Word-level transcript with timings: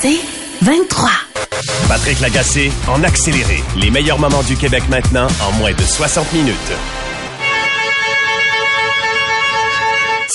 C'est 0.00 0.18
23. 0.60 1.10
Patrick 1.88 2.20
Lagacé 2.20 2.70
en 2.86 3.02
accéléré. 3.02 3.62
Les 3.80 3.90
meilleurs 3.90 4.18
moments 4.18 4.42
du 4.42 4.54
Québec 4.54 4.82
maintenant 4.90 5.26
en 5.42 5.52
moins 5.52 5.72
de 5.72 5.80
60 5.80 6.34
minutes. 6.34 6.72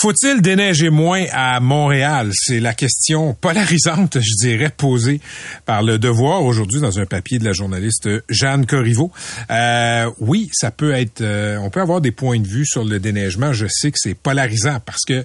Faut-il 0.01 0.41
déneiger 0.41 0.89
moins 0.89 1.25
à 1.31 1.59
Montréal? 1.59 2.31
C'est 2.33 2.59
la 2.59 2.73
question 2.73 3.35
polarisante, 3.35 4.17
je 4.19 4.47
dirais, 4.47 4.71
posée 4.75 5.21
par 5.67 5.83
le 5.83 5.99
Devoir 5.99 6.43
aujourd'hui 6.43 6.81
dans 6.81 6.97
un 6.97 7.05
papier 7.05 7.37
de 7.37 7.45
la 7.45 7.53
journaliste 7.53 8.09
Jeanne 8.27 8.65
Corriveau. 8.65 9.11
Euh, 9.51 10.09
oui, 10.19 10.49
ça 10.53 10.71
peut 10.71 10.93
être... 10.93 11.21
Euh, 11.21 11.57
on 11.57 11.69
peut 11.69 11.81
avoir 11.81 12.01
des 12.01 12.09
points 12.09 12.39
de 12.39 12.47
vue 12.47 12.65
sur 12.65 12.83
le 12.83 12.99
déneigement. 12.99 13.53
Je 13.53 13.67
sais 13.69 13.91
que 13.91 13.97
c'est 13.99 14.15
polarisant 14.15 14.79
parce 14.83 15.05
que 15.07 15.23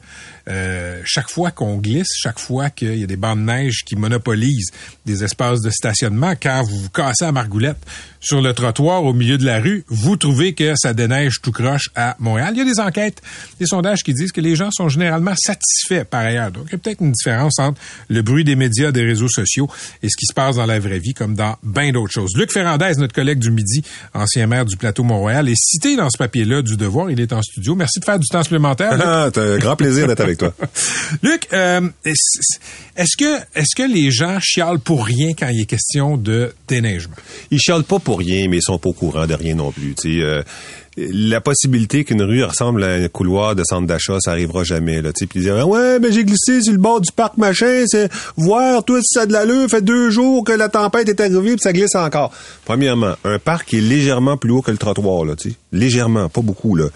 euh, 0.48 1.00
chaque 1.04 1.28
fois 1.28 1.50
qu'on 1.50 1.78
glisse, 1.78 2.08
chaque 2.14 2.38
fois 2.38 2.70
qu'il 2.70 2.96
y 2.96 3.02
a 3.02 3.06
des 3.06 3.16
bandes 3.16 3.40
de 3.40 3.44
neige 3.44 3.84
qui 3.84 3.96
monopolisent 3.96 4.70
des 5.04 5.24
espaces 5.24 5.60
de 5.60 5.70
stationnement, 5.70 6.34
quand 6.40 6.62
vous 6.62 6.78
vous 6.78 6.90
cassez 6.90 7.24
à 7.24 7.32
Margoulette 7.32 7.78
sur 8.20 8.40
le 8.40 8.52
trottoir 8.54 9.04
au 9.04 9.12
milieu 9.12 9.38
de 9.38 9.44
la 9.44 9.60
rue, 9.60 9.84
vous 9.88 10.16
trouvez 10.16 10.52
que 10.54 10.74
ça 10.76 10.94
déneige 10.94 11.40
tout 11.42 11.52
croche 11.52 11.90
à 11.94 12.16
Montréal. 12.18 12.54
Il 12.54 12.58
y 12.58 12.60
a 12.60 12.64
des 12.64 12.80
enquêtes, 12.80 13.22
des 13.60 13.66
sondages 13.66 14.02
qui 14.02 14.14
disent 14.14 14.32
que 14.32 14.40
les 14.40 14.56
gens 14.56 14.70
sont 14.70 14.88
généralement 14.88 15.34
satisfaits 15.36 16.04
par 16.04 16.20
ailleurs. 16.20 16.50
Donc, 16.50 16.64
il 16.68 16.72
y 16.72 16.74
a 16.74 16.78
peut-être 16.78 17.00
une 17.00 17.12
différence 17.12 17.58
entre 17.58 17.80
le 18.08 18.22
bruit 18.22 18.44
des 18.44 18.56
médias, 18.56 18.90
des 18.90 19.04
réseaux 19.04 19.28
sociaux 19.28 19.68
et 20.02 20.08
ce 20.08 20.16
qui 20.16 20.26
se 20.26 20.34
passe 20.34 20.56
dans 20.56 20.66
la 20.66 20.80
vraie 20.80 20.98
vie, 20.98 21.14
comme 21.14 21.34
dans 21.34 21.56
bien 21.62 21.92
d'autres 21.92 22.12
choses. 22.12 22.36
Luc 22.36 22.52
Ferrandez, 22.52 22.92
notre 22.98 23.14
collègue 23.14 23.38
du 23.38 23.50
Midi, 23.50 23.82
ancien 24.14 24.46
maire 24.46 24.64
du 24.64 24.76
plateau 24.76 25.04
Montréal, 25.04 25.48
est 25.48 25.56
cité 25.56 25.96
dans 25.96 26.10
ce 26.10 26.18
papier-là 26.18 26.62
du 26.62 26.76
Devoir. 26.76 27.10
Il 27.10 27.20
est 27.20 27.32
en 27.32 27.42
studio. 27.42 27.74
Merci 27.74 28.00
de 28.00 28.04
faire 28.04 28.18
du 28.18 28.26
temps 28.28 28.42
supplémentaire. 28.42 28.92
Ah, 29.08 29.30
un 29.36 29.58
grand 29.58 29.76
plaisir 29.76 30.08
d'être 30.08 30.20
avec 30.20 30.35
toi. 30.36 30.54
Luc, 31.22 31.48
euh, 31.52 31.88
est-ce 32.04 33.16
que 33.16 33.38
est-ce 33.54 33.74
que 33.76 33.82
les 33.82 34.10
gens 34.10 34.38
chialent 34.40 34.80
pour 34.80 35.04
rien 35.04 35.32
quand 35.38 35.48
il 35.48 35.62
est 35.62 35.66
question 35.66 36.16
de 36.16 36.54
déneigement? 36.68 37.16
Ils 37.50 37.58
chialent 37.58 37.84
pas 37.84 37.98
pour 37.98 38.18
rien, 38.18 38.48
mais 38.48 38.58
ils 38.58 38.62
sont 38.62 38.78
pas 38.78 38.90
au 38.90 38.94
courant 38.94 39.26
de 39.26 39.34
rien 39.34 39.54
non 39.54 39.72
plus. 39.72 39.94
Euh, 40.06 40.42
la 40.96 41.40
possibilité 41.42 42.04
qu'une 42.04 42.22
rue 42.22 42.42
ressemble 42.42 42.82
à 42.82 42.92
un 42.94 43.08
couloir 43.08 43.54
de 43.54 43.62
centre 43.64 43.86
d'achat, 43.86 44.18
ça 44.20 44.30
arrivera 44.30 44.64
jamais. 44.64 45.02
Là, 45.02 45.12
puis 45.12 45.28
ils 45.34 45.42
disent 45.42 45.50
ouais, 45.50 45.98
mais 45.98 46.10
j'ai 46.10 46.24
glissé 46.24 46.62
sur 46.62 46.72
le 46.72 46.78
bord 46.78 47.00
du 47.00 47.12
parc 47.12 47.36
machin, 47.36 47.84
c'est 47.86 48.10
voir 48.36 48.82
tout 48.84 48.98
ça 49.02 49.22
a 49.22 49.26
de 49.26 49.32
l'allure, 49.32 49.68
fait 49.68 49.82
deux 49.82 50.10
jours 50.10 50.42
que 50.44 50.52
la 50.52 50.68
tempête 50.68 51.08
est 51.08 51.20
arrivée, 51.20 51.52
puis 51.52 51.60
ça 51.60 51.72
glisse 51.72 51.94
encore. 51.94 52.32
Premièrement, 52.64 53.14
un 53.24 53.38
parc 53.38 53.68
qui 53.68 53.78
est 53.78 53.82
légèrement 53.82 54.36
plus 54.36 54.52
haut 54.52 54.62
que 54.62 54.70
le 54.70 54.78
trottoir, 54.78 55.24
là, 55.24 55.34
légèrement, 55.72 56.28
pas 56.28 56.40
beaucoup 56.40 56.76
là, 56.76 56.86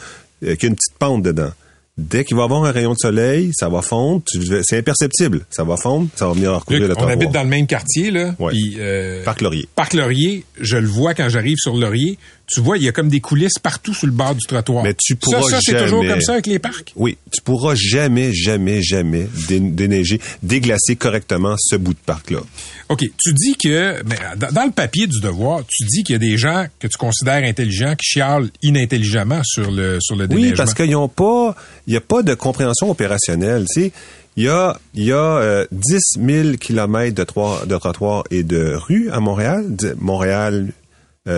euh, 0.45 0.55
qui 0.57 0.67
a 0.67 0.69
une 0.69 0.77
petite 0.77 0.99
pente 0.99 1.23
dedans 1.23 1.53
dès 2.01 2.25
qu'il 2.25 2.37
va 2.37 2.45
avoir 2.45 2.65
un 2.65 2.73
rayon 2.73 2.93
de 2.93 2.99
soleil, 2.99 3.51
ça 3.55 3.69
va 3.69 3.83
fondre. 3.83 4.23
C'est 4.63 4.79
imperceptible. 4.79 5.45
Ça 5.51 5.65
va 5.65 5.77
fondre, 5.77 6.09
ça 6.17 6.27
va 6.27 6.33
venir 6.33 6.53
recouvrir 6.55 6.89
le 6.89 6.95
On 6.99 7.09
habite 7.09 7.31
dans 7.31 7.43
le 7.43 7.49
même 7.49 7.67
quartier, 7.67 8.11
là. 8.11 8.35
Euh, 8.41 9.25
Parc 9.25 9.41
Laurier. 9.41 9.69
Parc 9.75 9.95
Laurier, 9.95 10.45
je 10.61 10.77
le 10.77 10.89
vois 10.89 11.15
quand 11.15 11.29
j'arrive 11.29 11.59
sur 11.59 11.77
Laurier 11.77 12.19
tu 12.51 12.61
vois, 12.61 12.79
il 12.79 12.83
y 12.83 12.89
a 12.89 12.93
comme 12.93 13.09
des 13.09 13.21
coulisses 13.21 13.59
partout 13.63 13.95
sur 13.95 14.07
le 14.07 14.13
bord 14.13 14.35
du 14.35 14.45
trottoir. 14.45 14.83
Mais 14.83 14.95
tu 14.95 15.15
pourras 15.15 15.43
ça, 15.43 15.51
ça 15.51 15.59
c'est 15.63 15.83
toujours 15.85 16.05
comme 16.05 16.21
ça 16.21 16.33
avec 16.33 16.47
les 16.47 16.59
parcs. 16.59 16.93
Oui, 16.97 17.17
tu 17.31 17.41
pourras 17.43 17.75
jamais, 17.77 18.33
jamais, 18.33 18.83
jamais 18.83 19.29
déneiger, 19.49 20.21
déglacer 20.43 20.97
correctement 20.97 21.55
ce 21.59 21.77
bout 21.77 21.95
de 21.95 21.99
parc-là. 22.05 22.41
OK, 22.89 23.05
tu 23.17 23.33
dis 23.35 23.55
que, 23.57 24.03
mais 24.05 24.17
dans 24.53 24.65
le 24.65 24.73
papier 24.73 25.07
du 25.07 25.21
devoir, 25.21 25.61
tu 25.69 25.85
dis 25.85 26.03
qu'il 26.03 26.15
y 26.15 26.17
a 26.17 26.19
des 26.19 26.37
gens 26.37 26.67
que 26.81 26.89
tu 26.89 26.99
considères 26.99 27.45
intelligents 27.45 27.95
qui 27.95 28.07
chialent 28.07 28.51
inintelligemment 28.63 29.43
sur 29.45 29.71
le 29.71 29.99
sur 30.01 30.17
le 30.17 30.27
déneigement. 30.27 30.51
Oui, 30.51 30.57
parce 30.57 30.75
qu'ils 30.75 30.91
n'ont 30.91 31.09
pas, 31.09 31.55
il 31.87 31.93
n'y 31.93 31.97
a 31.97 32.01
pas 32.01 32.23
de 32.23 32.35
compréhension 32.35 32.91
opérationnelle. 32.91 33.67
Tu 33.73 33.83
sais, 33.83 33.93
il 34.37 34.45
y 34.45 34.49
a, 34.49 34.79
il 34.95 35.05
y 35.05 35.13
a 35.13 35.67
10 35.71 35.99
000 36.19 36.57
kilomètres 36.57 37.15
de, 37.15 37.67
de 37.67 37.77
trottoirs 37.77 38.25
et 38.31 38.43
de 38.43 38.75
rues 38.75 39.11
à 39.11 39.21
Montréal. 39.21 39.67
Montréal, 39.99 40.73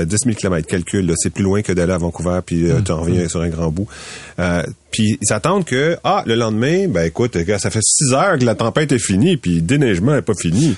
10 0.04 0.16
000 0.24 0.34
km, 0.34 0.66
calcul, 0.66 1.12
c'est 1.16 1.30
plus 1.30 1.44
loin 1.44 1.62
que 1.62 1.72
d'aller 1.72 1.92
à 1.92 1.98
Vancouver, 1.98 2.40
puis 2.44 2.70
euh, 2.70 2.80
tu 2.80 2.92
en 2.92 3.00
reviens 3.02 3.28
sur 3.28 3.40
un 3.40 3.48
grand 3.48 3.70
bout. 3.70 3.86
Euh, 4.38 4.62
puis 4.90 5.18
ils 5.20 5.26
s'attendent 5.26 5.64
que, 5.64 5.96
ah, 6.04 6.22
le 6.26 6.34
lendemain, 6.34 6.88
ben 6.88 7.04
écoute, 7.04 7.36
ça 7.58 7.70
fait 7.70 7.82
6 7.82 8.12
heures 8.12 8.38
que 8.38 8.44
la 8.44 8.54
tempête 8.54 8.92
est 8.92 8.98
finie, 8.98 9.36
puis 9.36 9.56
le 9.56 9.60
déneigement 9.60 10.12
n'est 10.12 10.22
pas 10.22 10.34
fini. 10.34 10.76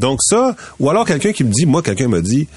Donc 0.00 0.20
ça, 0.22 0.56
ou 0.80 0.90
alors 0.90 1.04
quelqu'un 1.06 1.32
qui 1.32 1.44
me 1.44 1.50
dit, 1.50 1.66
moi, 1.66 1.82
quelqu'un 1.82 2.08
m'a 2.08 2.20
dit, 2.20 2.48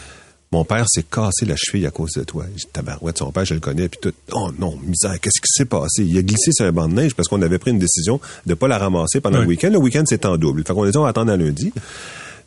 mon 0.52 0.64
père 0.64 0.86
s'est 0.88 1.04
cassé 1.04 1.46
la 1.46 1.56
cheville 1.58 1.86
à 1.86 1.92
cause 1.92 2.12
de 2.14 2.24
toi. 2.24 2.46
J'ai 2.56 2.66
tabarouette, 2.72 3.18
son 3.18 3.32
père, 3.32 3.44
je 3.44 3.54
le 3.54 3.60
connais, 3.60 3.90
puis 3.90 4.00
tout. 4.02 4.14
Oh 4.32 4.50
non, 4.58 4.78
misère, 4.82 5.20
qu'est-ce 5.20 5.42
qui 5.42 5.52
s'est 5.52 5.66
passé? 5.66 6.04
Il 6.04 6.18
a 6.18 6.22
glissé 6.22 6.52
sur 6.54 6.66
un 6.66 6.72
banc 6.72 6.88
de 6.88 6.94
neige 6.94 7.16
parce 7.16 7.28
qu'on 7.28 7.42
avait 7.42 7.58
pris 7.58 7.72
une 7.72 7.80
décision 7.80 8.22
de 8.46 8.54
pas 8.54 8.70
la 8.70 8.78
ramasser 8.78 9.20
pendant 9.20 9.40
le 9.40 9.46
week-end. 9.46 9.70
Le 9.70 9.78
week-end, 9.78 10.04
c'est 10.06 10.26
en 10.26 10.38
double. 10.38 10.64
Fait 10.66 10.74
qu'on 10.74 10.84
a 10.84 10.92
dit, 10.92 10.98
on 10.98 11.04
va 11.04 11.10
attendre 11.10 11.34
à 11.34 11.38
lundi. 11.38 11.74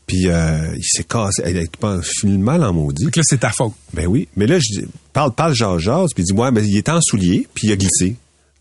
Puis 0.07 0.29
euh, 0.29 0.75
il 0.77 0.85
s'est 0.85 1.05
cassé. 1.05 1.43
Il 1.47 1.59
a 1.59 2.03
fini 2.03 2.39
mal 2.39 2.65
en 2.65 2.73
maudit. 2.73 3.05
Donc 3.05 3.17
là, 3.17 3.23
c'est 3.25 3.41
ta 3.41 3.51
faute. 3.51 3.75
Ben 3.95 4.07
oui. 4.07 4.29
Mais 4.37 4.47
là, 4.47 4.59
je 4.59 4.83
parle, 5.13 5.33
parle, 5.33 5.55
jase, 5.55 5.79
jase, 5.79 6.11
puis 6.15 6.25
il 6.25 6.27
dit, 6.27 6.33
ouais, 6.33 6.51
mais 6.51 6.65
il 6.65 6.77
était 6.77 6.91
en 6.91 7.01
soulier, 7.01 7.47
puis 7.55 7.69
il 7.69 7.73
a 7.73 7.77
glissé. 7.77 8.17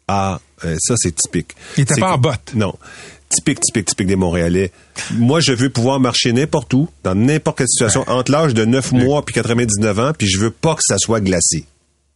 Ah, 0.07 0.39
euh, 0.65 0.75
ça, 0.79 0.95
c'est 0.97 1.15
typique. 1.15 1.55
Il 1.77 1.81
était 1.81 1.99
pas 1.99 2.13
en 2.13 2.17
botte. 2.17 2.53
Non. 2.55 2.73
Typique, 3.29 3.59
typique, 3.61 3.85
typique 3.85 4.07
des 4.07 4.15
Montréalais. 4.15 4.71
Moi, 5.13 5.39
je 5.39 5.53
veux 5.53 5.69
pouvoir 5.69 5.99
marcher 5.99 6.33
n'importe 6.33 6.73
où, 6.73 6.89
dans 7.03 7.13
n'importe 7.13 7.59
quelle 7.59 7.67
situation, 7.67 8.03
entre 8.07 8.31
l'âge 8.31 8.55
de 8.55 8.65
9 8.65 8.91
mois 8.93 9.23
puis 9.23 9.35
99 9.35 9.99
ans, 9.99 10.11
puis 10.17 10.27
je 10.27 10.39
veux 10.39 10.49
pas 10.49 10.73
que 10.73 10.81
ça 10.83 10.97
soit 10.97 11.21
glacé. 11.21 11.65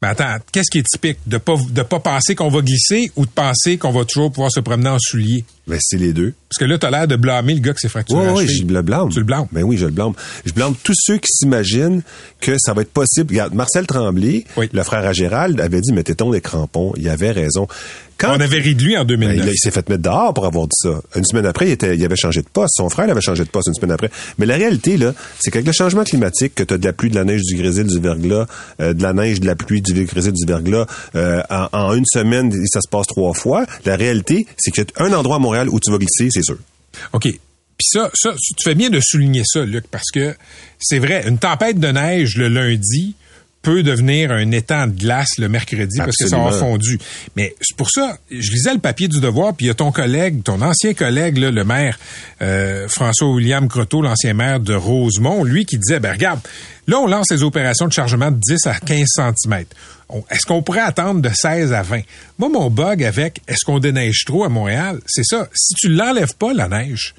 Mais 0.03 0.09
attends, 0.09 0.35
qu'est-ce 0.51 0.69
qui 0.69 0.79
est 0.79 0.85
typique? 0.85 1.17
De 1.27 1.37
pas, 1.37 1.55
de 1.69 1.81
pas 1.81 2.01
penser 2.01 2.35
qu'on 2.35 2.49
va 2.49 2.59
glisser 2.59 3.13
ou 3.15 3.25
de 3.25 3.31
penser 3.31 3.77
qu'on 3.77 3.93
va 3.93 4.03
toujours 4.03 4.33
pouvoir 4.33 4.51
se 4.51 4.59
promener 4.59 4.89
en 4.89 4.97
souliers? 4.99 5.45
Ben, 5.65 5.79
c'est 5.81 5.95
les 5.97 6.11
deux. 6.11 6.33
Parce 6.49 6.59
que 6.59 6.65
là, 6.65 6.77
t'as 6.77 6.91
l'air 6.91 7.07
de 7.07 7.15
blâmer 7.15 7.53
le 7.53 7.61
gars 7.61 7.71
qui 7.71 7.79
s'est 7.79 7.87
fracturé. 7.87 8.27
Oui, 8.31 8.43
oui, 8.45 8.53
je 8.53 8.65
le 8.65 8.81
blâme. 8.81 9.07
Tu 9.07 9.19
le 9.19 9.23
blâmes? 9.23 9.47
Ben 9.53 9.63
oui, 9.63 9.77
je 9.77 9.85
le 9.85 9.93
blâme. 9.93 10.11
Je 10.45 10.51
blâme 10.51 10.75
tous 10.83 10.93
ceux 10.97 11.19
qui 11.19 11.29
s'imaginent 11.31 12.01
que 12.41 12.57
ça 12.59 12.73
va 12.73 12.81
être 12.81 12.91
possible. 12.91 13.31
Regarde, 13.31 13.53
Marcel 13.53 13.87
Tremblay, 13.87 14.43
le 14.57 14.83
frère 14.83 15.05
à 15.05 15.13
Gérald, 15.13 15.61
avait 15.61 15.79
dit, 15.79 15.93
mettez-on 15.93 16.31
des 16.31 16.41
crampons. 16.41 16.91
Il 16.97 17.07
avait 17.07 17.31
raison. 17.31 17.69
Quand... 18.17 18.35
On 18.35 18.39
avait 18.39 18.59
ri 18.59 18.75
de 18.75 18.83
lui 18.83 18.97
en 18.97 19.05
2009. 19.05 19.45
Ben, 19.45 19.51
il, 19.51 19.57
s'est 19.57 19.71
fait 19.71 19.87
mettre 19.89 20.03
dehors 20.03 20.33
pour 20.33 20.45
avoir 20.45 20.67
dit 20.67 20.75
ça. 20.75 21.01
Une 21.15 21.25
semaine 21.25 21.45
après, 21.45 21.67
il, 21.67 21.71
était, 21.71 21.95
il 21.95 22.05
avait 22.05 22.15
changé 22.15 22.41
de 22.41 22.47
poste. 22.47 22.75
Son 22.77 22.89
frère 22.89 23.09
avait 23.09 23.21
changé 23.21 23.43
de 23.43 23.49
poste 23.49 23.67
une 23.67 23.73
semaine 23.73 23.91
après. 23.91 24.09
Mais 24.37 24.45
la 24.45 24.55
réalité, 24.55 24.97
là, 24.97 25.13
c'est 25.39 25.51
qu'avec 25.51 25.65
le 25.65 25.73
changement 25.73 26.03
climatique, 26.03 26.55
que 26.55 26.63
tu 26.63 26.73
as 26.73 26.77
de 26.77 26.85
la 26.85 26.93
pluie, 26.93 27.09
de 27.09 27.15
la 27.15 27.23
neige, 27.23 27.41
du 27.41 27.55
grésil, 27.55 27.85
du 27.85 27.99
verglas, 27.99 28.45
euh, 28.79 28.93
de 28.93 29.03
la 29.03 29.13
neige, 29.13 29.39
de 29.39 29.45
la 29.45 29.55
pluie, 29.55 29.81
du 29.81 30.05
grésil, 30.05 30.31
du 30.31 30.45
verglas, 30.45 30.85
euh, 31.15 31.41
en, 31.49 31.67
en, 31.71 31.93
une 31.95 32.05
semaine, 32.05 32.51
ça 32.67 32.81
se 32.81 32.89
passe 32.89 33.07
trois 33.07 33.33
fois. 33.33 33.65
La 33.85 33.95
réalité, 33.95 34.45
c'est 34.57 34.71
qu'il 34.71 34.83
y 34.83 35.01
a 35.01 35.05
un 35.05 35.13
endroit 35.13 35.37
à 35.37 35.39
Montréal 35.39 35.69
où 35.69 35.79
tu 35.79 35.91
vas 35.91 35.97
glisser, 35.97 36.29
c'est 36.31 36.43
sûr. 36.43 36.57
OK. 37.13 37.23
Puis 37.23 37.87
ça, 37.89 38.11
ça, 38.13 38.33
tu 38.35 38.63
fais 38.63 38.75
bien 38.75 38.89
de 38.89 38.99
souligner 39.01 39.43
ça, 39.45 39.65
Luc, 39.65 39.85
parce 39.89 40.11
que 40.13 40.35
c'est 40.79 40.99
vrai, 40.99 41.25
une 41.27 41.39
tempête 41.39 41.79
de 41.79 41.87
neige 41.87 42.37
le 42.37 42.47
lundi 42.47 43.15
peut 43.63 43.81
devenir 43.81 44.31
un 44.31 44.51
étang 44.51 44.87
de 44.87 44.99
glace 44.99 45.39
le 45.39 45.49
mercredi 45.49 45.97
parce 45.97 46.17
que 46.17 46.27
ça 46.27 46.45
a 46.45 46.51
fondu. 46.51 46.99
Mais 47.35 47.55
c'est 47.61 47.75
pour 47.75 47.89
ça, 47.89 48.17
je 48.29 48.51
lisais 48.51 48.73
le 48.73 48.79
papier 48.79 49.07
du 49.07 49.19
devoir, 49.19 49.55
puis 49.55 49.65
il 49.65 49.69
y 49.69 49.71
a 49.71 49.73
ton 49.73 49.91
collègue, 49.91 50.43
ton 50.43 50.61
ancien 50.61 50.93
collègue, 50.93 51.37
là, 51.37 51.49
le 51.49 51.63
maire 51.63 51.97
euh, 52.41 52.87
François-William 52.89 53.67
Croteau, 53.69 54.01
l'ancien 54.01 54.33
maire 54.33 54.59
de 54.59 54.73
Rosemont, 54.73 55.43
lui 55.43 55.65
qui 55.65 55.77
disait, 55.77 56.01
ben 56.01 56.11
regarde, 56.11 56.41
là 56.87 56.99
on 56.99 57.07
lance 57.07 57.31
les 57.31 57.43
opérations 57.43 57.87
de 57.87 57.93
chargement 57.93 58.31
de 58.31 58.39
10 58.39 58.67
à 58.67 58.79
15 58.79 59.07
cm 59.15 59.65
est-ce 60.29 60.45
qu'on 60.45 60.61
pourrait 60.61 60.81
attendre 60.81 61.21
de 61.21 61.29
16 61.29 61.73
à 61.73 61.81
20? 61.81 62.01
Moi, 62.37 62.49
mon 62.49 62.69
bug 62.69 63.03
avec 63.03 63.41
est-ce 63.47 63.65
qu'on 63.65 63.79
déneige 63.79 64.23
trop 64.25 64.43
à 64.43 64.49
Montréal, 64.49 64.99
c'est 65.05 65.23
ça. 65.23 65.47
Si 65.53 65.73
tu 65.75 65.89
l'enlèves 65.89 66.35
pas, 66.35 66.53
la 66.53 66.67
neige, 66.67 67.15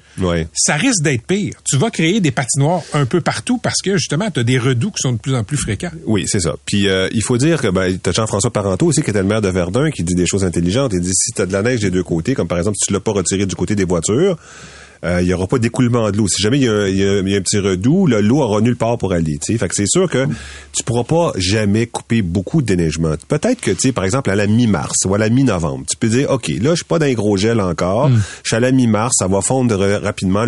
ça 0.53 0.75
risque 0.75 1.01
d'être 1.03 1.25
pire. 1.25 1.55
Tu 1.63 1.77
vas 1.77 1.89
créer 1.89 2.19
des 2.19 2.31
patinoires 2.31 2.81
un 2.93 3.05
peu 3.05 3.21
partout 3.21 3.57
parce 3.57 3.81
que, 3.83 3.97
justement, 3.97 4.29
tu 4.31 4.39
as 4.39 4.43
des 4.43 4.57
redoux 4.57 4.91
qui 4.91 5.01
sont 5.01 5.13
de 5.13 5.17
plus 5.17 5.35
en 5.35 5.43
plus 5.43 5.57
fréquents. 5.57 5.91
Oui, 6.05 6.25
c'est 6.27 6.39
ça. 6.39 6.55
Puis, 6.65 6.87
euh, 6.87 7.07
il 7.11 7.23
faut 7.23 7.37
dire 7.37 7.61
que 7.61 7.67
ben, 7.67 7.97
tu 8.01 8.09
as 8.09 8.13
Jean-François 8.13 8.51
Parenteau 8.51 8.87
aussi, 8.87 9.01
qui 9.01 9.09
était 9.09 9.21
le 9.21 9.27
maire 9.27 9.41
de 9.41 9.49
Verdun, 9.49 9.91
qui 9.91 10.03
dit 10.03 10.15
des 10.15 10.27
choses 10.27 10.43
intelligentes. 10.43 10.91
Il 10.93 11.01
dit, 11.01 11.13
si 11.13 11.31
tu 11.31 11.41
as 11.41 11.45
de 11.45 11.53
la 11.53 11.61
neige 11.61 11.81
des 11.81 11.91
deux 11.91 12.03
côtés, 12.03 12.33
comme 12.33 12.47
par 12.47 12.57
exemple, 12.57 12.77
si 12.79 12.87
tu 12.87 12.93
l'as 12.93 12.99
pas 12.99 13.11
retiré 13.11 13.45
du 13.45 13.55
côté 13.55 13.75
des 13.75 13.85
voitures, 13.85 14.37
euh, 15.05 15.21
il 15.21 15.27
n'y 15.27 15.33
aura 15.33 15.47
pas 15.47 15.59
d'écoulement 15.59 16.09
de 16.09 16.17
l'eau. 16.17 16.27
Si 16.27 16.41
jamais 16.41 16.57
il 16.57 16.63
y, 16.63 16.67
a, 16.67 17.37
un 17.37 17.41
petit 17.41 17.59
redoux, 17.59 18.07
l'eau 18.07 18.41
aura 18.41 18.59
nulle 18.61 18.75
part 18.75 18.97
pour 18.97 19.13
aller. 19.13 19.37
Fait 19.41 19.67
que 19.67 19.75
c'est 19.75 19.87
sûr 19.87 20.09
que 20.09 20.25
tu 20.73 20.83
pourras 20.83 21.03
pas 21.03 21.31
jamais 21.37 21.85
couper 21.85 22.21
beaucoup 22.21 22.61
de 22.61 22.67
déneigement. 22.67 23.15
Peut-être 23.27 23.61
que, 23.61 23.71
tu 23.71 23.79
sais, 23.79 23.91
par 23.91 24.03
exemple, 24.03 24.29
à 24.31 24.35
la 24.35 24.47
mi-mars 24.47 25.05
ou 25.05 25.13
à 25.13 25.17
la 25.17 25.29
mi-novembre, 25.29 25.85
tu 25.89 25.95
peux 25.97 26.07
dire, 26.07 26.31
OK, 26.31 26.47
là, 26.47 26.71
je 26.71 26.75
suis 26.75 26.85
pas 26.85 26.99
dans 26.99 27.05
les 27.05 27.15
gros 27.15 27.37
gel 27.37 27.61
encore. 27.61 28.09
Hmm. 28.09 28.19
Je 28.43 28.49
suis 28.49 28.55
à 28.55 28.59
la 28.59 28.71
mi-mars, 28.71 29.13
ça 29.17 29.27
va 29.27 29.41
fondre 29.41 29.77
rapidement. 30.01 30.45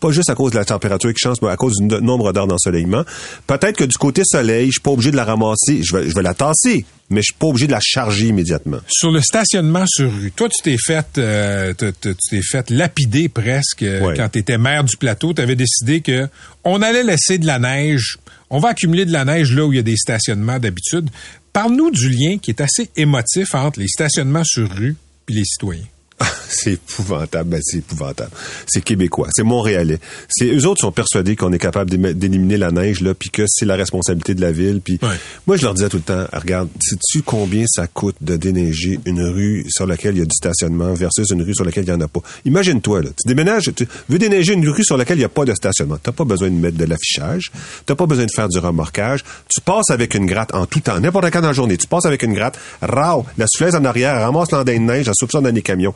pas 0.00 0.10
juste 0.10 0.30
à 0.30 0.34
cause 0.34 0.52
de 0.52 0.58
la 0.58 0.64
température 0.64 1.12
qui 1.12 1.20
change, 1.20 1.38
mais 1.42 1.48
à 1.48 1.56
cause 1.56 1.74
du 1.76 1.84
nombre 1.84 2.32
d'heures 2.32 2.46
d'ensoleillement. 2.46 3.02
Peut-être 3.46 3.76
que 3.76 3.84
du 3.84 3.96
côté 3.96 4.22
soleil, 4.24 4.66
je 4.66 4.72
suis 4.72 4.80
pas 4.80 4.92
obligé 4.92 5.10
de 5.10 5.16
la 5.16 5.24
ramasser. 5.24 5.82
Je 5.82 5.96
vais, 5.96 6.08
je 6.08 6.14
vais 6.14 6.22
la 6.22 6.34
tasser 6.34 6.84
mais 7.10 7.20
je 7.20 7.26
suis 7.26 7.34
pas 7.34 7.46
obligé 7.46 7.66
de 7.66 7.72
la 7.72 7.80
charger 7.80 8.26
immédiatement. 8.26 8.78
Sur 8.88 9.10
le 9.10 9.20
stationnement 9.20 9.84
sur 9.86 10.12
rue, 10.12 10.30
toi 10.32 10.48
tu 10.48 10.62
t'es 10.62 10.76
fait 10.76 11.06
euh, 11.18 11.72
tu 11.74 12.14
t'es 12.30 12.42
fait 12.42 12.70
lapider 12.70 13.28
presque 13.28 13.82
euh, 13.82 14.14
quand 14.14 14.28
tu 14.30 14.38
étais 14.38 14.58
maire 14.58 14.84
du 14.84 14.96
plateau, 14.96 15.32
tu 15.32 15.40
avais 15.42 15.56
décidé 15.56 16.00
que 16.00 16.28
on 16.64 16.82
allait 16.82 17.04
laisser 17.04 17.38
de 17.38 17.46
la 17.46 17.58
neige, 17.58 18.18
on 18.50 18.58
va 18.58 18.70
accumuler 18.70 19.04
de 19.04 19.12
la 19.12 19.24
neige 19.24 19.54
là 19.54 19.64
où 19.64 19.72
il 19.72 19.76
y 19.76 19.80
a 19.80 19.82
des 19.82 19.96
stationnements 19.96 20.58
d'habitude. 20.58 21.08
Parle-nous 21.52 21.90
du 21.90 22.10
lien 22.10 22.38
qui 22.38 22.50
est 22.50 22.60
assez 22.60 22.90
émotif 22.96 23.54
entre 23.54 23.80
les 23.80 23.88
stationnements 23.88 24.44
sur 24.44 24.70
rue 24.70 24.96
et 25.28 25.32
les 25.32 25.44
citoyens. 25.44 25.86
c'est 26.48 26.72
épouvantable, 26.72 27.50
ben, 27.50 27.60
c'est 27.62 27.78
épouvantable. 27.78 28.30
C'est 28.66 28.80
québécois, 28.82 29.28
c'est 29.32 29.42
montréalais. 29.42 29.98
C'est 30.28 30.46
eux 30.46 30.66
autres 30.66 30.80
sont 30.80 30.92
persuadés 30.92 31.36
qu'on 31.36 31.52
est 31.52 31.58
capable 31.58 31.90
d'éliminer 32.14 32.56
la 32.56 32.70
neige 32.72 33.00
là, 33.00 33.14
puis 33.14 33.30
que 33.30 33.44
c'est 33.46 33.66
la 33.66 33.76
responsabilité 33.76 34.34
de 34.34 34.40
la 34.40 34.50
ville. 34.52 34.80
Puis 34.82 34.98
Ouais. 35.02 35.08
moi, 35.46 35.56
je 35.56 35.62
leur 35.62 35.74
disais 35.74 35.88
tout 35.88 35.98
le 35.98 36.02
temps, 36.02 36.24
regarde, 36.32 36.68
sais-tu 36.80 37.22
combien 37.22 37.64
ça 37.68 37.86
coûte 37.86 38.16
de 38.20 38.36
déneiger 38.36 38.98
une 39.04 39.22
rue 39.22 39.64
sur 39.68 39.86
laquelle 39.86 40.16
il 40.16 40.18
y 40.18 40.22
a 40.22 40.26
du 40.26 40.34
stationnement 40.34 40.92
versus 40.94 41.30
une 41.30 41.42
rue 41.42 41.54
sur 41.54 41.64
laquelle 41.64 41.84
il 41.84 41.90
y 41.90 41.92
en 41.92 42.00
a 42.00 42.08
pas? 42.08 42.20
Imagine-toi 42.44 43.02
là, 43.02 43.08
tu 43.10 43.28
déménages, 43.28 43.70
tu 43.76 43.86
veux 44.08 44.18
déneiger 44.18 44.54
une 44.54 44.68
rue 44.68 44.84
sur 44.84 44.96
laquelle 44.96 45.16
il 45.18 45.20
n'y 45.20 45.24
a 45.24 45.28
pas 45.30 45.44
de 45.44 45.54
stationnement. 45.54 45.98
T'as 46.02 46.12
pas 46.12 46.24
besoin 46.24 46.48
de 46.50 46.54
mettre 46.54 46.76
de 46.76 46.84
l'affichage, 46.84 47.52
t'as 47.86 47.94
pas 47.94 48.06
besoin 48.06 48.24
de 48.26 48.30
faire 48.34 48.48
du 48.48 48.58
remorquage. 48.58 49.22
Tu 49.48 49.60
passes 49.60 49.90
avec 49.90 50.14
une 50.14 50.26
gratte 50.26 50.54
en 50.54 50.66
tout 50.66 50.80
temps, 50.80 50.98
n'importe 50.98 51.30
quand 51.30 51.40
dans 51.40 51.48
la 51.48 51.52
journée. 51.52 51.76
Tu 51.76 51.86
passes 51.86 52.06
avec 52.06 52.22
une 52.22 52.34
gratte, 52.34 52.58
rao, 52.82 53.24
la 53.36 53.46
souffleuse 53.46 53.74
en 53.74 53.84
arrière, 53.84 54.20
ramasse 54.20 54.50
l'andain 54.50 54.74
de 54.74 54.80
neige, 54.82 55.10
souffle 55.14 55.32
ça 55.32 55.40
dans 55.40 55.54
les 55.54 55.62
camions. 55.62 55.94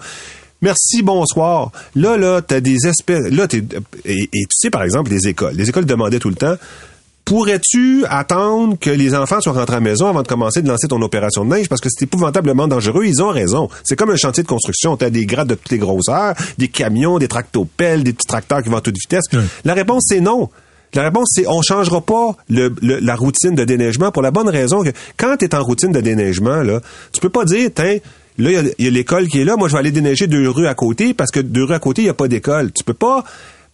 Merci, 0.61 1.03
bonsoir. 1.03 1.73
Là, 1.97 2.17
là, 2.17 2.41
t'as 2.41 2.61
des 2.61 2.87
espèces. 2.87 3.31
Là, 3.33 3.49
t'es. 3.49 3.65
Et, 4.05 4.23
et 4.23 4.29
tu 4.31 4.47
sais, 4.51 4.71
par 4.71 4.85
exemple, 4.85 5.11
les 5.11 5.27
écoles. 5.27 5.55
Les 5.55 5.69
écoles 5.69 5.87
demandaient 5.87 6.21
tout 6.21 6.29
le 6.29 6.37
temps. 6.37 6.55
Pourrais-tu 7.25 8.05
attendre 8.09 8.77
que 8.81 8.91
les 8.91 9.15
enfants 9.15 9.41
soient 9.41 9.53
rentrés 9.53 9.77
à 9.77 9.79
la 9.79 9.85
maison 9.85 10.09
avant 10.09 10.23
de 10.23 10.29
commencer 10.29 10.61
de 10.61 10.69
lancer 10.69 10.89
ton 10.89 11.01
opération 11.03 11.45
de 11.45 11.51
neige? 11.55 11.69
Parce 11.69 11.81
que 11.81 11.89
c'est 11.89 12.05
épouvantablement 12.05 12.67
dangereux? 12.67 13.05
Ils 13.07 13.23
ont 13.23 13.29
raison. 13.31 13.69
C'est 13.85 13.95
comme 13.95 14.11
un 14.11 14.17
chantier 14.17 14.43
de 14.43 14.49
construction. 14.49 14.97
T'as 14.97 15.09
des 15.09 15.25
grattes 15.25 15.47
de 15.47 15.55
toutes 15.55 15.71
les 15.71 15.79
grosseurs, 15.79 16.35
des 16.59 16.67
camions, 16.69 17.19
des 17.19 17.29
tractopelles, 17.29 18.03
des 18.03 18.13
petits 18.13 18.27
tracteurs 18.27 18.61
qui 18.63 18.69
vont 18.69 18.77
à 18.77 18.81
toute 18.81 18.97
vitesse. 18.97 19.25
Oui. 19.33 19.39
La 19.65 19.75
réponse, 19.75 20.05
c'est 20.09 20.21
non. 20.21 20.51
La 20.95 21.05
réponse, 21.05 21.29
c'est 21.33 21.47
on 21.47 21.63
changera 21.63 22.01
pas 22.01 22.37
le, 22.51 22.75
le- 22.83 22.99
la 22.99 23.15
routine 23.15 23.55
de 23.55 23.65
déneigement 23.65 24.11
pour 24.11 24.21
la 24.23 24.33
bonne 24.33 24.49
raison 24.49 24.83
que 24.83 24.91
quand 25.17 25.37
tu 25.39 25.45
es 25.45 25.55
en 25.55 25.63
routine 25.63 25.93
de 25.93 26.01
déneigement, 26.01 26.63
là, 26.63 26.81
tu 27.13 27.21
peux 27.21 27.31
pas 27.31 27.45
dire, 27.45 27.71
tiens, 27.75 27.99
là, 28.39 28.51
il 28.79 28.85
y 28.85 28.89
a- 28.89 28.91
l'école 28.91 29.29
qui 29.29 29.41
est 29.41 29.45
là, 29.45 29.57
moi, 29.57 29.69
je 29.69 29.73
vais 29.75 29.79
aller 29.81 29.91
déneiger 29.91 30.27
deux 30.27 30.49
rues 30.49 30.67
à 30.67 30.75
côté 30.75 31.15
parce 31.15 31.31
que 31.31 31.41
deux 31.41 31.65
rues 31.65 31.75
à 31.75 31.79
côté, 31.79 32.03
il 32.03 32.05
n'y 32.07 32.11
a 32.11 32.15
pas 32.15 32.29
d'école. 32.29 32.73
Tu 32.73 32.85
peux 32.85 32.95
pas 32.95 33.25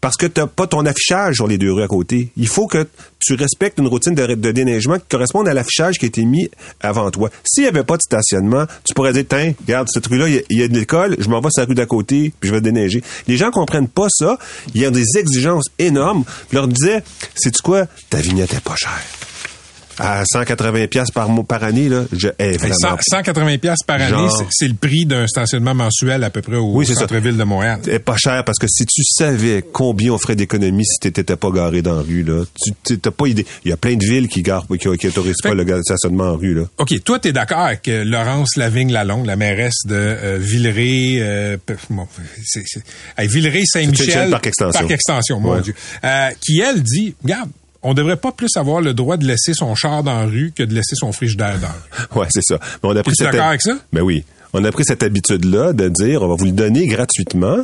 parce 0.01 0.17
que 0.17 0.27
tu 0.27 0.41
pas 0.55 0.69
ton 0.69 0.87
affichage 0.87 1.35
sur 1.35 1.49
les 1.49 1.59
deux 1.59 1.73
rues 1.73 1.83
à 1.83 1.89
côté. 1.89 2.29
Il 2.37 2.47
faut 2.47 2.69
que 2.69 2.87
tu 3.19 3.35
respectes 3.35 3.79
une 3.79 3.89
routine 3.89 4.15
de, 4.15 4.53
déneigement 4.53 4.95
qui 4.97 5.07
corresponde 5.11 5.49
à 5.49 5.55
l'affichage 5.55 5.99
qui 5.99 6.05
a 6.05 6.09
été 6.09 6.25
mis 6.25 6.49
avant 6.81 7.11
toi. 7.11 7.31
S'il 7.45 7.65
n'y 7.65 7.69
avait 7.69 7.83
pas 7.83 7.97
de 7.97 8.03
stationnement, 8.03 8.65
tu 8.85 8.95
pourrais 8.95 9.13
dire, 9.13 9.25
tiens, 9.29 9.55
regarde, 9.61 9.89
cette 9.93 10.07
rue-là, 10.07 10.29
il 10.29 10.57
y 10.57 10.63
a- 10.63 10.69
de 10.69 10.79
l'école, 10.79 11.17
je 11.19 11.29
m'en 11.29 11.41
vais 11.41 11.49
sur 11.51 11.63
la 11.63 11.67
rue 11.67 11.75
d'à 11.75 11.87
côté, 11.87 12.33
puis 12.39 12.49
je 12.49 12.55
vais 12.55 12.61
déneiger. 12.61 13.03
Les 13.27 13.37
gens 13.37 13.51
comprennent 13.51 13.89
pas 13.89 14.07
ça. 14.09 14.39
Il 14.73 14.81
y 14.81 14.85
a 14.87 14.91
des 14.93 15.05
exigences 15.19 15.67
énormes. 15.81 16.23
Je 16.53 16.57
leur 16.57 16.69
disais, 16.69 17.03
sais-tu 17.35 17.61
quoi? 17.61 17.87
Ta 18.09 18.19
vignette 18.21 18.55
est 18.55 18.61
pas 18.63 18.77
chère. 18.77 19.03
À 19.99 20.25
180 20.25 20.87
pièces 20.87 21.11
par 21.11 21.29
mois 21.29 21.45
par 21.45 21.65
année 21.65 21.89
là, 21.89 22.05
je 22.13 22.29
est 22.29 22.35
Hey, 22.39 22.57
vraiment 22.57 22.75
100 22.75 22.97
180 23.11 23.59
pièces 23.59 23.83
par 23.87 23.97
année, 24.01 24.11
Genre. 24.11 24.39
c'est- 24.39 24.47
c'est 24.51 24.69
le 24.69 24.75
prix 24.75 25.07
d'un 25.07 25.27
stationnement 25.27 25.75
mensuel 25.75 26.23
à 26.25 26.31
peu 26.31 26.41
près 26.43 26.57
au 26.57 26.73
Oui, 26.73 26.87
c'est 26.87 26.95
centre-ville 26.95 27.37
de 27.37 27.45
Montréal. 27.45 27.81
est 27.89 27.99
pas 27.99 28.17
cher 28.17 28.45
parce 28.45 28.59
que 28.59 28.67
si 28.69 28.87
tu 28.87 29.03
savais 29.05 29.65
combien 29.73 30.13
on 30.13 30.19
ferait 30.19 30.37
d'économies 30.37 30.85
si 30.87 30.99
t'étais 31.11 31.37
pas 31.37 31.51
garé 31.51 31.83
dans 31.83 31.97
la 31.97 32.03
rue 32.03 32.23
là, 32.23 32.45
tu 32.87 32.99
t'as 32.99 33.11
pas 33.11 33.27
idée. 33.27 33.45
Il 33.65 33.71
y 33.71 33.73
a 33.73 33.77
plein 33.77 33.95
de 33.97 34.05
villes 34.05 34.29
qui 34.29 34.43
garent 34.43 34.67
qui, 34.69 34.79
qui 34.79 35.09
autorisent 35.09 35.37
Fait- 35.43 35.49
pas 35.51 35.55
le 35.55 35.83
stationnement 35.83 36.31
en 36.33 36.37
rue 36.37 36.55
là. 36.55 36.63
OK, 36.79 37.03
toi, 37.05 37.19
tu 37.19 37.29
es 37.29 37.33
d'accord 37.33 37.59
avec 37.61 37.87
Laurence 37.89 38.57
Lavigne-Lalonde, 38.57 39.27
la 39.27 39.37
mairesse 39.37 39.85
de 39.87 39.95
euh, 39.95 40.39
Villeray, 40.41 41.19
euh, 41.21 41.57
bon, 41.91 42.07
c'est, 42.45 42.63
c'est, 42.67 42.83
hey, 43.17 43.29
Villeray-Saint-Michel, 43.29 43.97
Saint-Michel, 43.97 44.31
Parc 44.31 44.47
Extension. 44.47 44.81
Parc 44.81 44.91
Extension, 44.93 45.41
mon 45.41 45.55
Ouais. 45.55 45.61
Dieu, 45.63 45.75
euh, 46.05 46.29
qui, 46.41 46.61
elle, 46.61 46.83
dit, 46.83 47.15
regarde, 47.23 47.51
on 47.83 47.95
devrait 47.95 48.17
pas 48.17 48.33
plus 48.33 48.57
avoir 48.57 48.81
le 48.81 48.95
droit 48.95 49.17
de 49.17 49.25
laisser 49.27 49.55
son 49.55 49.75
char 49.75 50.03
dans 50.03 50.19
la 50.19 50.27
rue 50.27 50.53
que 50.55 50.63
de 50.63 50.75
laisser 50.75 50.95
son 50.97 51.13
frigidaire 51.13 51.59
dans 51.61 51.69
la 51.69 51.73
rue. 51.73 52.07
Ouais, 52.21 52.27
c'est 52.31 52.43
ça. 52.43 52.59
Mais 52.83 52.89
on 52.91 52.97
a 52.97 53.03
pris 53.03 53.13
Es-tu 53.13 53.25
d'accord 53.25 53.47
avec 53.49 53.63
ça? 53.63 53.77
Ben 53.93 54.03
oui. 54.03 54.25
On 54.53 54.65
a 54.65 54.73
pris 54.73 54.85
cette 54.85 55.03
habitude-là 55.03 55.73
de 55.75 55.89
dire, 55.89 56.23
on 56.23 56.29
va 56.29 56.35
vous 56.35 56.47
le 56.47 56.53
donner 56.53 56.87
gratuitement. 56.87 57.59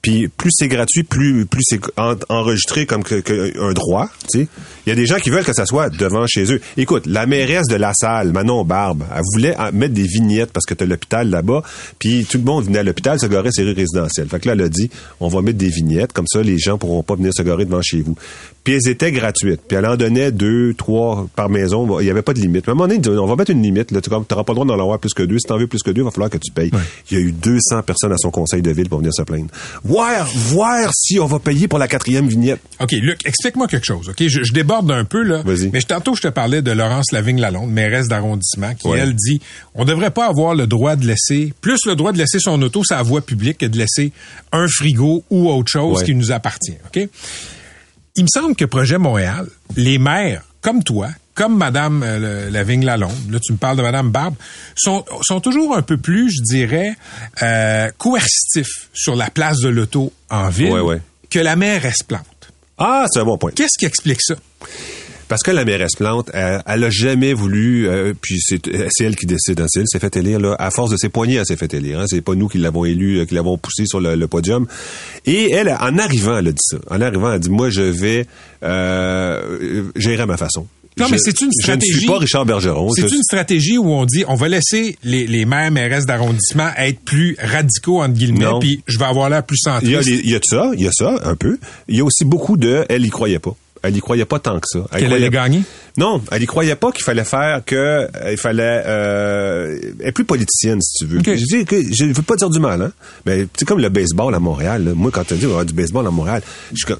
Puis 0.00 0.26
plus 0.26 0.50
c'est 0.52 0.66
gratuit, 0.66 1.04
plus 1.04 1.46
plus 1.46 1.62
c'est 1.64 1.78
en- 1.96 2.16
enregistré 2.28 2.86
comme 2.86 3.04
que, 3.04 3.20
que 3.20 3.56
un 3.60 3.72
droit. 3.72 4.08
Tu 4.32 4.40
sais, 4.40 4.48
il 4.84 4.88
y 4.88 4.92
a 4.92 4.96
des 4.96 5.06
gens 5.06 5.18
qui 5.20 5.30
veulent 5.30 5.44
que 5.44 5.52
ça 5.52 5.64
soit 5.64 5.90
devant 5.90 6.26
chez 6.26 6.52
eux. 6.52 6.60
Écoute, 6.76 7.06
la 7.06 7.24
mairesse 7.24 7.68
de 7.68 7.76
la 7.76 7.92
salle, 7.94 8.32
Manon 8.32 8.64
Barbe, 8.64 9.04
elle 9.14 9.22
voulait 9.32 9.54
mettre 9.72 9.94
des 9.94 10.02
vignettes 10.02 10.50
parce 10.52 10.66
que 10.66 10.74
t'as 10.74 10.86
l'hôpital 10.86 11.30
là-bas. 11.30 11.62
Puis 12.00 12.26
tout 12.28 12.38
le 12.38 12.42
monde 12.44 12.64
venait 12.64 12.80
à 12.80 12.82
l'hôpital 12.82 13.20
se 13.20 13.26
garer 13.26 13.50
ses 13.52 13.62
rues 13.62 13.74
résidentielles. 13.74 14.26
Fait 14.28 14.40
que 14.40 14.48
là, 14.48 14.54
elle 14.54 14.62
a 14.62 14.68
dit, 14.68 14.90
on 15.20 15.28
va 15.28 15.40
mettre 15.40 15.58
des 15.58 15.68
vignettes 15.68 16.12
comme 16.12 16.26
ça, 16.26 16.42
les 16.42 16.58
gens 16.58 16.78
pourront 16.78 17.04
pas 17.04 17.14
venir 17.14 17.32
se 17.32 17.42
garer 17.42 17.64
devant 17.64 17.82
chez 17.82 18.00
vous. 18.00 18.16
Puis 18.64 18.74
elles 18.74 18.88
étaient 18.92 19.10
gratuites. 19.10 19.60
Puis 19.66 19.76
elle 19.76 19.86
en 19.86 19.96
donnait 19.96 20.30
deux, 20.30 20.72
trois 20.74 21.26
par 21.34 21.48
maison. 21.48 21.98
Il 21.98 22.06
y 22.06 22.10
avait 22.10 22.22
pas 22.22 22.32
de 22.32 22.40
limite. 22.40 22.64
Mais 22.66 22.70
à 22.70 22.72
un 22.72 22.74
moment 22.76 22.86
donné, 22.88 23.18
on 23.18 23.26
va 23.26 23.34
mettre 23.34 23.50
une 23.50 23.62
limite. 23.62 23.90
Là, 23.90 24.00
tu 24.00 24.08
n'auras 24.08 24.22
pas 24.24 24.52
le 24.52 24.54
droit 24.54 24.64
d'en 24.64 24.74
avoir 24.80 24.98
plus 25.00 25.12
que 25.14 25.24
deux. 25.24 25.38
Si 25.38 25.46
t'en 25.48 25.58
veux 25.58 25.66
plus 25.66 25.82
que 25.82 25.90
deux, 25.90 26.02
il 26.02 26.04
va 26.04 26.10
falloir 26.12 26.30
que 26.30 26.38
tu 26.38 26.52
payes. 26.52 26.70
Il 27.10 27.18
y 27.18 27.20
a 27.20 27.24
eu 27.24 27.32
200 27.32 27.82
personnes 27.82 28.12
à 28.12 28.16
son 28.18 28.30
conseil 28.30 28.62
de 28.62 28.70
ville 28.70 28.88
pour 28.88 28.98
venir 28.98 29.12
se 29.12 29.22
plaindre. 29.22 29.48
Voir, 29.82 30.26
voir 30.32 30.90
si 30.94 31.18
on 31.18 31.26
va 31.26 31.40
payer 31.40 31.66
pour 31.66 31.78
la 31.80 31.88
quatrième 31.88 32.28
vignette. 32.28 32.60
OK, 32.80 32.92
Luc, 32.92 33.26
explique-moi 33.26 33.66
quelque 33.66 33.84
chose, 33.86 34.08
OK? 34.08 34.22
Je, 34.28 34.42
je 34.44 34.52
déborde 34.52 34.90
un 34.92 35.04
peu, 35.04 35.22
là. 35.22 35.42
Vas-y. 35.44 35.68
Mais 35.72 35.80
je- 35.80 35.86
tantôt, 35.86 36.14
je 36.14 36.22
te 36.22 36.28
parlais 36.28 36.62
de 36.62 36.70
Laurence 36.70 37.10
Lavigne-Lalonde, 37.12 37.70
mairesse 37.72 38.06
d'arrondissement, 38.08 38.74
qui, 38.74 38.86
Ouais. 38.86 39.00
elle, 39.00 39.14
dit, 39.14 39.40
on 39.74 39.84
devrait 39.84 40.10
pas 40.12 40.26
avoir 40.28 40.54
le 40.54 40.68
droit 40.68 40.94
de 40.94 41.04
laisser, 41.06 41.52
plus 41.60 41.80
le 41.86 41.96
droit 41.96 42.12
de 42.12 42.18
laisser 42.18 42.38
son 42.38 42.60
auto 42.62 42.84
sur 42.84 42.94
la 42.96 43.02
voie 43.02 43.22
publique 43.22 43.58
que 43.58 43.66
de 43.66 43.76
laisser 43.78 44.12
un 44.52 44.66
frigo 44.68 45.24
ou 45.30 45.50
autre 45.50 45.70
chose 45.70 45.98
Ouais. 45.98 46.04
qui 46.04 46.14
nous 46.14 46.30
appartient, 46.30 46.76
OK? 46.86 47.08
Il 48.16 48.24
me 48.24 48.28
semble 48.28 48.54
que 48.56 48.64
Projet 48.64 48.98
Montréal, 48.98 49.46
les 49.76 49.98
maires, 49.98 50.42
comme 50.60 50.84
toi, 50.84 51.08
comme 51.34 51.56
Madame 51.56 52.02
euh, 52.02 52.44
le- 52.44 52.50
Lavigne-Lalonde, 52.50 53.30
là 53.30 53.38
tu 53.42 53.52
me 53.52 53.56
parles 53.56 53.78
de 53.78 53.82
Madame 53.82 54.10
Barbe, 54.10 54.34
sont, 54.76 55.04
sont 55.22 55.40
toujours 55.40 55.74
un 55.76 55.82
peu 55.82 55.96
plus, 55.96 56.30
je 56.30 56.42
dirais, 56.42 56.94
euh, 57.42 57.90
coercitifs 57.96 58.90
sur 58.92 59.16
la 59.16 59.30
place 59.30 59.58
de 59.60 59.68
l'auto 59.68 60.12
en 60.28 60.50
ville 60.50 60.70
Ouais, 60.72 60.80
ouais. 60.80 61.00
que 61.30 61.38
la 61.38 61.56
mairesse 61.56 62.02
Plante. 62.02 62.26
Ah, 62.76 63.06
c'est 63.10 63.20
un 63.20 63.24
bon 63.24 63.38
point. 63.38 63.50
Qu'est-ce 63.52 63.78
qui 63.78 63.86
explique 63.86 64.20
ça? 64.20 64.34
Parce 65.32 65.42
que 65.44 65.50
la 65.50 65.64
mairesse 65.64 65.94
Plante, 65.96 66.30
elle, 66.34 66.62
elle 66.66 66.84
a 66.84 66.90
jamais 66.90 67.32
voulu, 67.32 67.88
euh, 67.88 68.12
puis 68.20 68.38
c'est 68.38 68.60
elle 69.00 69.16
qui 69.16 69.24
décide, 69.24 69.62
hein, 69.62 69.66
c'est 69.66 69.80
elle 69.80 69.86
s'est 69.88 69.98
fait 69.98 70.14
élire, 70.16 70.38
là, 70.38 70.54
à 70.58 70.70
force 70.70 70.90
de 70.90 70.98
ses 70.98 71.08
poignets, 71.08 71.36
elle 71.36 71.46
s'est 71.46 71.56
fait 71.56 71.72
élire. 71.72 72.00
Hein, 72.00 72.04
c'est 72.06 72.20
pas 72.20 72.34
nous 72.34 72.48
qui 72.48 72.58
l'avons 72.58 72.84
élu, 72.84 73.18
euh, 73.20 73.24
qui 73.24 73.34
l'avons 73.34 73.56
poussé 73.56 73.86
sur 73.86 73.98
le, 73.98 74.14
le 74.14 74.26
podium. 74.28 74.66
Et 75.24 75.50
elle, 75.52 75.70
en 75.70 75.96
arrivant, 75.96 76.36
elle 76.36 76.48
a 76.48 76.52
dit 76.52 76.58
ça. 76.62 76.76
En 76.90 77.00
arrivant, 77.00 77.28
elle 77.30 77.36
a 77.36 77.38
dit, 77.38 77.48
moi, 77.48 77.70
je 77.70 77.80
vais 77.80 78.26
euh, 78.62 79.84
gérer 79.96 80.22
à 80.22 80.26
ma 80.26 80.36
façon. 80.36 80.66
Non, 80.98 81.06
Je- 81.06 81.12
mais 81.12 81.18
c'est 81.18 81.40
une 81.40 81.48
Je 81.62 81.72
ne 81.72 81.80
suis 81.80 81.88
stratégie- 81.88 82.06
pas 82.06 82.18
Richard 82.18 82.44
Bergeron. 82.44 82.90
C'est 82.90 83.10
une 83.10 83.22
stratégie 83.22 83.78
où 83.78 83.90
on 83.90 84.04
dit 84.04 84.24
on 84.28 84.34
va 84.34 84.48
laisser 84.48 84.98
les, 85.02 85.26
les 85.26 85.46
maires, 85.46 85.70
mairesses 85.70 86.04
d'arrondissement 86.04 86.68
être 86.76 87.00
plus 87.00 87.36
radicaux, 87.42 88.02
entre 88.02 88.12
guillemets, 88.12 88.44
puis 88.60 88.82
je 88.86 88.98
vais 88.98 89.06
avoir 89.06 89.30
l'air 89.30 89.42
plus 89.44 89.56
Il 89.82 89.88
y, 89.88 89.94
a 89.96 90.02
centriste. 90.02 90.10
les- 90.10 90.22
il 90.26 90.30
y 90.30 90.34
a 90.34 90.38
de 90.38 90.44
ça, 90.44 90.70
il 90.74 90.82
y 90.82 90.86
a 90.86 90.92
ça, 90.92 91.18
un 91.24 91.34
peu. 91.36 91.58
Il 91.88 91.96
y 91.96 92.00
a 92.00 92.04
aussi 92.04 92.26
beaucoup 92.26 92.58
de, 92.58 92.84
elle 92.90 93.06
y 93.06 93.10
croyait 93.10 93.38
pas. 93.38 93.56
Elle 93.82 93.96
y 93.96 94.00
croyait 94.00 94.24
pas 94.24 94.38
tant 94.38 94.58
que 94.60 94.66
ça. 94.66 94.80
Elle 94.92 95.00
Qu'elle 95.00 95.12
allait 95.12 95.30
gagner? 95.30 95.62
Non, 95.98 96.22
elle 96.30 96.42
y 96.42 96.46
croyait 96.46 96.74
pas 96.76 96.90
qu'il 96.90 97.04
fallait 97.04 97.24
faire 97.24 97.60
que 97.66 97.74
euh, 97.76 98.06
il 98.30 98.38
fallait 98.38 98.82
euh, 98.86 99.78
elle 100.00 100.08
est 100.08 100.12
plus 100.12 100.24
politicienne 100.24 100.80
si 100.80 100.98
tu 100.98 101.06
veux. 101.06 101.18
Ok. 101.18 101.26
Je 101.34 101.44
dis 101.58 101.64
que 101.64 101.76
je 101.92 102.04
veux 102.06 102.22
pas 102.22 102.36
dire 102.36 102.48
du 102.50 102.60
mal 102.60 102.80
hein, 102.80 102.92
mais 103.26 103.46
c'est 103.56 103.64
comme 103.66 103.78
le 103.78 103.88
baseball 103.88 104.34
à 104.34 104.38
Montréal. 104.38 104.84
là. 104.84 104.92
Moi 104.94 105.10
quand 105.12 105.24
tu 105.24 105.34
dit 105.34 105.46
on 105.46 105.54
va 105.56 105.64
du 105.64 105.74
baseball 105.74 106.06
à 106.06 106.10
Montréal, 106.10 106.42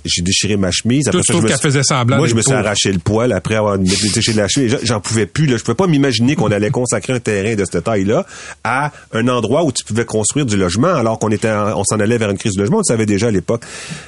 j'ai 0.04 0.22
déchiré 0.22 0.56
ma 0.56 0.70
chemise 0.70 1.04
Toi, 1.10 1.20
tu 1.20 1.32
ça, 1.32 1.32
je 1.32 1.38
me 1.38 1.48
qu'elle 1.48 1.56
suis- 1.56 1.62
faisait 1.68 1.82
semblant 1.82 2.18
Moi 2.18 2.26
je 2.28 2.34
me 2.34 2.42
suis 2.42 2.52
arraché 2.52 2.92
le 2.92 2.98
poil 2.98 3.32
après 3.32 3.54
avoir 3.56 3.78
déchiré 3.78 4.36
la 4.36 4.48
chemise, 4.48 4.76
j'en 4.82 5.00
pouvais 5.00 5.26
plus 5.26 5.46
là, 5.46 5.56
je 5.56 5.62
pouvais 5.62 5.74
pas 5.74 5.86
m'imaginer 5.86 6.36
qu'on 6.36 6.50
allait 6.50 6.70
consacrer 6.70 7.14
un 7.14 7.20
terrain 7.20 7.54
de 7.54 7.64
cette 7.64 7.84
taille-là 7.84 8.26
à 8.64 8.92
un 9.12 9.26
endroit 9.28 9.64
où 9.64 9.72
tu 9.72 9.84
pouvais 9.84 10.04
construire 10.04 10.44
du 10.46 10.56
logement 10.56 10.94
alors 10.94 11.18
qu'on 11.18 11.30
était 11.30 11.50
en- 11.50 11.78
on 11.78 11.84
s'en 11.84 11.98
allait 11.98 12.18
vers 12.18 12.30
une 12.30 12.38
crise 12.38 12.52
du 12.52 12.58
logement, 12.60 12.76
on 12.76 12.80
le 12.80 12.84
savait 12.84 13.06
déjà 13.06 13.28
à 13.28 13.30
l'époque. 13.30 13.62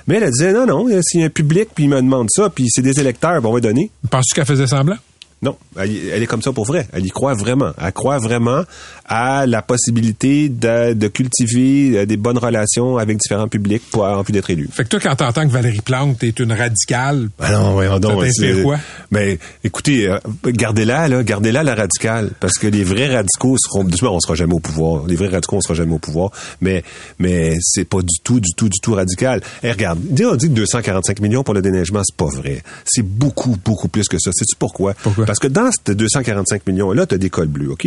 Mais 0.08 0.16
elle 0.16 0.30
disait 0.30 0.52
non 0.52 0.66
non, 0.66 0.86
s'il 1.02 1.20
y 1.20 1.22
a 1.22 1.26
un 1.26 1.30
public 1.30 1.68
puis 1.74 1.84
il 1.84 1.90
me 1.90 1.96
demande 1.96 2.28
ça 2.30 2.50
puis 2.50 2.66
c'est 2.68 2.82
des 2.82 3.00
électeurs, 3.00 3.40
ben, 3.40 3.48
on 3.48 3.52
va 3.54 3.60
donner. 3.60 3.90
Penses-tu 4.10 4.34
qu'elle 4.34 4.44
faisait 4.44 4.66
semblant? 4.74 5.13
Non, 5.44 5.56
elle, 5.76 6.22
est 6.22 6.26
comme 6.26 6.40
ça 6.40 6.52
pour 6.52 6.64
vrai. 6.64 6.86
Elle 6.92 7.04
y 7.04 7.10
croit 7.10 7.34
vraiment. 7.34 7.72
Elle 7.78 7.92
croit 7.92 8.18
vraiment 8.18 8.62
à 9.04 9.46
la 9.46 9.60
possibilité 9.60 10.48
de, 10.48 10.94
de 10.94 11.08
cultiver 11.08 11.98
euh, 11.98 12.06
des 12.06 12.16
bonnes 12.16 12.38
relations 12.38 12.96
avec 12.96 13.18
différents 13.18 13.48
publics 13.48 13.82
pour 13.90 14.04
en 14.04 14.24
plus 14.24 14.32
d'être 14.32 14.48
élu. 14.48 14.68
Fait 14.72 14.84
que 14.84 14.88
toi, 14.88 15.00
quand 15.00 15.16
t'entends 15.16 15.46
que 15.46 15.52
Valérie 15.52 15.82
Plante 15.82 16.22
est 16.24 16.38
une 16.40 16.52
radicale, 16.52 17.28
Ah 17.38 17.52
non, 17.52 17.98
donc. 17.98 18.20
Ça 18.20 18.26
t'inspire 18.26 18.62
quoi? 18.62 18.78
Ben, 19.10 19.36
écoutez, 19.62 20.08
euh, 20.08 20.18
gardez-la, 20.46 21.08
là, 21.08 21.22
gardez-la 21.22 21.62
la 21.62 21.74
radicale, 21.74 22.30
parce 22.40 22.54
que 22.54 22.66
les 22.66 22.82
vrais 22.84 23.14
radicaux 23.14 23.56
seront, 23.58 23.86
on 24.02 24.20
sera 24.20 24.34
jamais 24.34 24.54
au 24.54 24.60
pouvoir. 24.60 25.06
Les 25.06 25.16
vrais 25.16 25.28
radicaux, 25.28 25.56
on 25.56 25.60
sera 25.60 25.74
jamais 25.74 25.92
au 25.92 25.98
pouvoir. 25.98 26.30
Mais, 26.62 26.82
mais 27.18 27.56
c'est 27.60 27.84
pas 27.84 28.00
du 28.00 28.18
tout, 28.22 28.40
du 28.40 28.50
tout, 28.56 28.68
du 28.70 28.80
tout 28.80 28.94
radical. 28.94 29.42
Et 29.62 29.70
regarde, 29.70 29.98
dis- 30.00 30.24
on 30.24 30.36
dit 30.36 30.48
que 30.48 30.54
245 30.54 31.20
millions 31.20 31.42
pour 31.42 31.54
le 31.54 31.60
déneigement, 31.62 32.00
c'est 32.04 32.16
pas 32.16 32.26
vrai. 32.34 32.62
C'est 32.84 33.02
beaucoup, 33.04 33.56
beaucoup 33.62 33.88
plus 33.88 34.08
que 34.08 34.18
ça. 34.18 34.30
Sais-tu 34.32 34.56
pourquoi? 34.56 34.94
Pourquoi? 35.02 35.26
Parce 35.26 35.33
que 35.38 35.48
dans 35.48 35.70
ces 35.86 35.94
245 35.94 36.66
millions-là, 36.66 37.06
tu 37.06 37.14
as 37.14 37.18
des 37.18 37.30
cols 37.30 37.48
bleus, 37.48 37.70
OK? 37.70 37.86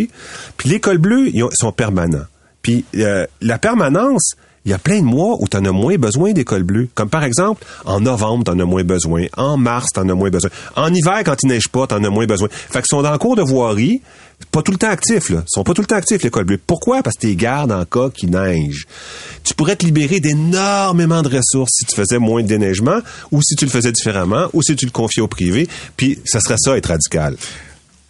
Puis 0.58 0.70
les 0.70 0.80
cols 0.80 0.98
bleus, 0.98 1.30
ils 1.34 1.44
ont- 1.44 1.50
sont 1.54 1.72
permanents. 1.72 2.26
Puis 2.62 2.86
euh, 2.96 3.26
la 3.42 3.58
permanence, 3.58 4.34
il 4.68 4.72
y 4.72 4.74
a 4.74 4.78
plein 4.78 5.00
de 5.00 5.06
mois 5.06 5.38
où 5.40 5.48
tu 5.48 5.56
en 5.56 5.64
as 5.64 5.72
moins 5.72 5.96
besoin 5.96 6.34
d'école 6.34 6.64
bleue. 6.64 6.90
Comme 6.94 7.10
par 7.10 7.24
exemple, 7.24 7.66
en 7.86 8.02
novembre, 8.02 8.44
tu 8.44 8.52
en 8.52 8.60
as 8.60 8.66
moins 8.66 8.84
besoin. 8.84 9.28
En 9.38 9.56
mars, 9.56 9.88
tu 9.94 10.00
en 10.02 10.10
as 10.10 10.14
moins 10.14 10.30
besoin. 10.30 10.50
En 10.76 10.94
hiver, 10.94 11.22
quand 11.24 11.42
il 11.42 11.48
neige 11.48 11.70
pas, 11.70 11.88
tu 11.88 11.96
en 11.96 12.04
as 12.04 12.10
moins 12.10 12.26
besoin. 12.26 12.50
Fait 12.52 12.80
qu'ils 12.80 12.90
sont 12.90 13.02
dans 13.02 13.14
le 13.14 13.18
cours 13.18 13.38
de 13.38 13.44
voirie, 13.44 14.02
pas 14.52 14.62
tout 14.62 14.74
le 14.74 14.78
temps 14.78 14.90
actifs, 14.90 15.30
là. 15.30 15.44
Ils 15.48 15.52
sont 15.54 15.64
pas 15.64 15.74
tout 15.74 15.80
le 15.80 15.88
temps 15.88 15.96
actifs, 15.96 16.22
l'école 16.22 16.44
bleue. 16.44 16.60
Pourquoi? 16.68 17.02
Parce 17.02 17.16
que 17.16 17.22
tu 17.22 17.28
les 17.28 17.38
gardes 17.38 17.72
en 17.72 17.86
cas 17.86 18.10
qu'il 18.10 18.32
neige. 18.32 18.88
Tu 19.46 19.54
pourrais 19.54 19.78
te 19.78 19.86
libérer 19.86 20.20
d'énormément 20.20 21.22
de 21.22 21.30
ressources 21.30 21.72
si 21.74 21.86
tu 21.86 21.96
faisais 21.96 22.20
moins 22.20 22.44
de 22.44 22.48
déneigement, 22.48 23.00
ou 23.32 23.42
si 23.42 23.56
tu 23.56 23.64
le 23.64 23.72
faisais 23.72 23.94
différemment, 23.94 24.50
ou 24.52 24.62
si 24.62 24.76
tu 24.76 24.86
le 24.86 24.92
confiais 24.92 25.22
au 25.24 25.30
privé. 25.30 25.70
Puis, 25.96 26.20
ça 26.26 26.42
serait 26.42 26.58
ça, 26.58 26.76
être 26.76 26.88
radical. 26.88 27.38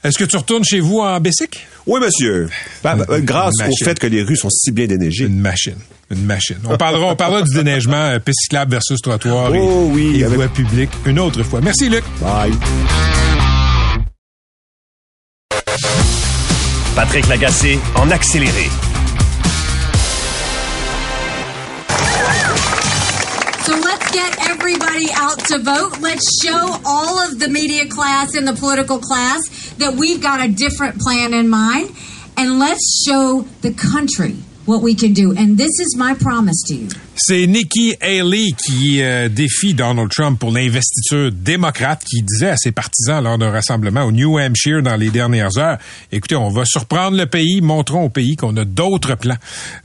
Est-ce 0.04 0.18
que 0.18 0.24
tu 0.24 0.38
retournes 0.38 0.64
chez 0.64 0.80
vous 0.80 1.02
en 1.02 1.20
Bessic? 1.20 1.68
Oui, 1.86 2.00
monsieur. 2.02 2.50
Ben, 2.84 2.96
ben, 2.96 3.20
grâce 3.24 3.54
au 3.60 3.86
fait 3.86 4.00
que 4.00 4.08
les 4.08 4.24
rues 4.24 4.38
sont 4.38 4.50
si 4.50 4.72
bien 4.72 4.88
déneigées. 4.88 5.26
Une 5.26 5.40
machine. 5.40 5.76
Une 6.10 6.24
machine. 6.26 6.58
On 6.70 6.78
parlera, 6.78 7.08
on 7.08 7.16
parlera 7.16 7.42
du 7.42 7.54
déneigement 7.54 7.96
euh, 7.98 8.20
piste 8.20 8.40
cyclable 8.44 8.72
versus 8.72 9.02
trottoir 9.02 9.54
et, 9.54 9.60
Oh 9.62 9.90
oui, 9.92 10.20
et 10.22 10.24
avec- 10.24 10.38
voie 10.38 10.48
publique 10.48 10.90
une 11.06 11.20
autre 11.20 11.44
fois. 11.44 11.60
Merci, 11.62 11.90
Luc. 11.90 12.04
Bye. 12.22 12.54
Patrick 16.96 17.28
Lagacé 17.28 17.78
en 17.96 18.10
accéléré. 18.10 18.70
So 23.66 23.74
let's 23.76 24.10
get 24.12 24.50
everybody 24.50 25.08
out 25.14 25.38
to 25.50 25.58
vote. 25.60 26.00
Let's 26.00 26.26
show 26.42 26.78
all 26.86 27.20
of 27.20 27.38
the 27.40 27.50
media 27.50 27.86
class 27.88 28.34
and 28.34 28.48
the 28.48 28.54
political 28.54 28.98
class 29.00 29.42
that 29.78 29.94
we've 29.96 30.22
got 30.22 30.40
a 30.40 30.48
different 30.48 31.00
plan 31.00 31.34
in 31.34 31.50
mind. 31.50 31.92
And 32.38 32.60
let's 32.60 33.04
show 33.06 33.46
the 33.62 33.74
country 33.74 34.38
what 34.68 34.82
we 34.82 34.94
can 34.94 35.14
do. 35.14 35.34
And 35.36 35.58
this 35.58 35.80
is 35.80 35.96
my 35.98 36.14
promise 36.14 36.62
to 36.68 36.76
you. 36.76 36.90
C'est 37.20 37.48
Nikki 37.48 37.96
Haley 38.00 38.52
qui 38.56 39.02
euh, 39.02 39.28
défie 39.28 39.74
Donald 39.74 40.12
Trump 40.12 40.40
pour 40.40 40.52
l'investiture 40.52 41.32
démocrate, 41.32 42.04
qui 42.04 42.22
disait 42.22 42.50
à 42.50 42.58
ses 42.58 42.72
partisans 42.72 43.24
lors 43.24 43.40
d'un 43.40 43.50
rassemblement 43.50 44.04
au 44.04 44.12
New 44.12 44.38
Hampshire 44.38 44.84
dans 44.84 44.96
les 44.96 45.10
dernières 45.10 45.58
heures, 45.58 45.80
écoutez, 46.12 46.36
on 46.36 46.50
va 46.50 46.64
surprendre 46.64 47.18
le 47.18 47.26
pays, 47.26 47.60
montrons 47.60 48.04
au 48.04 48.10
pays 48.10 48.36
qu'on 48.36 48.56
a 48.58 48.66
d'autres 48.66 49.16
plans 49.16 49.38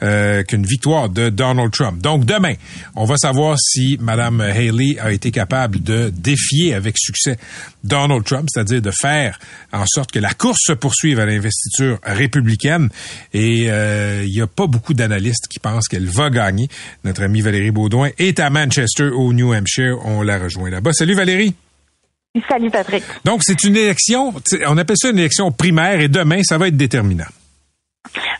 euh, 0.03 0.43
qu'une 0.43 0.67
victoire 0.67 1.09
de 1.09 1.31
Donald 1.31 1.73
Trump. 1.73 2.03
Donc 2.03 2.27
demain, 2.27 2.53
on 2.97 3.07
va 3.07 3.17
savoir 3.17 3.57
si 3.59 3.97
Madame 3.99 4.43
Haley 4.43 4.99
a 5.01 5.11
été 5.11 5.31
capable 5.31 5.83
de 5.83 6.13
défier 6.15 6.75
avec 6.75 6.97
succès 6.99 7.39
Donald 7.83 8.25
Trump, 8.25 8.49
c'est-à-dire 8.53 8.83
de 8.83 8.93
faire 9.01 9.39
en 9.73 9.87
sorte 9.87 10.13
que 10.13 10.19
la 10.19 10.35
course 10.35 10.61
se 10.67 10.73
poursuive 10.75 11.19
à 11.19 11.25
l'investiture 11.25 11.99
républicaine. 12.03 12.91
Et 13.33 13.71
euh, 13.71 14.23
il 14.25 14.35
y 14.35 14.43
a 14.43 14.47
pas 14.47 14.67
beaucoup 14.67 14.93
d'analystes 14.93 15.49
qui 15.49 15.59
pensent 15.59 15.89
qu'elle 15.89 16.09
va 16.09 16.29
gagner. 16.29 16.69
Amie 17.23 17.41
Valérie 17.41 17.71
Baudouin 17.71 18.11
est 18.19 18.41
à 18.41 18.51
Manchester, 18.51 19.11
au 19.11 19.33
New 19.33 19.55
Hampshire. 19.55 19.97
On 20.05 20.23
la 20.23 20.39
rejoint 20.39 20.71
là-bas. 20.71 20.93
Salut 20.93 21.15
Valérie. 21.15 21.55
Salut 22.49 22.71
Patrick. 22.71 23.03
Donc, 23.25 23.43
c'est 23.45 23.63
une 23.65 23.77
élection, 23.77 24.33
on 24.67 24.79
appelle 24.79 24.97
ça 24.99 25.11
une 25.11 25.19
élection 25.19 25.53
primaire 25.53 26.01
et 26.01 26.09
demain, 26.09 26.43
ça 26.43 26.57
va 26.57 26.69
être 26.69 26.77
déterminant. 26.77 27.27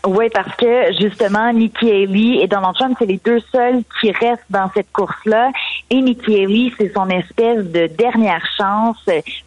Oui, 0.05 0.29
parce 0.33 0.53
que 0.57 0.91
justement, 0.99 1.53
Nikki 1.53 1.89
Haley 1.89 2.43
et 2.43 2.47
Donald 2.47 2.75
Trump, 2.75 2.97
c'est 2.99 3.05
les 3.05 3.21
deux 3.23 3.39
seuls 3.51 3.83
qui 4.01 4.11
restent 4.11 4.43
dans 4.49 4.69
cette 4.73 4.91
course-là. 4.91 5.51
Et 5.89 6.01
Nikki 6.01 6.43
Haley, 6.43 6.71
c'est 6.77 6.91
son 6.93 7.07
espèce 7.07 7.63
de 7.71 7.87
dernière 7.87 8.45
chance. 8.57 8.97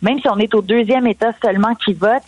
Même 0.00 0.18
si 0.20 0.28
on 0.28 0.38
est 0.38 0.54
au 0.54 0.62
deuxième 0.62 1.06
État 1.06 1.32
seulement 1.42 1.75
qui 1.75 1.92
vote, 1.92 2.23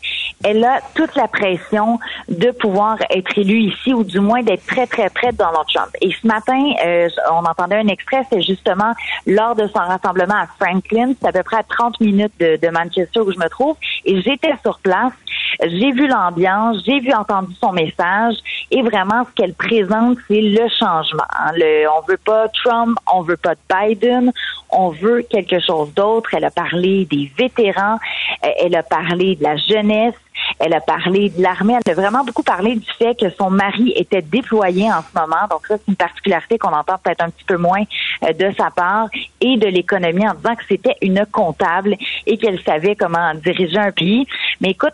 elle 0.45 0.63
a 0.63 0.81
toute 0.95 1.15
la 1.17 1.27
pression 1.27 1.99
de 2.29 2.51
pouvoir 2.51 2.99
être 3.09 3.39
élue 3.39 3.61
ici 3.61 3.95
ou 3.95 4.05
du 4.05 4.21
moins 4.21 4.43
d'être 4.43 4.67
très, 4.67 4.87
très 4.87 5.09
près 5.09 5.33
de 5.33 5.39
Donald 5.39 5.67
Trump. 5.73 5.91
Et 6.03 6.13
ce 6.13 6.27
matin, 6.27 6.63
euh, 6.85 7.09
on 7.33 7.45
entendait 7.47 7.77
un 7.77 7.89
extrait, 7.89 8.23
c'est 8.31 8.43
justement 8.43 8.93
lors 9.27 9.55
de 9.55 9.67
son 9.69 9.81
rassemblement 9.81 10.37
à 10.37 10.47
Franklin. 10.61 11.13
C'est 11.19 11.29
à 11.29 11.33
peu 11.33 11.43
près 11.43 11.57
à 11.57 11.63
30 11.63 12.01
minutes 12.03 12.35
de, 12.39 12.59
de 12.61 12.69
Manchester 12.69 13.21
où 13.21 13.33
je 13.33 13.39
me 13.39 13.49
trouve. 13.49 13.77
Et 14.05 14.21
j'étais 14.21 14.53
sur 14.63 14.79
place. 14.81 15.13
J'ai 15.61 15.93
vu 15.93 16.07
l'ambiance, 16.07 16.79
j'ai 16.87 17.01
vu 17.01 17.13
entendu 17.13 17.55
son 17.61 17.73
message 17.73 18.37
et 18.71 18.83
vraiment 18.83 19.25
ce 19.25 19.31
qu'elle 19.35 19.55
présente, 19.55 20.19
c'est 20.29 20.41
le 20.41 20.69
changement. 20.69 21.25
hein. 21.31 21.53
Le, 21.57 21.87
on 21.91 22.01
veut 22.07 22.19
pas 22.19 22.49
Trump, 22.49 22.97
on 23.13 23.23
veut 23.23 23.37
pas 23.37 23.55
Biden, 23.69 24.33
on 24.71 24.91
veut 24.91 25.23
quelque 25.29 25.59
chose 25.61 25.93
d'autre. 25.95 26.31
Elle 26.35 26.45
a 26.45 26.51
parlé 26.51 27.07
des 27.07 27.31
vétérans, 27.37 27.99
elle 28.43 28.77
a 28.77 28.83
parlé 28.83 29.37
de 29.37 29.43
la 29.43 29.57
jeunesse, 29.57 30.15
elle 30.61 30.75
a 30.75 30.81
parlé 30.81 31.31
de 31.31 31.43
l'armée, 31.43 31.75
elle 31.85 31.93
a 31.93 31.95
vraiment 31.95 32.25
beaucoup 32.25 32.43
parlé 32.45 32.77
du 32.77 32.91
fait 32.99 33.19
que 33.19 33.29
son 33.31 33.51
mari 33.51 33.93
était 33.97 34.23
déployé 34.23 34.85
en 34.93 35.03
ce 35.03 35.19
moment. 35.19 35.47
Donc 35.51 35.67
ça, 35.67 35.77
c'est 35.77 35.89
une 35.89 35.97
particularité 35.97 36.59
qu'on 36.59 36.73
entend 36.73 36.99
peut-être 37.03 37.23
un 37.23 37.31
petit 37.31 37.45
peu 37.45 37.57
moins 37.57 37.83
euh, 38.23 38.33
de 38.33 38.55
sa 38.57 38.71
part 38.71 39.09
et 39.41 39.57
de 39.57 39.67
l'économie 39.67 40.29
en 40.29 40.35
disant 40.35 40.55
que 40.55 40.65
c'était 40.69 40.97
une 41.03 41.25
comptable 41.33 41.97
et 42.27 42.39
qu'elle 42.39 42.61
savait 42.63 42.95
comment 42.95 43.35
diriger 43.35 43.79
un 43.79 43.91
pays. 43.93 44.27
Mais 44.61 44.71
écoute, 44.71 44.93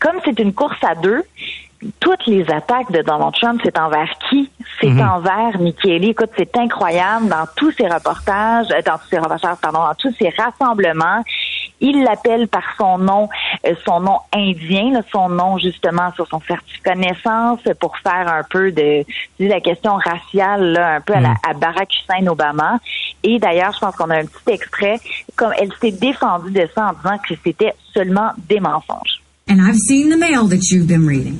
comme 0.00 0.16
c'est 0.24 0.38
une 0.38 0.52
course 0.52 0.82
à 0.82 0.94
deux, 0.94 1.22
toutes 2.00 2.26
les 2.26 2.48
attaques 2.50 2.90
de 2.90 3.02
Donald 3.02 3.34
Trump, 3.34 3.60
c'est 3.62 3.78
envers 3.78 4.10
qui? 4.28 4.50
C'est 4.80 5.02
envers 5.02 5.58
Nikki 5.58 5.92
Haley. 5.92 6.08
Écoute, 6.08 6.30
c'est 6.36 6.56
incroyable 6.56 7.28
dans 7.28 7.44
tous 7.56 7.70
ses 7.72 7.86
reportages, 7.86 8.66
euh, 8.70 8.82
dans 8.84 8.98
tous 8.98 9.08
ses 9.10 9.18
reportages, 9.18 9.56
pardon, 9.60 9.80
dans 9.80 9.94
tous 9.94 10.14
ses 10.18 10.30
rassemblements. 10.30 11.22
Il 11.80 12.02
l'appelle 12.02 12.48
par 12.48 12.64
son 12.76 12.98
nom, 12.98 13.28
euh, 13.66 13.74
son 13.84 14.00
nom 14.00 14.18
indien, 14.34 15.00
son 15.12 15.28
nom 15.28 15.58
justement 15.58 16.12
sur 16.12 16.26
son 16.26 16.40
certificat 16.40 16.94
de 16.94 17.00
naissance 17.00 17.60
pour 17.80 17.96
faire 17.98 18.28
un 18.28 18.42
peu 18.42 18.72
de, 18.72 19.04
la 19.38 19.60
question 19.60 19.94
raciale, 19.96 20.72
là, 20.72 20.96
un 20.96 21.00
peu 21.00 21.14
à, 21.14 21.20
la, 21.20 21.34
à 21.48 21.54
Barack 21.54 21.90
Hussein 21.94 22.26
Obama. 22.26 22.78
Et 23.22 23.38
d'ailleurs, 23.38 23.72
je 23.72 23.80
pense 23.80 23.96
qu'on 23.96 24.10
a 24.10 24.16
un 24.16 24.26
petit 24.26 24.52
extrait, 24.52 24.98
comme 25.36 25.52
elle 25.58 25.72
s'est 25.80 25.92
défendue 25.92 26.52
de 26.52 26.68
ça 26.74 26.88
en 26.88 26.92
disant 26.92 27.18
que 27.26 27.34
c'était 27.42 27.74
seulement 27.92 28.30
des 28.48 28.60
mensonges. 28.60 29.23
And 29.46 29.60
I've 29.60 29.76
seen 29.76 30.08
the 30.08 30.16
mail 30.16 30.46
that 30.48 30.70
you've 30.70 30.88
been 30.88 31.06
reading. 31.06 31.38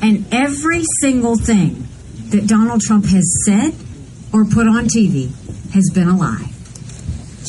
And 0.00 0.24
every 0.32 0.82
single 1.00 1.36
thing 1.36 1.86
that 2.30 2.46
Donald 2.46 2.80
Trump 2.80 3.06
has 3.06 3.26
said 3.44 3.74
or 4.32 4.44
put 4.44 4.66
on 4.66 4.86
TV 4.86 5.30
has 5.72 5.90
been 5.94 6.08
a 6.08 6.16
lie. 6.16 6.50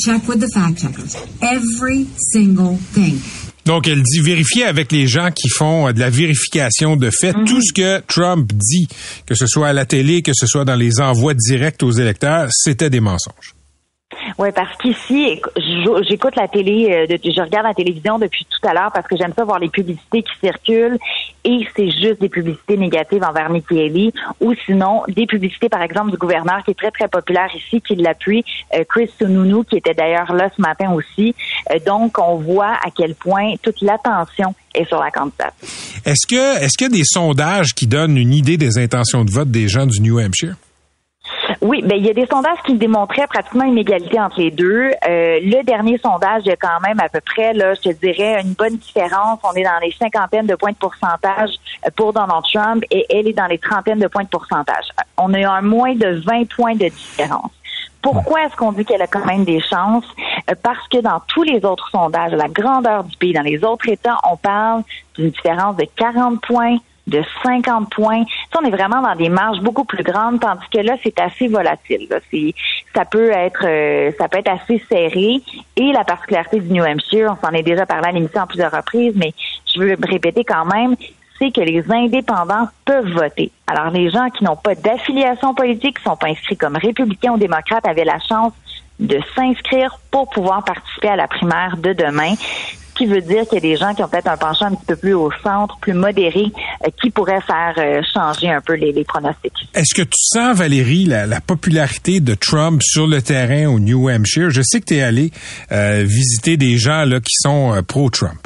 Check 0.06 0.28
with 0.28 0.42
the 0.42 0.50
fact 0.54 0.80
checkers. 0.80 1.16
Every 1.42 2.06
single 2.34 2.78
thing. 2.78 3.22
Donc, 3.66 3.88
elle 3.88 4.04
dit 4.04 4.20
vérifier 4.20 4.66
avec 4.66 4.92
les 4.92 5.08
gens 5.08 5.32
qui 5.32 5.48
font 5.48 5.88
euh, 5.88 5.94
de 5.94 6.00
la 6.00 6.10
vérification 6.10 6.98
de 6.98 7.10
fait. 7.10 7.34
Tout 7.46 7.62
ce 7.62 7.72
que 7.72 8.02
Trump 8.08 8.52
dit, 8.54 8.88
que 9.26 9.36
ce 9.36 9.48
soit 9.48 9.70
à 9.70 9.74
la 9.74 9.86
télé, 9.86 10.22
que 10.22 10.34
ce 10.34 10.48
soit 10.48 10.66
dans 10.66 10.76
les 10.76 11.00
envois 11.00 11.34
directs 11.34 11.82
aux 11.82 11.92
électeurs, 11.92 12.50
c'était 12.52 12.90
des 12.90 13.00
mensonges. 13.00 13.56
Oui, 14.38 14.50
parce 14.54 14.76
qu'ici, 14.78 15.42
j'écoute 16.08 16.36
la 16.36 16.48
télé, 16.48 17.08
euh, 17.10 17.18
je 17.24 17.42
regarde 17.42 17.66
la 17.66 17.74
télévision 17.74 18.20
depuis 18.20 18.46
tout 18.46 18.68
à 18.68 18.74
l'heure 18.74 18.92
parce 18.94 19.08
que 19.08 19.16
j'aime 19.18 19.34
ça 19.36 19.44
voir 19.44 19.60
les 19.60 19.70
publicités 19.70 20.24
qui 20.24 20.34
circulent 20.42 20.98
et 21.44 21.68
c'est 21.76 21.92
juste 21.92 22.22
des 22.22 22.30
publicités 22.30 22.78
négatives 22.78 23.24
envers 23.24 23.50
Haley 23.50 24.12
ou 24.40 24.54
sinon 24.66 25.04
des 25.08 25.26
publicités, 25.26 25.70
par 25.70 25.82
exemple, 25.82 26.12
du 26.12 26.18
gouverneur 26.18 26.64
qui 26.64 26.72
est 26.72 26.78
très, 26.78 26.92
très 26.92 27.08
populaire 27.08 27.50
ici, 27.56 27.82
qui 27.82 27.96
l'appuie, 27.96 28.44
euh, 28.74 28.84
Chris 28.88 29.10
Sununu, 29.18 29.66
qui 29.66 29.78
était 29.78 29.94
d'ailleurs 29.94 30.34
là 30.34 30.50
ce 30.56 30.62
matin 30.62 30.92
aussi. 30.94 31.36
Euh, 31.72 31.80
donc, 31.86 32.18
on 32.20 32.36
voit 32.36 32.74
à 32.74 32.90
quel 32.96 33.16
point 33.16 33.56
toute 33.62 33.82
l'attention 33.82 34.56
est 34.74 34.86
sur 34.86 35.00
la 35.00 35.12
candidate. 35.12 35.54
Est-ce 36.06 36.28
que, 36.28 36.64
est-ce 36.64 36.78
qu'il 36.78 36.88
y 36.88 36.96
a 36.96 36.98
des 36.98 37.06
sondages 37.06 37.74
qui 37.76 37.88
donnent 37.88 38.18
une 38.18 38.34
idée 38.34 38.58
des 38.58 38.78
intentions 38.78 39.26
de 39.26 39.32
vote 39.32 39.52
des 39.52 39.68
gens 39.68 39.86
du 39.86 40.02
New 40.02 40.20
Hampshire? 40.20 40.56
Oui, 41.64 41.82
ben 41.82 41.96
il 41.96 42.06
y 42.06 42.10
a 42.10 42.14
des 42.14 42.26
sondages 42.26 42.58
qui 42.66 42.74
démontraient 42.74 43.26
pratiquement 43.26 43.64
une 43.64 43.78
égalité 43.78 44.20
entre 44.20 44.38
les 44.42 44.52
deux. 44.52 44.92
Euh, 45.08 45.40
le 45.42 45.64
dernier 45.64 45.98
sondage, 45.98 46.42
il 46.44 46.50
y 46.50 46.52
a 46.52 46.58
quand 46.58 46.82
même 46.86 47.00
à 47.00 47.08
peu 47.08 47.22
près, 47.22 47.54
là, 47.54 47.74
je 47.74 47.90
te 47.90 47.90
dirais, 48.06 48.42
une 48.42 48.52
bonne 48.52 48.76
différence. 48.76 49.40
On 49.46 49.54
est 49.54 49.64
dans 49.64 49.80
les 49.82 49.94
cinquantaines 49.94 50.46
de 50.46 50.56
points 50.56 50.74
de 50.74 50.78
pourcentage 50.78 51.52
euh, 51.86 51.90
pour 51.96 52.12
Donald 52.12 52.44
Trump 52.54 52.84
et 52.92 53.06
elle 53.10 53.30
est 53.30 53.34
dans 53.34 53.48
les 53.48 53.60
trentaines 53.60 54.00
de 54.00 54.08
points 54.08 54.26
de 54.26 54.28
pourcentage. 54.28 54.90
On 55.18 55.34
a 55.34 55.50
un 55.50 55.62
moins 55.62 55.96
de 55.96 56.22
20 56.26 56.50
points 56.54 56.76
de 56.76 56.90
différence. 56.90 57.52
Pourquoi 58.02 58.44
est-ce 58.44 58.58
qu'on 58.58 58.74
dit 58.74 58.84
qu'elle 58.84 59.02
a 59.02 59.08
quand 59.08 59.26
même 59.26 59.46
des 59.46 59.62
chances? 59.62 60.06
Euh, 60.52 60.56
Parce 60.62 60.86
que 60.90 60.98
dans 60.98 61.22
tous 61.28 61.44
les 61.44 61.64
autres 61.64 61.90
sondages, 61.92 62.34
à 62.34 62.36
la 62.36 62.50
grandeur 62.50 63.06
du 63.06 63.16
pays, 63.16 63.32
dans 63.32 63.42
les 63.42 63.64
autres 63.64 63.88
États, 63.88 64.18
on 64.30 64.36
parle 64.36 64.84
d'une 65.16 65.30
différence 65.30 65.78
de 65.78 65.88
40 65.96 66.42
points, 66.42 66.76
de 67.08 67.22
50 67.44 67.90
points. 67.90 68.24
On 68.58 68.66
est 68.66 68.72
vraiment 68.72 69.02
dans 69.02 69.16
des 69.16 69.30
marges 69.30 69.60
beaucoup 69.60 69.84
plus 69.84 70.04
grandes, 70.04 70.40
tandis 70.40 70.66
que 70.72 70.80
là, 70.80 70.96
c'est 71.04 71.20
assez 71.20 71.48
volatile. 71.48 72.08
là. 72.10 72.20
Ça 72.96 73.06
peut 73.06 73.32
être 73.32 73.66
euh, 73.66 74.12
ça 74.18 74.28
peut 74.28 74.38
être 74.38 74.52
assez 74.52 74.82
serré. 74.90 75.42
Et 75.76 75.92
la 75.92 76.04
particularité 76.04 76.60
du 76.60 76.72
New 76.72 76.84
Hampshire, 76.84 77.36
on 77.38 77.46
s'en 77.46 77.54
est 77.54 77.64
déjà 77.64 77.86
parlé 77.86 78.10
à 78.10 78.12
l'émission 78.12 78.42
à 78.42 78.48
plusieurs 78.48 78.72
reprises, 78.72 79.14
mais 79.16 79.34
je 79.74 79.82
veux 79.82 79.98
répéter 80.02 80.44
quand 80.44 80.66
même, 80.66 80.96
c'est 81.40 81.52
que 81.52 81.62
les 81.62 81.84
indépendants 81.92 82.68
peuvent 82.86 83.12
voter. 83.12 83.52
Alors, 83.68 83.92
les 83.92 84.10
gens 84.10 84.30
qui 84.30 84.44
n'ont 84.44 84.56
pas 84.56 84.76
d'affiliation 84.76 85.54
politique, 85.54 85.98
qui 85.98 86.04
sont 86.04 86.16
pas 86.16 86.28
inscrits 86.28 86.58
comme 86.58 86.78
républicains 86.78 87.34
ou 87.34 87.38
démocrates, 87.38 87.88
avaient 87.88 88.06
la 88.06 88.20
chance 88.20 88.54
de 89.00 89.20
s'inscrire 89.36 89.98
pour 90.12 90.30
pouvoir 90.30 90.64
participer 90.64 91.10
à 91.10 91.16
la 91.16 91.28
primaire 91.28 91.76
de 91.78 91.94
demain. 91.94 92.36
Ce 92.94 92.98
qui 92.98 93.06
veut 93.06 93.22
dire 93.22 93.44
qu'il 93.44 93.56
y 93.56 93.58
a 93.58 93.62
des 93.62 93.76
gens 93.76 93.94
qui 93.94 94.04
ont 94.04 94.08
peut-être 94.08 94.28
un 94.28 94.38
penchant 94.38 94.66
un 94.66 94.76
petit 94.76 94.86
peu 94.86 94.96
plus 94.96 95.14
au 95.14 95.32
centre, 95.44 95.78
plus 95.80 95.94
modéré, 95.94 96.46
euh, 96.86 96.90
qui 97.02 97.10
pourraient 97.10 97.42
faire 97.42 97.74
euh, 97.78 98.02
changer 98.14 98.50
un 98.50 98.62
peu 98.62 98.76
les, 98.76 99.04
pronostics. 99.04 99.54
Est-ce 99.74 99.94
que 99.96 100.02
tu 100.02 100.18
sens, 100.18 100.58
Valérie, 100.58 101.06
la, 101.06 101.42
popularité 101.42 102.20
de 102.20 102.36
Trump 102.36 102.82
sur 102.84 103.08
le 103.08 103.22
terrain 103.22 103.68
au 103.68 103.80
New 103.80 104.10
Hampshire? 104.10 104.50
Je 104.50 104.62
sais 104.62 104.80
que 104.80 104.86
tu 104.86 104.96
es 104.96 105.02
allé 105.02 105.32
visiter 106.04 106.58
des 106.58 106.78
gens 106.78 107.04
là, 107.06 107.20
qui 107.20 107.36
sont 107.42 107.82
pro-Trump. 107.88 108.43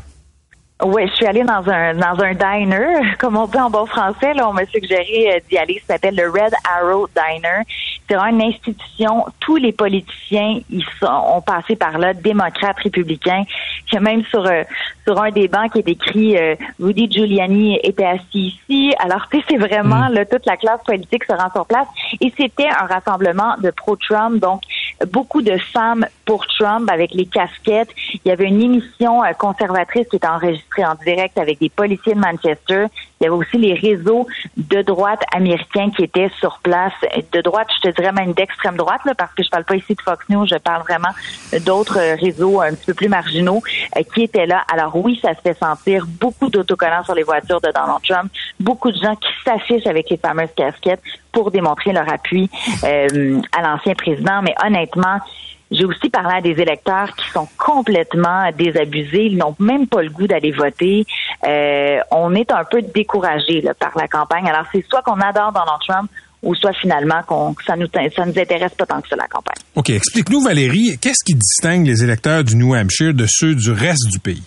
Oui, 0.84 1.08
je 1.08 1.16
suis 1.16 1.26
allée 1.26 1.44
dans 1.44 1.68
un 1.68 1.96
dans 1.96 2.24
un 2.24 2.34
diner, 2.34 3.16
comme 3.20 3.36
on 3.36 3.48
dit 3.48 3.58
en 3.58 3.72
bon 3.72 3.88
français. 3.88 4.36
Là, 4.36 4.48
on 4.48 4.54
m'a 4.54 4.66
suggéré 4.68 5.36
euh, 5.36 5.40
d'y 5.50 5.58
aller. 5.58 5.82
Ça 5.88 5.96
s'appelle 5.96 6.16
le 6.16 6.30
Red 6.30 6.54
Arrow 6.80 7.08
Diner. 7.16 7.64
C'est 8.08 8.16
une 8.16 8.42
institution. 8.44 9.26
Tous 9.40 9.56
les 9.56 9.72
politiciens 9.72 10.60
ils 10.70 10.86
sont, 11.00 11.08
ont 11.08 11.42
passé 11.42 11.76
par 11.76 11.98
là, 11.98 12.14
démocrates, 12.14 12.78
républicains. 12.84 13.44
Il 13.92 14.00
même 14.02 14.24
sur 14.26 14.46
euh, 14.46 14.64
sur 15.04 15.20
un 15.20 15.32
des 15.32 15.48
bancs 15.48 15.72
qui 15.72 15.80
est 15.80 15.88
écrit 15.88 16.38
euh, 16.38 16.56
Rudy 16.80 17.12
Giuliani 17.12 17.80
était 17.82 18.06
assis 18.06 18.60
ici. 18.70 18.94
Alors 19.00 19.28
tu 19.32 19.40
sais, 19.40 19.46
c'est 19.50 19.58
vraiment 19.58 20.10
mm. 20.10 20.14
là 20.14 20.26
toute 20.26 20.46
la 20.46 20.58
classe 20.58 20.84
politique 20.86 21.24
se 21.24 21.34
rend 21.34 21.50
sur 21.54 21.66
place. 21.66 21.88
Et 22.22 22.32
c'était 22.38 22.68
un 22.68 22.86
rassemblement 22.86 23.56
de 23.64 23.72
pro-Trump, 23.72 24.40
donc 24.40 24.62
beaucoup 25.12 25.42
de 25.42 25.58
femmes 25.58 26.06
pour 26.28 26.46
Trump 26.46 26.88
avec 26.92 27.14
les 27.14 27.26
casquettes. 27.26 27.90
Il 28.14 28.30
y 28.30 28.32
avait 28.32 28.46
une 28.46 28.62
émission 28.62 29.22
conservatrice 29.40 30.08
qui 30.10 30.18
était 30.18 30.28
enregistrée 30.28 30.86
en 30.86 30.94
direct 30.96 31.38
avec 31.40 31.60
des 31.60 31.70
policiers 31.70 32.14
de 32.14 32.20
Manchester. 32.20 32.86
Il 33.20 33.24
y 33.24 33.28
avait 33.28 33.36
aussi 33.36 33.58
les 33.58 33.74
réseaux 33.74 34.28
de 34.58 34.82
droite 34.84 35.22
américains 35.34 35.90
qui 35.90 36.04
étaient 36.04 36.30
sur 36.40 36.60
place. 36.62 36.94
De 37.32 37.42
droite, 37.42 37.68
je 37.78 37.90
te 37.90 37.96
dirais 37.96 38.12
même 38.12 38.34
d'extrême 38.34 38.76
droite, 38.76 39.02
là, 39.06 39.16
parce 39.16 39.34
que 39.34 39.42
je 39.42 39.50
parle 39.50 39.64
pas 39.64 39.76
ici 39.76 39.96
de 39.96 40.02
Fox 40.02 40.24
News, 40.30 40.46
je 40.46 40.58
parle 40.58 40.84
vraiment 40.84 41.14
d'autres 41.66 42.00
réseaux 42.20 42.62
un 42.62 42.74
petit 42.74 42.88
peu 42.88 42.94
plus 42.94 43.10
marginaux 43.10 43.64
euh, 43.96 44.02
qui 44.14 44.24
étaient 44.24 44.46
là. 44.46 44.64
Alors 44.72 44.96
oui, 44.98 45.18
ça 45.22 45.34
se 45.34 45.42
fait 45.42 45.58
sentir 45.58 46.06
beaucoup 46.20 46.50
d'autocollants 46.50 47.04
sur 47.04 47.16
les 47.16 47.24
voitures 47.24 47.62
de 47.62 47.72
Donald 47.74 48.04
Trump, 48.08 48.32
beaucoup 48.60 48.92
de 48.92 48.98
gens 48.98 49.16
qui 49.16 49.30
s'affichent 49.46 49.88
avec 49.88 50.10
les 50.10 50.18
fameuses 50.18 50.54
casquettes 50.56 51.02
pour 51.32 51.52
démontrer 51.52 51.94
leur 51.94 52.12
appui 52.12 52.50
euh, 52.84 53.40
à 53.58 53.62
l'ancien 53.62 53.96
président. 53.96 54.42
Mais 54.42 54.56
honnêtement, 54.64 55.20
j'ai 55.72 55.86
aussi 55.86 56.10
parlé 56.10 56.36
à 56.38 56.42
des 56.42 56.62
électeurs 56.62 57.14
qui 57.16 57.30
sont 57.30 57.48
complètement 57.58 58.50
désabusés, 58.58 59.26
ils 59.26 59.38
n'ont 59.38 59.56
même 59.60 59.88
pas 59.88 60.02
le 60.02 60.10
goût 60.10 60.28
d'aller 60.28 60.52
voter. 60.52 61.06
Euh, 61.46 61.98
on 62.12 62.34
est 62.36 62.52
un 62.52 62.64
peu 62.64 62.82
découragé 62.82 63.64
par 63.80 63.92
la 63.98 64.08
campagne. 64.08 64.48
Alors 64.48 64.66
c'est 64.72 64.86
soit 64.88 65.02
qu'on 65.02 65.20
adore 65.20 65.52
Donald 65.52 65.80
Trump 65.88 66.10
ou 66.44 66.56
soit 66.56 66.74
finalement 66.74 67.22
qu'on 67.28 67.56
ça 67.66 67.76
nous 67.76 67.88
ça 67.88 68.26
nous 68.26 68.40
intéresse 68.40 68.74
pas 68.76 68.86
tant 68.86 69.02
que 69.02 69.10
ça 69.10 69.16
la 69.16 69.28
campagne. 69.28 69.58
OK, 69.76 69.90
explique-nous 69.90 70.42
Valérie, 70.42 70.98
qu'est-ce 71.02 71.24
qui 71.26 71.36
distingue 71.36 71.86
les 71.86 72.04
électeurs 72.04 72.44
du 72.44 72.56
New 72.56 72.76
Hampshire 72.76 73.14
de 73.14 73.26
ceux 73.28 73.56
du 73.56 73.72
reste 73.72 74.08
du 74.10 74.20
pays? 74.20 74.44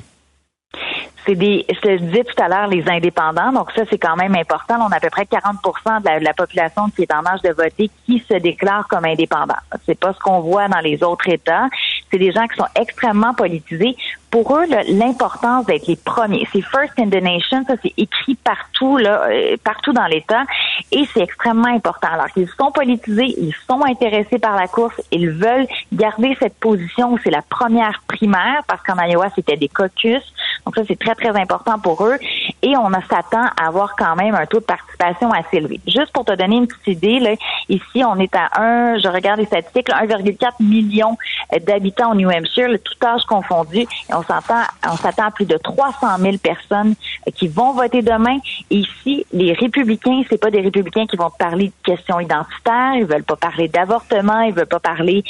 C'est 1.26 1.34
des, 1.34 1.64
je 1.68 1.80
te 1.80 1.96
disais 1.98 2.24
tout 2.24 2.42
à 2.42 2.48
l'heure, 2.48 2.66
les 2.66 2.88
indépendants. 2.88 3.52
Donc 3.52 3.70
ça, 3.72 3.82
c'est 3.90 3.98
quand 3.98 4.16
même 4.16 4.34
important. 4.34 4.76
on 4.80 4.90
a 4.92 4.96
à 4.96 5.00
peu 5.00 5.10
près 5.10 5.24
40% 5.24 6.02
de 6.02 6.24
la, 6.24 6.34
population 6.34 6.88
qui 6.90 7.02
est 7.02 7.12
en 7.12 7.24
âge 7.26 7.42
de 7.42 7.50
voter 7.50 7.90
qui 8.06 8.22
se 8.28 8.34
déclare 8.34 8.86
comme 8.88 9.04
indépendant. 9.04 9.56
C'est 9.86 9.98
pas 9.98 10.12
ce 10.12 10.18
qu'on 10.18 10.40
voit 10.40 10.68
dans 10.68 10.78
les 10.78 11.02
autres 11.02 11.28
États. 11.28 11.68
C'est 12.10 12.18
des 12.18 12.32
gens 12.32 12.46
qui 12.46 12.56
sont 12.56 12.68
extrêmement 12.74 13.34
politisés. 13.34 13.96
Pour 14.30 14.56
eux, 14.56 14.64
l'importance 14.88 15.66
d'être 15.66 15.88
les 15.88 15.96
premiers, 15.96 16.46
c'est 16.52 16.62
first 16.62 16.92
in 16.98 17.08
the 17.08 17.20
nation. 17.20 17.64
Ça, 17.66 17.74
c'est 17.82 17.92
écrit 17.96 18.36
partout, 18.36 18.96
là, 18.96 19.24
euh, 19.28 19.56
partout 19.64 19.92
dans 19.92 20.06
l'État, 20.06 20.44
et 20.92 21.04
c'est 21.12 21.20
extrêmement 21.20 21.68
important. 21.68 22.08
Alors 22.12 22.28
qu'ils 22.28 22.48
sont 22.48 22.70
politisés, 22.70 23.34
ils 23.38 23.54
sont 23.68 23.84
intéressés 23.84 24.38
par 24.38 24.54
la 24.54 24.68
course, 24.68 24.94
ils 25.10 25.30
veulent 25.30 25.66
garder 25.92 26.36
cette 26.38 26.54
position 26.60 27.12
où 27.12 27.18
c'est 27.18 27.30
la 27.30 27.42
première 27.42 28.02
primaire, 28.06 28.62
parce 28.68 28.82
qu'en 28.84 29.02
Iowa, 29.02 29.30
c'était 29.34 29.56
des 29.56 29.68
caucus. 29.68 30.22
Donc 30.64 30.76
ça, 30.76 30.82
c'est 30.86 30.98
très, 30.98 31.14
très 31.14 31.30
important 31.30 31.78
pour 31.78 32.04
eux. 32.04 32.16
Et 32.62 32.76
on 32.76 32.90
s'attend 33.08 33.46
à 33.56 33.68
avoir 33.68 33.96
quand 33.96 34.16
même 34.16 34.34
un 34.34 34.46
taux 34.46 34.60
de 34.60 34.64
participation 34.64 35.30
assez 35.32 35.56
élevé. 35.56 35.80
Juste 35.86 36.12
pour 36.12 36.24
te 36.24 36.32
donner 36.32 36.56
une 36.56 36.66
petite 36.66 36.98
idée, 36.98 37.18
là, 37.18 37.34
ici, 37.68 38.04
on 38.04 38.16
est 38.18 38.34
à 38.34 38.60
1, 38.60 38.98
je 38.98 39.08
regarde 39.08 39.40
les 39.40 39.46
statistiques, 39.46 39.88
1,4 39.88 40.52
million 40.60 41.16
d'habitants 41.62 42.12
au 42.12 42.14
New 42.14 42.30
Hampshire, 42.30 42.68
tout 42.84 43.06
âge 43.06 43.24
confondu. 43.24 43.80
Et 43.80 44.14
on 44.14 44.22
s'attend, 44.22 44.62
on 44.86 44.96
s'attend 44.96 45.26
à 45.26 45.30
plus 45.30 45.46
de 45.46 45.56
300 45.56 46.18
000 46.18 46.36
personnes 46.38 46.94
qui 47.34 47.48
vont 47.48 47.72
voter 47.72 48.02
demain. 48.02 48.38
Ici, 48.70 49.26
les 49.32 49.52
républicains, 49.52 50.22
c'est 50.28 50.40
pas 50.40 50.50
des 50.50 50.60
républicains 50.60 51.06
qui 51.06 51.16
vont 51.16 51.30
parler 51.30 51.66
de 51.66 51.94
questions 51.94 52.20
identitaires, 52.20 52.94
ils 52.94 53.06
veulent 53.06 53.24
pas 53.24 53.36
parler 53.36 53.68
d'avortement, 53.68 54.40
ils 54.40 54.52
veulent 54.52 54.66
pas 54.66 54.80
parler 54.80 55.24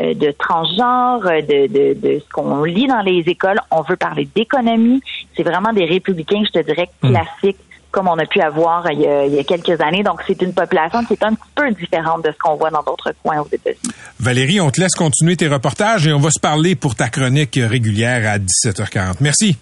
euh, 0.00 0.14
de 0.14 0.30
transgenre, 0.32 1.22
de, 1.22 1.66
de, 1.66 1.94
de 1.94 2.18
ce 2.20 2.32
qu'on 2.32 2.64
lit 2.64 2.86
dans 2.86 3.00
les 3.00 3.20
écoles. 3.26 3.60
On 3.70 3.82
veut 3.82 3.96
parler 3.96 4.28
d'économie 4.34 5.02
c'est 5.36 5.42
vraiment 5.42 5.72
des 5.72 5.84
républicains, 5.84 6.42
je 6.44 6.60
te 6.60 6.64
dirais, 6.64 6.88
hmm. 7.02 7.10
classiques. 7.10 7.58
comme 7.90 8.08
on 8.08 8.18
a 8.18 8.26
pu 8.26 8.40
avoir 8.40 8.90
il 8.90 9.00
y 9.00 9.38
a, 9.38 9.44
quelques 9.44 9.80
années. 9.80 10.02
Donc, 10.02 10.20
c'est 10.26 10.40
une 10.42 10.52
population 10.52 11.04
qui 11.04 11.12
est 11.12 11.22
un 11.22 11.34
petit 11.34 11.50
peu 11.54 11.70
différente 11.70 12.24
de 12.24 12.32
ce 12.32 12.38
qu'on 12.38 12.56
voit 12.56 12.70
dans 12.70 12.82
d'autres 12.82 13.12
coins 13.22 13.40
aux 13.40 13.48
États-Unis. 13.50 13.94
Valérie, 14.18 14.60
on 14.60 14.70
te 14.70 14.80
laisse 14.80 14.94
continuer 14.94 15.36
tes 15.36 15.46
reportages 15.46 16.06
et 16.06 16.12
on 16.12 16.18
va 16.18 16.30
se 16.30 16.40
parler 16.40 16.74
pour 16.74 16.96
ta 16.96 17.08
chronique 17.08 17.58
régulière 17.62 18.28
à 18.28 18.38
17h40. 18.38 19.18
Merci. 19.20 19.56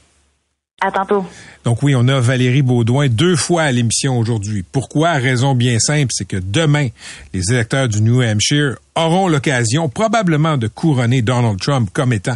À 0.85 0.90
tantôt. 0.90 1.25
Donc 1.64 1.81
oui, 1.85 1.95
on 1.95 2.09
a 2.09 2.18
Valérie 2.18 2.62
Baudouin 2.62 3.07
deux 3.07 3.37
fois 3.37 3.62
à 3.62 3.71
l'émission 3.71 4.18
aujourd'hui. 4.18 4.64
Pourquoi? 4.73 5.12
Raison 5.12 5.55
bien 5.55 5.79
simple, 5.79 6.11
c'est 6.11 6.25
que 6.25 6.37
demain, 6.37 6.88
les 7.33 7.53
électeurs 7.53 7.88
du 7.88 8.03
New 8.03 8.21
Hampshire 8.21 8.75
auront 8.97 9.29
l'occasion 9.29 9.88
probablement 9.88 10.57
de 10.57 10.66
couronner 10.66 11.23
Donald 11.23 11.61
Trump 11.61 11.88
comme 11.92 12.12
étant 12.12 12.35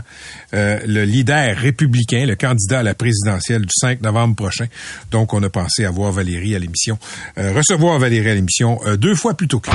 euh, 0.55 0.79
le 0.87 1.05
leader 1.05 1.57
républicain, 1.57 2.25
le 2.25 2.37
candidat 2.37 2.79
à 2.79 2.83
la 2.85 2.95
présidentielle 2.95 3.63
du 3.63 3.73
5 3.75 4.01
novembre 4.03 4.37
prochain. 4.37 4.67
Donc 5.11 5.35
on 5.35 5.43
a 5.43 5.51
pensé 5.51 5.85
avoir 5.85 6.13
Valérie 6.13 6.55
à 6.55 6.61
l'émission, 6.61 6.97
euh, 7.39 7.53
recevoir 7.53 7.99
Valérie 7.99 8.31
à 8.31 8.35
l'émission 8.35 8.79
euh, 8.87 8.97
deux 8.97 9.17
fois 9.17 9.35
plus 9.35 9.49
tôt 9.49 9.59
que 9.59 9.71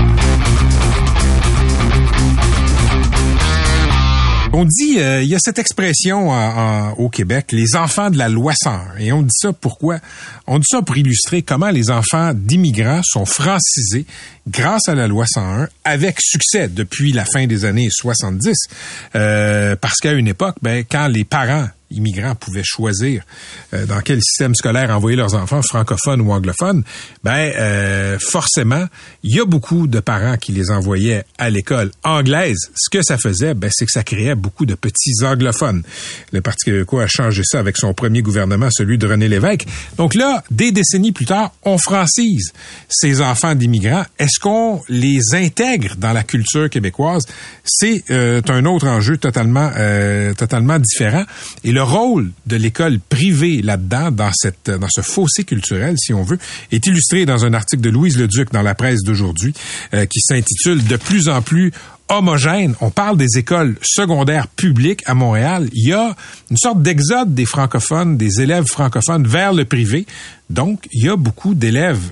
On 4.53 4.65
dit, 4.65 4.99
euh, 4.99 5.23
il 5.23 5.29
y 5.29 5.35
a 5.35 5.39
cette 5.39 5.59
expression 5.59 6.29
au 6.97 7.07
Québec, 7.07 7.53
les 7.53 7.77
enfants 7.77 8.09
de 8.09 8.17
la 8.17 8.27
loi 8.27 8.51
101. 8.53 8.97
Et 8.99 9.13
on 9.13 9.21
dit 9.21 9.33
ça 9.33 9.53
pourquoi? 9.53 9.99
On 10.45 10.59
dit 10.59 10.67
ça 10.69 10.81
pour 10.81 10.97
illustrer 10.97 11.41
comment 11.41 11.69
les 11.69 11.89
enfants 11.89 12.33
d'immigrants 12.35 12.99
sont 13.01 13.25
francisés 13.25 14.05
grâce 14.49 14.89
à 14.89 14.95
la 14.95 15.07
loi 15.07 15.25
101 15.25 15.69
avec 15.85 16.19
succès 16.19 16.67
depuis 16.67 17.13
la 17.13 17.23
fin 17.23 17.47
des 17.47 17.63
années 17.63 17.87
70. 17.89 18.57
Euh, 19.15 19.77
parce 19.77 19.99
qu'à 20.01 20.11
une 20.11 20.27
époque, 20.27 20.57
ben, 20.61 20.83
quand 20.89 21.07
les 21.07 21.23
parents 21.23 21.67
immigrants 21.91 22.35
pouvaient 22.35 22.63
choisir 22.63 23.23
euh, 23.73 23.85
dans 23.85 24.01
quel 24.01 24.21
système 24.21 24.55
scolaire 24.55 24.89
envoyer 24.89 25.17
leurs 25.17 25.35
enfants, 25.35 25.61
francophones 25.61 26.21
ou 26.21 26.31
anglophones, 26.31 26.83
ben 27.23 27.51
euh, 27.55 28.17
forcément, 28.19 28.85
il 29.23 29.35
y 29.35 29.39
a 29.39 29.45
beaucoup 29.45 29.87
de 29.87 29.99
parents 29.99 30.37
qui 30.37 30.51
les 30.51 30.71
envoyaient 30.71 31.25
à 31.37 31.49
l'école 31.49 31.91
anglaise. 32.03 32.57
Ce 32.75 32.89
que 32.89 33.01
ça 33.01 33.17
faisait, 33.17 33.53
ben, 33.53 33.69
c'est 33.73 33.85
que 33.85 33.91
ça 33.91 34.03
créait 34.03 34.35
beaucoup 34.35 34.65
de 34.65 34.75
petits 34.75 35.23
anglophones. 35.23 35.83
Le 36.31 36.41
Parti 36.41 36.65
québécois 36.65 37.03
a 37.03 37.07
changé 37.07 37.43
ça 37.45 37.59
avec 37.59 37.77
son 37.77 37.93
premier 37.93 38.21
gouvernement, 38.21 38.69
celui 38.71 38.97
de 38.97 39.07
René 39.07 39.27
Lévesque. 39.27 39.65
Donc 39.97 40.13
là, 40.13 40.43
des 40.51 40.71
décennies 40.71 41.11
plus 41.11 41.25
tard, 41.25 41.53
on 41.63 41.77
francise 41.77 42.51
ces 42.89 43.21
enfants 43.21 43.55
d'immigrants. 43.55 44.05
Est-ce 44.19 44.39
qu'on 44.39 44.81
les 44.89 45.19
intègre 45.33 45.95
dans 45.97 46.13
la 46.13 46.23
culture 46.23 46.69
québécoise? 46.69 47.23
C'est 47.63 48.03
euh, 48.09 48.41
un 48.47 48.65
autre 48.65 48.87
enjeu 48.87 49.17
totalement, 49.17 49.71
totalement 50.37 50.79
différent. 50.79 51.23
Et 51.63 51.71
rôle 51.81 52.31
de 52.45 52.55
l'école 52.55 52.99
privée 52.99 53.61
là-dedans, 53.61 54.11
dans 54.11 54.31
dans 54.65 54.87
ce 54.89 55.01
fossé 55.01 55.43
culturel, 55.43 55.95
si 55.97 56.13
on 56.13 56.23
veut, 56.23 56.39
est 56.71 56.85
illustré 56.85 57.25
dans 57.25 57.45
un 57.45 57.53
article 57.53 57.81
de 57.81 57.89
Louise 57.89 58.17
Leduc 58.17 58.51
dans 58.51 58.61
la 58.61 58.75
presse 58.75 59.03
d'aujourd'hui, 59.03 59.53
euh, 59.93 60.05
qui 60.05 60.19
s'intitule 60.21 60.83
De 60.83 60.97
plus 60.97 61.29
en 61.29 61.41
plus 61.41 61.71
homogène. 62.09 62.75
On 62.81 62.89
parle 62.89 63.17
des 63.17 63.37
écoles 63.37 63.77
secondaires 63.81 64.47
publiques 64.47 65.03
à 65.05 65.13
Montréal. 65.13 65.69
Il 65.73 65.87
y 65.87 65.93
a 65.93 66.15
une 66.49 66.57
sorte 66.57 66.81
d'exode 66.81 67.33
des 67.33 67.45
francophones, 67.45 68.17
des 68.17 68.41
élèves 68.41 68.65
francophones 68.65 69.25
vers 69.27 69.53
le 69.53 69.65
privé. 69.65 70.05
Donc, 70.49 70.85
il 70.91 71.05
y 71.05 71.09
a 71.09 71.15
beaucoup 71.15 71.53
d'élèves 71.53 72.11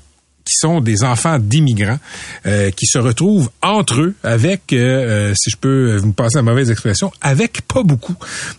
qui 0.49 0.55
sont 0.57 0.81
des 0.81 1.03
enfants 1.03 1.37
d'immigrants 1.37 1.99
euh, 2.47 2.71
qui 2.71 2.87
se 2.87 2.97
retrouvent 2.97 3.49
entre 3.61 4.01
eux 4.01 4.15
avec, 4.23 4.73
euh, 4.73 5.29
euh, 5.29 5.33
si 5.37 5.51
je 5.51 5.57
peux 5.57 5.97
vous 5.97 6.11
passer 6.11 6.37
la 6.37 6.41
mauvaise 6.41 6.71
expression, 6.71 7.11
avec 7.21 7.61
pas 7.61 7.83
beaucoup 7.83 8.15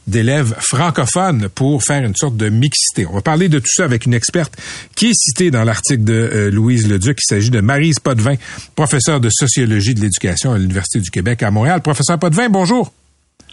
d'élèves 0.06 0.54
francophones 0.60 1.48
pour 1.48 1.82
faire 1.82 2.04
une 2.04 2.14
sorte 2.14 2.36
de 2.36 2.48
mixité. 2.48 3.06
On 3.06 3.14
va 3.14 3.22
parler 3.22 3.48
de 3.48 3.58
tout 3.58 3.70
ça 3.74 3.84
avec 3.84 4.06
une 4.06 4.14
experte 4.14 4.54
qui 4.94 5.06
est 5.06 5.14
citée 5.14 5.50
dans 5.50 5.64
l'article 5.64 6.04
de 6.04 6.50
Louise 6.52 6.88
Leduc. 6.88 7.18
Il 7.20 7.26
s'agit 7.26 7.50
de 7.50 7.60
Marise 7.60 7.98
Potvin, 7.98 8.36
professeure 8.76 9.20
de 9.20 9.28
sociologie 9.28 9.94
de 9.94 10.00
l'éducation 10.00 10.52
à 10.52 10.58
l'Université 10.58 11.00
du 11.00 11.10
Québec 11.10 11.42
à 11.42 11.50
Montréal. 11.50 11.82
Professeur 11.82 12.18
Potvin, 12.18 12.48
bonjour. 12.48 12.92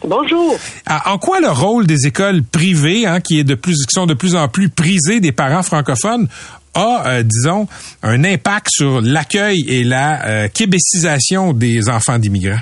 Bonjour. 0.05 0.59
En 1.05 1.17
quoi 1.17 1.39
le 1.39 1.49
rôle 1.49 1.87
des 1.87 2.05
écoles 2.05 2.43
privées, 2.43 3.07
hein, 3.07 3.19
qui 3.19 3.39
est 3.39 3.43
de 3.43 3.55
plus, 3.55 3.85
qui 3.85 3.93
sont 3.93 4.05
de 4.05 4.13
plus 4.13 4.35
en 4.35 4.47
plus 4.47 4.69
prisées 4.69 5.19
des 5.19 5.31
parents 5.31 5.63
francophones, 5.63 6.27
a, 6.77 7.07
euh, 7.07 7.23
disons, 7.23 7.67
un 8.03 8.23
impact 8.23 8.67
sur 8.69 9.01
l'accueil 9.01 9.65
et 9.67 9.83
la 9.83 10.25
euh, 10.25 10.47
québécisation 10.47 11.53
des 11.53 11.89
enfants 11.89 12.19
d'immigrants? 12.19 12.61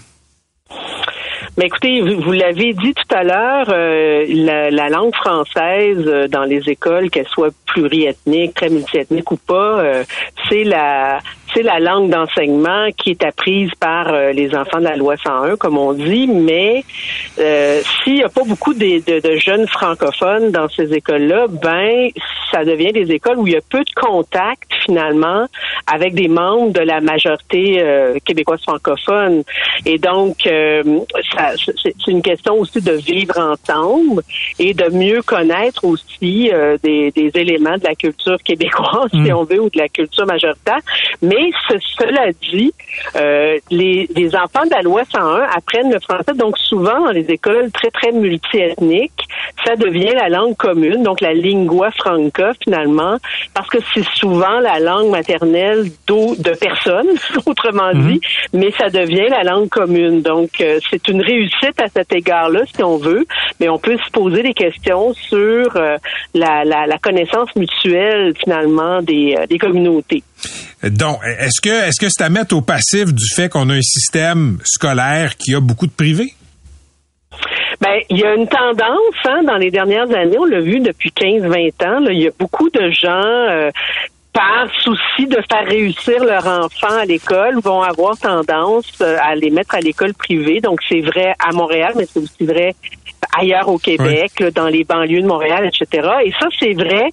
Mais 1.58 1.67
écoutez, 1.67 2.01
vous, 2.01 2.32
l'avez 2.34 2.73
dit 2.73 2.93
tout 2.93 3.15
à 3.15 3.23
l'heure, 3.23 3.69
euh, 3.69 4.25
la, 4.28 4.89
langue 4.89 5.15
française 5.15 6.04
euh, 6.06 6.28
dans 6.28 6.43
les 6.43 6.62
écoles, 6.67 7.10
qu'elle 7.10 7.28
soit 7.28 7.54
pluriethnique, 7.65 8.56
très 8.56 8.69
multiethnique 8.69 9.32
ou 9.32 9.38
pas, 9.38 9.82
c'est 10.49 10.65
la 10.65 11.19
c'est 11.56 11.63
la 11.63 11.80
langue 11.80 12.10
d'enseignement 12.10 12.89
qui 12.98 13.12
est 13.12 13.24
apprise 13.24 13.72
par 13.80 14.12
les 14.34 14.54
enfants 14.56 14.80
de 14.80 14.84
la 14.84 14.96
loi 14.96 15.15
101, 15.18 15.56
comme 15.56 15.78
on 15.78 15.94
dit, 15.94 16.28
mais 16.28 16.84
s'il 17.38 18.15
n'y 18.15 18.24
a 18.24 18.30
pas 18.30 18.44
beaucoup 18.44 18.74
de, 18.74 19.22
de, 19.22 19.38
jeunes 19.38 19.68
francophones 19.68 20.52
dans 20.52 20.68
ces 20.70 20.94
écoles-là, 20.94 21.48
ben 21.48 22.10
ça 22.52 22.63
devient 22.63 22.91
des 22.91 23.12
écoles 23.12 23.38
où 23.38 23.48
il 23.48 23.54
y 23.54 23.58
a 23.58 23.62
peu 23.70 23.84
de 23.84 23.91
contact 23.96 24.72
finalement 24.86 25.46
avec 25.91 26.13
des 26.13 26.28
membres 26.28 26.72
de 26.72 26.82
la 26.82 27.02
majorité 27.02 27.84
québécoise 28.26 28.62
francophone. 28.62 29.44
Et 29.86 29.98
donc, 29.98 30.38
ça, 30.44 31.54
c'est 31.82 32.08
une 32.08 32.22
question 32.22 32.56
aussi 32.56 32.82
de 32.82 32.94
vivre 32.94 33.38
ensemble 33.39 34.24
et 34.60 34.74
de 34.74 34.89
mieux 34.89 35.22
connaître 35.22 35.86
aussi 35.86 36.50
euh, 36.52 36.78
des, 36.84 37.12
éléments 37.36 37.78
de 37.78 37.84
la 37.84 37.96
culture 37.96 38.38
québécoise, 38.44 39.10
si 39.12 39.18
mm. 39.18 39.36
on 39.36 39.44
veut, 39.44 39.62
ou 39.62 39.70
de 39.70 39.78
la 39.78 39.89
culture 39.89 40.26
majoritaire. 40.26 40.80
Mais 41.22 41.44
cela 41.97 42.31
dit, 42.41 42.73
euh, 43.15 43.58
les, 43.71 44.08
enfants 44.36 44.65
de 44.65 44.71
la 44.71 44.81
loi 44.81 45.03
101 45.05 45.47
apprennent 45.55 45.91
le 45.91 45.99
français, 45.99 46.34
donc 46.36 46.58
souvent 46.58 47.05
dans 47.05 47.12
les 47.12 47.25
écoles 47.29 47.71
très, 47.71 47.89
très 47.91 48.12
multiethniques, 48.12 49.27
ça 49.65 49.75
devient 49.75 50.13
la 50.13 50.29
langue 50.29 50.55
commune, 50.58 51.03
donc 51.03 51.21
la 51.21 51.34
lingua 51.34 51.91
franca 51.91 52.51
finalement, 52.63 53.17
parce 53.53 53.69
que 53.69 53.77
c'est 53.93 54.05
souvent 54.15 54.60
la 54.60 54.79
langue 54.79 55.10
maternelle 55.10 55.86
de 56.08 56.53
personnes, 56.55 57.08
autrement 57.45 57.91
mm-hmm. 57.91 58.12
dit, 58.12 58.21
mais 58.53 58.71
ça 58.77 58.89
devient 58.89 59.27
la 59.29 59.43
langue 59.43 59.69
commune. 59.69 60.21
Donc, 60.21 60.49
euh, 60.62 60.79
c'est 60.89 61.08
une 61.08 61.21
réussite 61.21 61.79
à 61.79 61.88
cet 61.88 62.13
égard-là, 62.13 62.62
si 62.73 62.84
on 62.84 62.97
veut, 62.97 63.25
mais 63.60 63.69
on 63.69 63.77
peut 63.77 63.97
se 63.97 64.12
poser 64.12 64.43
des 64.43 64.53
questions 64.53 65.13
sur 65.13 65.75
euh, 65.75 65.97
la, 66.34 66.63
la, 66.63 66.97
connaissance 66.97 67.55
mutuelle, 67.55 68.34
finalement, 68.38 69.01
des, 69.01 69.36
euh, 69.38 69.45
des 69.47 69.58
communautés. 69.58 70.23
Donc, 70.84 71.19
est-ce 71.39 71.62
que 71.62 71.88
est-ce 71.88 71.99
que 71.99 72.08
c'est 72.10 72.23
à 72.23 72.29
mettre 72.29 72.55
au 72.55 72.62
passif 72.62 73.13
du 73.13 73.27
fait 73.34 73.49
qu'on 73.49 73.69
a 73.69 73.73
un 73.73 73.81
système 73.81 74.60
scolaire 74.63 75.36
qui 75.38 75.55
a 75.55 75.60
beaucoup 75.60 75.88
de 75.88 75.91
privés? 75.91 76.34
Ben, 77.81 77.99
il 78.10 78.19
y 78.19 78.23
a 78.23 78.34
une 78.36 78.47
tendance 78.47 79.15
hein, 79.25 79.43
dans 79.43 79.58
les 79.58 79.69
dernières 79.69 80.10
années, 80.15 80.38
on 80.39 80.45
l'a 80.45 80.62
vu 80.62 80.79
depuis 80.79 81.10
15-20 81.10 81.86
ans, 81.86 81.99
là, 81.99 82.12
il 82.12 82.21
y 82.21 82.27
a 82.27 82.31
beaucoup 82.39 82.69
de 82.69 82.89
gens 82.91 83.10
euh, 83.10 83.69
par 84.31 84.67
souci 84.81 85.27
de 85.27 85.39
faire 85.49 85.65
réussir 85.65 86.23
leur 86.23 86.45
enfant 86.45 86.95
à 86.97 87.05
l'école, 87.05 87.60
vont 87.60 87.81
avoir 87.81 88.17
tendance 88.17 88.91
euh, 89.01 89.17
à 89.21 89.36
les 89.36 89.49
mettre 89.49 89.75
à 89.75 89.79
l'école 89.79 90.13
privée. 90.13 90.62
Donc, 90.62 90.79
c'est 90.88 91.01
vrai 91.01 91.34
à 91.39 91.51
Montréal, 91.53 91.93
mais 91.95 92.05
c'est 92.05 92.19
aussi 92.19 92.45
vrai 92.45 92.75
ailleurs 93.38 93.67
au 93.69 93.77
Québec, 93.77 94.43
dans 94.53 94.67
les 94.67 94.84
banlieues 94.84 95.21
de 95.21 95.27
Montréal, 95.27 95.65
etc. 95.65 96.08
Et 96.25 96.31
ça, 96.31 96.47
c'est 96.60 96.73
vrai 96.73 97.12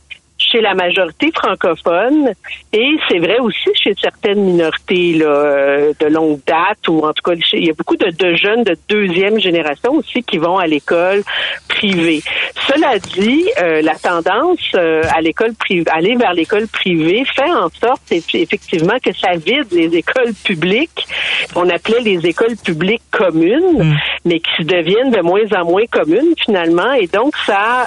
chez 0.50 0.60
la 0.60 0.74
majorité 0.74 1.30
francophone 1.34 2.32
et 2.72 2.90
c'est 3.08 3.18
vrai 3.18 3.38
aussi 3.38 3.70
chez 3.74 3.94
certaines 4.00 4.40
minorités 4.40 5.14
là, 5.14 5.26
euh, 5.26 5.92
de 6.00 6.06
longue 6.06 6.40
date 6.46 6.88
ou 6.88 7.00
en 7.00 7.12
tout 7.12 7.22
cas 7.22 7.32
il 7.52 7.66
y 7.66 7.70
a 7.70 7.74
beaucoup 7.74 7.96
de, 7.96 8.34
jeunes 8.34 8.64
de 8.64 8.76
deuxième 8.88 9.38
génération 9.38 9.92
aussi 9.92 10.22
qui 10.22 10.38
vont 10.38 10.58
à 10.58 10.66
l'école 10.66 11.22
privée. 11.68 12.22
Cela 12.66 12.98
dit, 12.98 13.44
euh, 13.60 13.82
la 13.82 13.94
tendance 13.94 14.72
euh, 14.74 15.02
à 15.14 15.20
l'école 15.20 15.54
privée, 15.54 15.84
aller 15.92 16.16
vers 16.16 16.34
l'école 16.34 16.66
privée 16.68 17.24
fait 17.36 17.50
en 17.50 17.68
sorte 17.68 18.02
effectivement 18.10 18.98
que 19.04 19.12
ça 19.14 19.32
vide 19.32 19.66
les 19.72 19.96
écoles 19.96 20.34
publiques 20.44 21.06
qu'on 21.54 21.68
appelait 21.68 22.00
les 22.00 22.26
écoles 22.26 22.56
publiques 22.56 23.02
communes, 23.10 23.84
mm. 23.84 23.96
mais 24.24 24.40
qui 24.40 24.64
deviennent 24.64 25.10
de 25.10 25.20
moins 25.20 25.46
en 25.56 25.64
moins 25.64 25.86
communes 25.90 26.34
finalement 26.44 26.92
et 26.92 27.06
donc 27.06 27.34
ça 27.46 27.86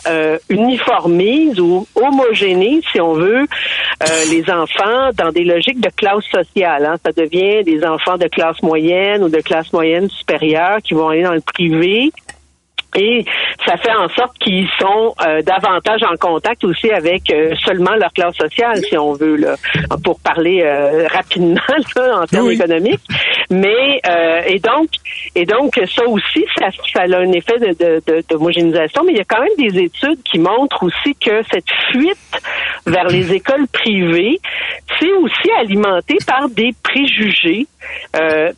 uniformise 0.49 1.59
ou 1.59 1.87
si 2.91 3.01
on 3.01 3.13
veut, 3.13 3.41
euh, 4.03 4.05
les 4.31 4.43
enfants 4.49 5.11
dans 5.15 5.31
des 5.31 5.43
logiques 5.43 5.79
de 5.79 5.89
classe 5.89 6.23
sociale. 6.25 6.85
Hein. 6.85 6.95
Ça 7.05 7.11
devient 7.11 7.63
des 7.63 7.83
enfants 7.85 8.17
de 8.17 8.27
classe 8.27 8.61
moyenne 8.61 9.23
ou 9.23 9.29
de 9.29 9.41
classe 9.41 9.71
moyenne 9.73 10.09
supérieure 10.09 10.77
qui 10.83 10.93
vont 10.93 11.09
aller 11.09 11.23
dans 11.23 11.33
le 11.33 11.41
privé 11.41 12.11
et 12.95 13.25
ça 13.65 13.77
fait 13.77 13.93
en 13.93 14.07
sorte 14.09 14.37
qu'ils 14.39 14.67
sont 14.79 15.13
euh, 15.25 15.41
davantage 15.41 16.01
en 16.03 16.15
contact 16.15 16.63
aussi 16.63 16.91
avec 16.91 17.29
euh, 17.31 17.53
seulement 17.63 17.95
leur 17.95 18.11
classe 18.13 18.35
sociale, 18.35 18.77
si 18.87 18.97
on 18.97 19.13
veut, 19.13 19.35
là, 19.35 19.55
pour 20.03 20.19
parler 20.19 20.61
euh, 20.63 21.07
rapidement 21.07 21.59
en 22.21 22.25
termes 22.25 22.51
économiques. 22.51 23.01
Mais 23.49 24.01
et 24.47 24.59
donc 24.59 24.89
et 25.35 25.45
donc 25.45 25.79
ça 25.93 26.07
aussi, 26.07 26.45
ça, 26.57 26.67
ça 26.93 27.01
a 27.01 27.17
un 27.17 27.31
effet 27.31 27.59
de, 27.59 28.23
d'homogénéisation. 28.29 29.03
mais 29.05 29.13
il 29.13 29.17
y 29.17 29.21
a 29.21 29.25
quand 29.25 29.41
même 29.41 29.71
des 29.71 29.83
études 29.83 30.21
qui 30.23 30.39
montrent 30.39 30.83
aussi 30.83 31.15
que 31.15 31.43
cette 31.51 31.69
fuite 31.91 32.41
vers 32.85 33.07
les 33.07 33.33
écoles 33.33 33.67
privées, 33.71 34.39
c'est 34.99 35.11
aussi 35.11 35.51
alimenté 35.59 36.17
par 36.25 36.49
des 36.49 36.73
préjugés. 36.83 37.67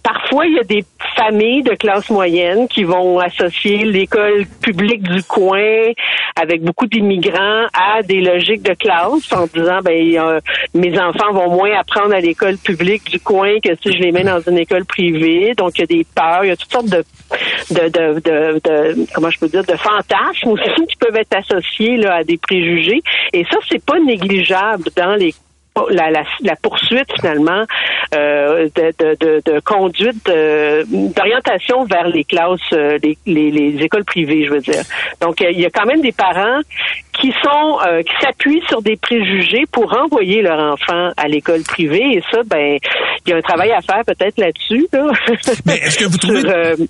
parfois, 0.04 0.45
il 0.45 0.56
y 0.56 0.60
a 0.60 0.63
des 0.63 0.84
familles 1.15 1.63
de 1.63 1.73
classe 1.73 2.10
moyenne 2.10 2.67
qui 2.67 2.84
vont 2.84 3.19
associer 3.19 3.86
l'école 3.86 4.45
public 4.62 5.02
du 5.04 5.23
coin 5.23 5.91
avec 6.36 6.63
beaucoup 6.63 6.86
d'immigrants 6.86 7.65
à 7.73 8.02
des 8.04 8.21
logiques 8.21 8.62
de 8.62 8.73
classe 8.73 9.32
en 9.32 9.47
disant 9.47 9.80
ben 9.84 10.41
mes 10.73 11.00
enfants 11.00 11.34
vont 11.34 11.50
moins 11.50 11.78
apprendre 11.78 12.13
à 12.13 12.19
l'école 12.19 12.58
publique 12.58 13.06
du 13.06 13.19
coin 13.19 13.60
que 13.60 13.76
si 13.82 13.93
je 13.93 14.00
les 14.00 14.12
mets 14.12 14.23
dans 14.23 14.41
une 14.41 14.58
école 14.58 14.86
privée. 14.86 15.54
Donc 15.56 15.78
il 15.78 15.82
y 15.82 15.84
a 15.84 15.88
des 15.88 16.06
peurs, 16.15 16.43
il 16.43 16.50
y 16.50 16.52
a 16.52 16.56
toutes 16.56 16.71
sortes 16.71 16.89
de 16.89 17.04
de, 17.71 17.89
de, 17.89 18.62
de, 18.63 19.06
comment 19.13 19.30
je 19.30 19.39
peux 19.39 19.50
dire 19.50 19.63
de 19.63 19.76
fantasmes 19.76 20.50
aussi 20.50 20.86
qui 20.88 20.95
peuvent 20.95 21.15
être 21.15 21.36
associés 21.36 21.97
là, 21.97 22.15
à 22.15 22.23
des 22.23 22.38
préjugés 22.38 23.02
et 23.34 23.43
ça 23.45 23.58
c'est 23.69 23.84
pas 23.84 24.00
négligeable 24.00 24.86
dans 24.95 25.15
les 25.15 25.34
la, 25.90 26.10
la, 26.12 26.56
poursuite 26.62 27.08
finalement 27.20 27.63
euh, 28.16 28.68
de, 28.76 28.94
de, 29.00 29.42
de, 29.46 29.60
conduite 29.62 30.26
d'orientation 30.26 31.86
vers 31.86 32.08
les 32.08 32.24
classes, 32.24 32.60
euh, 32.74 32.98
les, 33.02 33.18
les, 33.26 33.84
écoles 33.84 34.06
privées, 34.06 34.46
je 34.46 34.54
veux 34.54 34.62
dire. 34.62 34.84
Donc 35.22 35.42
il 35.42 35.60
y 35.60 35.66
a 35.66 35.70
quand 35.70 35.86
même 35.86 36.02
des 36.02 36.12
parents 36.12 36.62
qui 37.20 37.32
sont 37.44 37.80
euh, 37.88 38.02
qui 38.02 38.13
s'appuient 38.22 38.63
sur 38.68 38.82
des 38.82 38.96
préjugés 38.96 39.63
pour 39.72 39.96
envoyer 39.98 40.42
leur 40.42 40.60
enfant 40.60 41.12
à 41.18 41.28
l'école 41.28 41.63
privée 41.63 42.18
et 42.18 42.24
ça, 42.32 42.42
ben 42.46 42.78
il 43.26 43.30
y 43.30 43.34
a 43.34 43.38
un 43.38 43.42
travail 43.42 43.72
à 43.72 43.82
faire 43.82 44.04
peut-être 44.06 44.38
là-dessus. 44.38 44.88
Mais 45.66 45.78
est-ce 45.78 45.98
que 45.98 46.06
vous 46.06 46.18
trouvez 46.18 46.88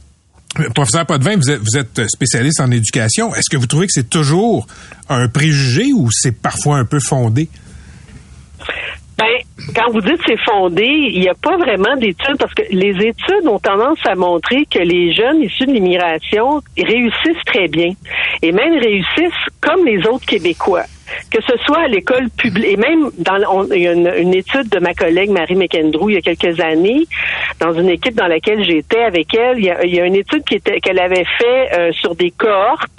Professeur 0.74 1.06
Potvin, 1.06 1.36
vous 1.36 1.52
êtes, 1.52 1.60
vous 1.60 1.78
êtes 1.78 2.10
spécialiste 2.10 2.62
en 2.62 2.72
éducation. 2.72 3.34
Est-ce 3.36 3.50
que 3.50 3.58
vous 3.58 3.68
trouvez 3.68 3.86
que 3.86 3.92
c'est 3.94 4.10
toujours 4.10 4.66
un 5.08 5.28
préjugé 5.28 5.94
ou 5.94 6.10
c'est 6.12 6.32
parfois 6.32 6.78
un 6.78 6.86
peu 6.86 7.00
fondé? 7.00 7.48
Ben, 9.18 9.26
quand 9.76 9.92
vous 9.92 10.02
dites 10.02 10.22
c'est 10.28 10.40
fondé, 10.40 10.86
il 10.86 11.22
n'y 11.22 11.30
a 11.30 11.34
pas 11.34 11.58
vraiment 11.58 11.96
d'études 11.96 12.38
parce 12.38 12.54
que 12.54 12.62
les 12.70 12.96
études 13.08 13.48
ont 13.48 13.58
tendance 13.58 13.98
à 14.06 14.14
montrer 14.14 14.66
que 14.70 14.80
les 14.80 15.14
jeunes 15.14 15.42
issus 15.42 15.66
de 15.66 15.72
l'immigration 15.72 16.62
réussissent 16.78 17.44
très 17.46 17.68
bien 17.68 17.94
et 18.44 18.52
même 18.52 18.78
réussissent 18.78 19.48
comme 19.60 19.86
les 19.86 20.06
autres 20.08 20.26
Québécois 20.26 20.84
que 21.32 21.42
ce 21.42 21.58
soit 21.66 21.80
à 21.80 21.88
l'école 21.88 22.30
publique, 22.38 22.68
et 22.68 22.78
même 22.78 23.10
dans 23.18 23.38
il 23.72 23.82
y 23.82 23.88
a 23.88 23.94
une, 23.94 24.34
étude 24.34 24.70
de 24.70 24.80
ma 24.80 24.94
collègue 24.94 25.30
Marie 25.30 25.56
McKendrew 25.56 26.10
il 26.10 26.16
y 26.16 26.18
a 26.18 26.22
quelques 26.22 26.60
années, 26.60 27.06
dans 27.60 27.74
une 27.74 27.90
équipe 27.90 28.16
dans 28.16 28.28
laquelle 28.28 28.64
j'étais 28.64 29.02
avec 29.02 29.34
elle, 29.34 29.60
il 29.60 29.66
y 29.66 30.00
a, 30.00 30.06
une 30.06 30.16
étude 30.16 30.44
qu'elle 30.44 31.00
avait 31.00 31.26
fait 31.38 31.78
euh, 31.78 31.92
sur 31.94 32.16
des 32.16 32.32
cohortes 32.32 32.92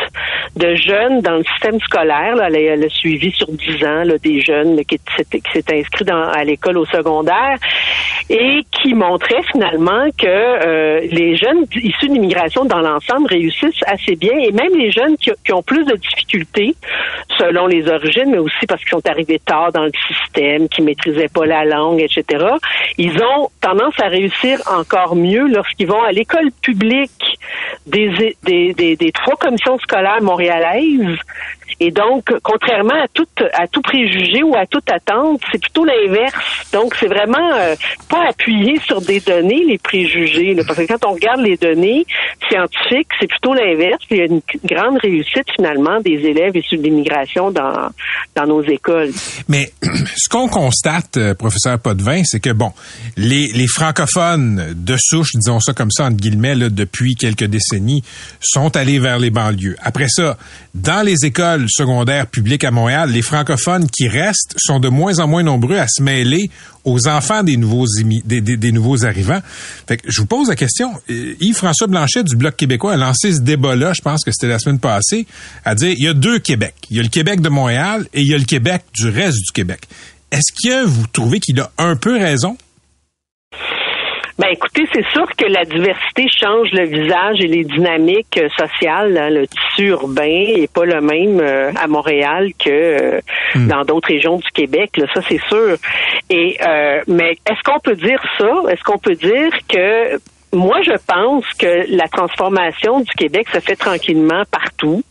de 0.56 0.74
jeunes 0.74 1.20
dans 1.20 1.36
le 1.36 1.44
système 1.44 1.78
scolaire. 1.80 2.34
Là, 2.36 2.48
elle, 2.50 2.84
a 2.84 2.88
suivi 2.88 3.30
sur 3.32 3.48
10 3.48 3.84
ans 3.84 4.04
là, 4.04 4.18
des 4.18 4.40
jeunes 4.40 4.84
qui 4.84 4.98
s'étaient 5.16 5.78
inscrits 5.78 6.04
à 6.10 6.44
l'école 6.44 6.78
au 6.78 6.86
secondaire 6.86 7.56
et 8.30 8.60
qui 8.70 8.94
montrait 8.94 9.42
finalement 9.52 10.08
que 10.18 10.26
euh, 10.26 11.00
les 11.10 11.36
jeunes 11.36 11.64
issus 11.74 12.08
de 12.08 12.14
l'immigration 12.14 12.64
dans 12.64 12.80
l'ensemble 12.80 13.26
réussissent 13.28 13.82
assez 13.86 14.16
bien 14.16 14.36
et 14.38 14.52
même 14.52 14.74
les 14.76 14.90
jeunes 14.90 15.16
qui, 15.16 15.30
qui 15.44 15.52
ont 15.52 15.62
plus 15.62 15.84
de 15.84 15.96
difficultés 15.96 16.74
selon 17.38 17.66
les 17.66 17.88
mais 18.26 18.38
aussi 18.38 18.66
parce 18.66 18.80
qu'ils 18.80 18.90
sont 18.90 19.08
arrivés 19.08 19.40
tard 19.44 19.72
dans 19.72 19.84
le 19.84 19.92
système, 20.06 20.68
qu'ils 20.68 20.84
maîtrisaient 20.84 21.28
pas 21.28 21.46
la 21.46 21.64
langue, 21.64 22.00
etc. 22.00 22.46
Ils 22.96 23.16
ont 23.22 23.50
tendance 23.60 23.94
à 24.00 24.08
réussir 24.08 24.60
encore 24.66 25.16
mieux 25.16 25.46
lorsqu'ils 25.48 25.86
vont 25.88 26.02
à 26.02 26.12
l'école 26.12 26.50
publique 26.62 27.38
des, 27.86 28.36
des, 28.42 28.74
des, 28.74 28.96
des 28.96 29.12
trois 29.12 29.36
commissions 29.36 29.78
scolaires 29.78 30.22
montréalaises 30.22 31.18
et 31.80 31.90
donc, 31.90 32.24
contrairement 32.42 33.02
à 33.02 33.08
tout, 33.12 33.26
à 33.54 33.66
tout 33.68 33.82
préjugé 33.82 34.42
ou 34.42 34.56
à 34.56 34.66
toute 34.66 34.90
attente, 34.90 35.40
c'est 35.52 35.60
plutôt 35.60 35.84
l'inverse. 35.84 36.34
Donc, 36.72 36.94
c'est 36.98 37.06
vraiment 37.06 37.54
euh, 37.54 37.74
pas 38.08 38.28
appuyé 38.28 38.78
sur 38.84 39.00
des 39.00 39.20
données, 39.20 39.64
les 39.66 39.78
préjugés. 39.78 40.56
Parce 40.66 40.78
que 40.78 40.86
quand 40.86 41.06
on 41.06 41.12
regarde 41.12 41.40
les 41.40 41.56
données, 41.56 42.04
scientifique, 42.48 43.08
c'est 43.20 43.28
plutôt 43.28 43.54
l'inverse. 43.54 44.02
Il 44.10 44.16
y 44.16 44.20
a 44.20 44.24
une 44.24 44.40
grande 44.64 44.98
réussite 44.98 45.46
finalement 45.54 46.00
des 46.00 46.14
élèves 46.14 46.56
issus 46.56 46.78
de 46.78 46.82
l'immigration 46.82 47.50
dans, 47.50 47.90
dans 48.34 48.46
nos 48.46 48.62
écoles. 48.62 49.10
Mais 49.48 49.70
ce 50.16 50.28
qu'on 50.28 50.48
constate, 50.48 51.16
euh, 51.16 51.34
professeur 51.34 51.78
Potvin, 51.78 52.22
c'est 52.24 52.40
que 52.40 52.50
bon, 52.50 52.72
les, 53.16 53.48
les 53.54 53.66
francophones 53.66 54.74
de 54.74 54.96
souche, 54.98 55.30
disons 55.34 55.60
ça 55.60 55.72
comme 55.72 55.90
ça 55.90 56.04
entre 56.04 56.16
guillemets, 56.16 56.56
depuis 56.56 57.14
quelques 57.14 57.44
décennies, 57.44 58.02
sont 58.40 58.76
allés 58.76 58.98
vers 58.98 59.18
les 59.18 59.30
banlieues. 59.30 59.76
Après 59.82 60.08
ça, 60.08 60.36
dans 60.74 61.04
les 61.04 61.24
écoles 61.24 61.57
secondaires 61.68 62.26
publiques 62.26 62.64
à 62.64 62.70
Montréal, 62.70 63.10
les 63.10 63.22
francophones 63.22 63.88
qui 63.88 64.08
restent 64.08 64.54
sont 64.56 64.78
de 64.80 64.88
moins 64.88 65.18
en 65.18 65.26
moins 65.26 65.42
nombreux 65.42 65.78
à 65.78 65.86
se 65.88 66.02
mêler 66.02 66.50
aux 66.84 67.08
enfants 67.08 67.42
des 67.42 67.56
nouveaux 67.56 67.86
nouveaux 68.72 69.04
arrivants. 69.04 69.40
Fait 69.86 69.96
que 69.96 70.10
je 70.10 70.20
vous 70.20 70.26
pose 70.26 70.48
la 70.48 70.56
question. 70.56 70.92
Euh, 71.10 71.34
Yves-François 71.40 71.86
Blanchet 71.86 72.24
du 72.24 72.36
Bloc 72.36 72.56
québécois 72.56 72.94
a 72.94 72.96
lancé 72.96 73.32
ce 73.32 73.40
débat-là, 73.40 73.92
je 73.94 74.02
pense 74.02 74.24
que 74.24 74.30
c'était 74.30 74.48
la 74.48 74.58
semaine 74.58 74.78
passée, 74.78 75.26
à 75.64 75.74
dire 75.74 75.94
il 75.96 76.04
y 76.04 76.08
a 76.08 76.14
deux 76.14 76.38
Québec. 76.38 76.74
Il 76.90 76.96
y 76.96 77.00
a 77.00 77.02
le 77.02 77.08
Québec 77.08 77.40
de 77.40 77.48
Montréal 77.48 78.06
et 78.14 78.22
il 78.22 78.28
y 78.28 78.34
a 78.34 78.38
le 78.38 78.44
Québec 78.44 78.82
du 78.94 79.08
reste 79.08 79.38
du 79.38 79.52
Québec. 79.52 79.80
Est-ce 80.30 80.52
que 80.52 80.84
vous 80.84 81.06
trouvez 81.06 81.40
qu'il 81.40 81.58
a 81.60 81.70
un 81.78 81.96
peu 81.96 82.18
raison? 82.18 82.56
Ben 84.38 84.50
écoutez, 84.52 84.86
c'est 84.92 85.04
sûr 85.08 85.26
que 85.36 85.46
la 85.46 85.64
diversité 85.64 86.26
change 86.28 86.68
le 86.70 86.84
visage 86.84 87.40
et 87.40 87.48
les 87.48 87.64
dynamiques 87.64 88.38
euh, 88.38 88.48
sociales. 88.50 89.18
Hein. 89.18 89.30
Le 89.30 89.48
tissu 89.48 89.88
urbain 89.88 90.22
est 90.22 90.72
pas 90.72 90.84
le 90.84 91.00
même 91.00 91.40
euh, 91.40 91.72
à 91.74 91.88
Montréal 91.88 92.52
que 92.56 92.70
euh, 92.70 93.20
hmm. 93.56 93.66
dans 93.66 93.84
d'autres 93.84 94.06
régions 94.06 94.36
du 94.36 94.48
Québec. 94.54 94.96
Là, 94.96 95.06
ça 95.12 95.22
c'est 95.28 95.40
sûr. 95.48 95.76
Et 96.30 96.56
mais 97.08 97.32
est-ce 97.50 97.62
qu'on 97.64 97.80
peut 97.80 97.96
dire 97.96 98.22
ça? 98.38 98.62
Est-ce 98.70 98.82
qu'on 98.84 98.98
peut 98.98 99.14
dire 99.14 99.50
que 99.68 100.20
moi, 100.52 100.80
je 100.82 100.96
pense 101.06 101.44
que 101.58 101.84
la 101.94 102.08
transformation 102.08 103.00
du 103.00 103.10
Québec 103.12 103.48
se 103.52 103.60
fait 103.60 103.76
tranquillement 103.76 104.42
partout. 104.50 105.02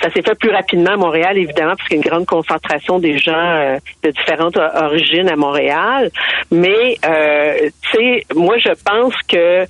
Ça 0.00 0.10
s'est 0.10 0.22
fait 0.22 0.38
plus 0.38 0.50
rapidement 0.50 0.92
à 0.92 0.96
Montréal, 0.96 1.36
évidemment, 1.36 1.74
parce 1.76 1.88
qu'il 1.88 1.98
y 1.98 2.00
a 2.00 2.02
une 2.02 2.10
grande 2.10 2.26
concentration 2.26 2.98
des 2.98 3.18
gens 3.18 3.32
euh, 3.34 3.76
de 4.02 4.10
différentes 4.10 4.56
origines 4.56 5.28
à 5.28 5.36
Montréal. 5.36 6.10
Mais, 6.50 6.96
euh, 7.04 7.68
tu 7.82 7.98
sais, 7.98 8.26
moi, 8.34 8.56
je 8.58 8.70
pense 8.84 9.14
que 9.28 9.66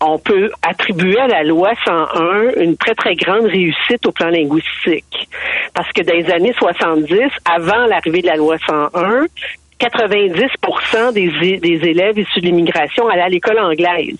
on 0.00 0.18
peut 0.18 0.50
attribuer 0.62 1.18
à 1.18 1.26
la 1.26 1.42
loi 1.42 1.72
101 1.84 2.60
une 2.60 2.76
très, 2.76 2.94
très 2.94 3.16
grande 3.16 3.46
réussite 3.46 4.06
au 4.06 4.12
plan 4.12 4.28
linguistique. 4.28 5.28
Parce 5.74 5.90
que 5.92 6.02
dans 6.02 6.14
les 6.14 6.30
années 6.30 6.54
70, 6.56 7.18
avant 7.44 7.86
l'arrivée 7.86 8.22
de 8.22 8.26
la 8.26 8.36
loi 8.36 8.56
101, 8.64 9.26
90 9.78 11.12
des, 11.14 11.58
des 11.58 11.88
élèves 11.88 12.18
issus 12.18 12.40
de 12.40 12.46
l'immigration 12.46 13.08
allaient 13.08 13.22
à 13.22 13.28
l'école 13.28 13.58
anglaise. 13.58 14.16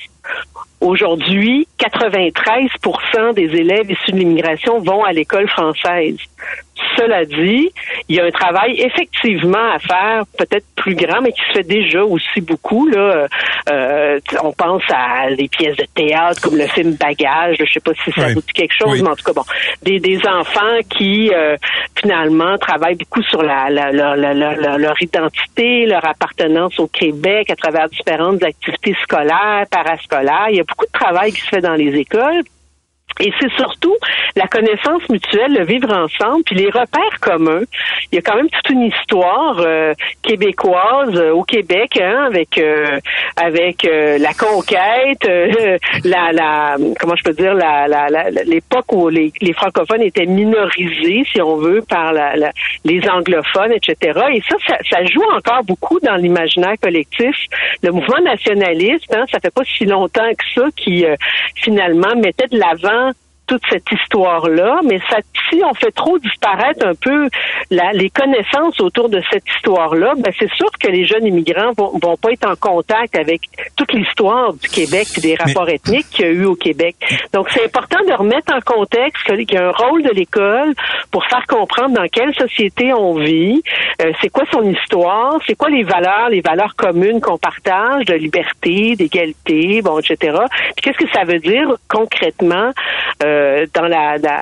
Aujourd'hui, 0.81 1.67
93% 1.79 3.35
des 3.35 3.43
élèves 3.43 3.91
issus 3.91 4.13
de 4.13 4.19
l'immigration 4.19 4.81
vont 4.81 5.03
à 5.03 5.13
l'école 5.13 5.49
française. 5.49 6.19
Cela 6.99 7.25
dit, 7.25 7.71
il 8.09 8.17
y 8.17 8.21
a 8.21 8.25
un 8.25 8.31
travail 8.31 8.81
effectivement 8.81 9.73
à 9.73 9.79
faire, 9.79 10.25
peut-être 10.37 10.67
plus 10.75 10.97
grand, 10.97 11.21
mais 11.23 11.33
qui 11.33 11.41
se 11.49 11.59
fait 11.59 11.69
déjà 11.69 12.03
aussi 12.03 12.41
beaucoup. 12.41 12.89
Là, 12.89 13.29
euh, 13.71 14.19
on 14.43 14.53
pense 14.53 14.83
à 14.93 15.33
des 15.35 15.49
pièces 15.49 15.77
de 15.77 15.87
théâtre 15.95 16.41
comme 16.41 16.57
le 16.57 16.67
film 16.67 16.95
Bagage. 16.95 17.57
Je 17.61 17.73
sais 17.73 17.81
pas 17.81 17.93
si 18.05 18.11
ça 18.13 18.29
vous 18.29 18.41
dit 18.41 18.53
quelque 18.53 18.75
chose, 18.77 19.01
mais 19.03 19.11
en 19.11 19.15
tout 19.15 19.25
cas, 19.25 19.33
bon, 19.33 19.45
des, 19.83 20.01
des 20.01 20.19
enfants 20.27 20.79
qui 20.91 21.31
euh, 21.33 21.57
finalement 22.01 22.59
travaillent 22.59 22.97
beaucoup 22.97 23.23
sur 23.23 23.43
la, 23.43 23.71
la, 23.71 23.93
leur 23.93 25.03
identité, 25.03 25.87
leur 25.87 26.05
appartenance 26.05 26.79
au 26.81 26.89
Québec 26.89 27.51
à 27.51 27.57
travers 27.57 27.89
différentes 27.89 28.43
activités 28.43 28.97
scolaires, 29.03 29.65
parascolaires. 29.71 30.49
Il 30.51 30.57
y 30.57 30.61
a 30.61 30.65
beaucoup 30.65 30.87
de 30.87 30.99
travail 30.99 31.33
qui 31.33 31.41
se 31.41 31.49
fait 31.49 31.61
dans 31.61 31.75
les 31.75 31.95
écoles. 31.97 32.43
Et 33.21 33.33
c'est 33.41 33.51
surtout 33.53 33.95
la 34.37 34.47
connaissance 34.47 35.09
mutuelle, 35.09 35.53
le 35.53 35.65
vivre 35.65 35.93
ensemble, 35.93 36.45
puis 36.45 36.55
les 36.55 36.71
repères 36.71 37.19
communs. 37.21 37.63
Il 38.13 38.17
y 38.17 38.19
a 38.19 38.23
quand 38.23 38.37
même 38.37 38.49
toute 38.49 38.71
une 38.71 38.83
histoire 38.83 39.59
euh, 39.59 39.93
québécoise 40.23 41.15
euh, 41.17 41.33
au 41.33 41.43
Québec, 41.43 41.99
hein, 42.01 42.27
avec 42.27 42.59
euh, 42.59 42.99
avec 43.37 43.83
la 43.85 44.33
conquête, 44.35 45.25
la, 46.05 46.33
la 46.33 46.77
comment 47.01 47.17
je 47.17 47.25
peux 47.25 47.33
dire, 47.33 47.55
la, 47.55 47.87
l'époque 48.45 48.93
où 48.93 49.09
les, 49.09 49.33
francophones 49.55 50.03
étaient 50.03 50.27
minorisés, 50.27 51.25
si 51.33 51.41
on 51.41 51.57
veut, 51.57 51.83
par 51.89 52.13
la, 52.13 52.53
les 52.85 53.09
anglophones, 53.09 53.73
etc. 53.73 54.21
Et 54.35 54.43
ça, 54.49 54.57
ça, 54.91 55.05
joue 55.05 55.25
encore 55.35 55.65
beaucoup 55.65 55.99
dans 56.01 56.17
l'imaginaire 56.17 56.75
collectif. 56.81 57.35
Le 57.83 57.91
mouvement 57.91 58.21
nationaliste, 58.23 59.13
hein, 59.15 59.25
ça 59.31 59.39
fait 59.41 59.53
pas 59.53 59.65
si 59.65 59.85
longtemps 59.85 60.31
que 60.31 60.61
ça, 60.61 60.67
qui 60.77 61.05
finalement 61.57 62.15
mettait 62.17 62.49
de 62.49 62.59
l'avant 62.59 63.08
toute 63.49 63.63
cette 63.69 63.91
histoire-là, 63.91 64.81
mais 64.85 65.01
ça, 65.11 65.17
si 65.49 65.61
on 65.65 65.75
fait 65.75 65.91
trop 65.91 66.19
disparaître 66.19 66.87
un 66.87 66.95
peu 66.95 67.29
la, 67.71 67.93
les 67.93 68.11
connaissances 68.11 68.79
autour 68.81 69.09
de 69.09 69.21
cette 69.31 69.45
histoire-là, 69.57 70.15
ben 70.19 70.33
c'est 70.39 70.53
sûr 70.53 70.71
que 70.79 70.89
les 70.89 71.07
jeunes 71.07 71.27
immigrants 71.27 71.73
vont, 71.77 71.99
vont 72.01 72.17
pas 72.17 72.33
être 72.33 72.47
en 72.47 72.55
contact 72.55 73.17
avec 73.17 73.41
toute 73.77 73.93
l'histoire 73.93 74.53
du 74.53 74.69
Québec 74.69 75.09
et 75.17 75.21
des 75.21 75.35
rapports 75.35 75.69
ethniques 75.69 76.09
qu'il 76.11 76.27
y 76.27 76.29
a 76.29 76.33
eu 76.33 76.45
au 76.45 76.55
Québec. 76.55 76.97
Donc 77.33 77.49
c'est 77.51 77.65
important 77.65 78.05
de 78.07 78.13
remettre 78.13 78.55
en 78.55 78.61
contexte 78.61 79.25
qu'il 79.25 79.55
y 79.55 79.57
a 79.57 79.69
un 79.69 79.73
rôle 79.73 80.03
de 80.03 80.11
l'école 80.11 80.75
pour 81.11 81.25
faire 81.27 81.47
comprendre 81.47 81.95
dans 81.95 82.07
quelle 82.07 82.35
société 82.35 82.93
on 82.93 83.15
vit, 83.15 83.63
euh, 84.03 84.13
c'est 84.21 84.29
quoi 84.29 84.45
son 84.53 84.63
histoire, 84.63 85.39
c'est 85.47 85.55
quoi 85.55 85.71
les 85.71 85.85
valeurs, 85.85 86.29
les 86.29 86.43
valeurs 86.43 86.77
communes 86.77 87.21
qu'on 87.21 87.39
partage 87.39 88.05
de 88.05 88.15
liberté, 88.15 88.95
d'égalité, 88.95 89.81
bon, 89.83 89.99
etc. 89.99 90.37
Puis 90.77 90.83
qu'est-ce 90.83 90.99
que 90.99 91.11
ça 91.13 91.25
veut 91.25 91.39
dire 91.39 91.75
concrètement 91.89 92.73
euh, 93.23 93.38
euh, 93.39 93.67
dans 93.75 93.89
la, 93.97 94.19
la, 94.19 94.39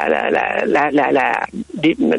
la, 0.66 1.12
la 1.18 1.26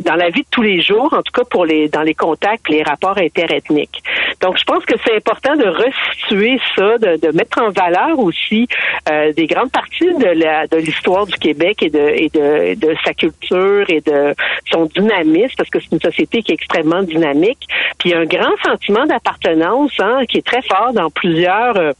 dans 0.07 0.15
la 0.15 0.29
vie 0.29 0.41
de 0.41 0.51
tous 0.51 0.61
les 0.61 0.79
jours, 0.81 1.11
en 1.13 1.23
tout 1.25 1.33
cas 1.33 1.45
pour 1.49 1.65
les 1.65 1.89
dans 1.89 2.05
les 2.09 2.13
contacts, 2.25 2.69
les 2.69 2.83
rapports 2.91 3.17
interethniques. 3.17 3.99
Donc, 4.41 4.53
je 4.61 4.65
pense 4.71 4.83
que 4.85 4.95
c'est 5.03 5.15
important 5.15 5.55
de 5.55 5.67
restituer 5.85 6.59
ça, 6.75 6.97
de, 6.97 7.11
de 7.25 7.29
mettre 7.35 7.57
en 7.61 7.69
valeur 7.69 8.19
aussi 8.19 8.67
euh, 9.09 9.33
des 9.33 9.47
grandes 9.47 9.71
parties 9.71 10.13
de 10.25 10.31
la 10.43 10.67
de 10.67 10.77
l'histoire 10.77 11.25
du 11.25 11.37
Québec 11.45 11.75
et 11.81 11.89
de 11.89 12.05
et 12.23 12.29
de, 12.39 12.49
de 12.85 12.95
sa 13.03 13.13
culture 13.13 13.85
et 13.89 14.01
de 14.01 14.33
son 14.71 14.85
dynamisme, 14.85 15.55
parce 15.57 15.69
que 15.69 15.79
c'est 15.79 15.91
une 15.91 16.05
société 16.09 16.41
qui 16.43 16.51
est 16.51 16.55
extrêmement 16.55 17.03
dynamique. 17.03 17.63
Puis 17.99 18.13
un 18.13 18.25
grand 18.25 18.55
sentiment 18.63 19.05
d'appartenance 19.05 19.93
hein, 19.99 20.19
qui 20.29 20.37
est 20.39 20.45
très 20.45 20.61
fort 20.61 20.91
dans 20.93 21.09
plusieurs 21.09 21.77
euh, 21.77 21.91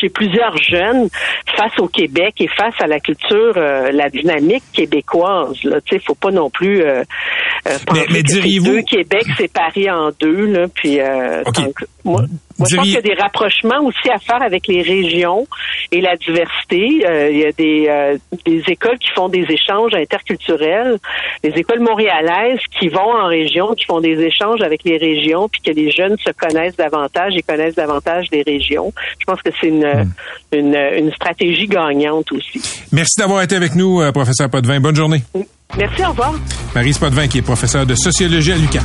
chez 0.00 0.08
plusieurs 0.08 0.56
jeunes 0.56 1.08
face 1.56 1.78
au 1.78 1.88
Québec 1.88 2.34
et 2.40 2.48
face 2.48 2.74
à 2.80 2.86
la 2.86 3.00
culture, 3.00 3.54
euh, 3.56 3.90
la 3.92 4.08
dynamique 4.08 4.64
québécoise. 4.72 5.62
Là, 5.64 5.80
tu 5.80 5.96
sais, 5.96 6.02
faut 6.04 6.14
pas 6.14 6.30
non 6.30 6.50
plus 6.50 6.82
euh, 6.82 7.02
euh 7.68 7.78
penser 7.86 8.06
mais, 8.08 8.14
mais 8.14 8.22
diriez-vous 8.22 8.72
deux 8.72 8.82
Québec 8.82 9.24
séparés 9.36 9.90
en 9.90 10.10
deux. 10.18 10.46
Là, 10.46 10.66
puis 10.72 11.00
euh, 11.00 11.42
moi, 12.04 12.22
moi, 12.60 12.68
je 12.70 12.76
pense 12.76 12.84
qu'il 12.84 12.94
y 12.94 12.98
a 12.98 13.00
des 13.00 13.14
rapprochements 13.14 13.80
aussi 13.84 14.10
à 14.10 14.18
faire 14.18 14.42
avec 14.42 14.66
les 14.66 14.82
régions 14.82 15.46
et 15.92 16.02
la 16.02 16.14
diversité. 16.16 17.02
Euh, 17.08 17.30
il 17.30 17.38
y 17.38 17.46
a 17.46 17.52
des, 17.52 17.86
euh, 17.88 18.18
des 18.44 18.62
écoles 18.68 18.98
qui 18.98 19.08
font 19.14 19.30
des 19.30 19.46
échanges 19.48 19.94
interculturels, 19.94 20.98
des 21.42 21.54
écoles 21.56 21.80
montréalaises 21.80 22.60
qui 22.78 22.88
vont 22.88 23.14
en 23.16 23.28
région, 23.28 23.72
qui 23.74 23.86
font 23.86 24.00
des 24.00 24.20
échanges 24.20 24.60
avec 24.60 24.84
les 24.84 24.98
régions, 24.98 25.48
puis 25.48 25.62
que 25.62 25.70
les 25.70 25.90
jeunes 25.90 26.16
se 26.18 26.32
connaissent 26.32 26.76
davantage 26.76 27.32
et 27.34 27.40
connaissent 27.40 27.76
davantage 27.76 28.26
les 28.30 28.42
régions. 28.42 28.92
Je 29.18 29.24
pense 29.24 29.40
que 29.40 29.50
c'est 29.58 29.68
une, 29.68 29.86
hmm. 29.86 30.12
une, 30.52 30.76
une, 30.98 31.12
stratégie 31.12 31.66
gagnante 31.66 32.30
aussi. 32.32 32.60
Merci 32.92 33.18
d'avoir 33.18 33.40
été 33.40 33.56
avec 33.56 33.74
nous, 33.74 34.02
euh, 34.02 34.12
professeur 34.12 34.50
Potvin. 34.50 34.80
Bonne 34.80 34.96
journée. 34.96 35.22
Merci, 35.78 36.04
au 36.04 36.10
revoir. 36.10 36.34
Marie 36.74 36.92
Potvin, 36.92 37.26
qui 37.26 37.38
est 37.38 37.42
professeure 37.42 37.86
de 37.86 37.94
sociologie 37.94 38.52
à 38.52 38.56
l'UQAM. 38.56 38.84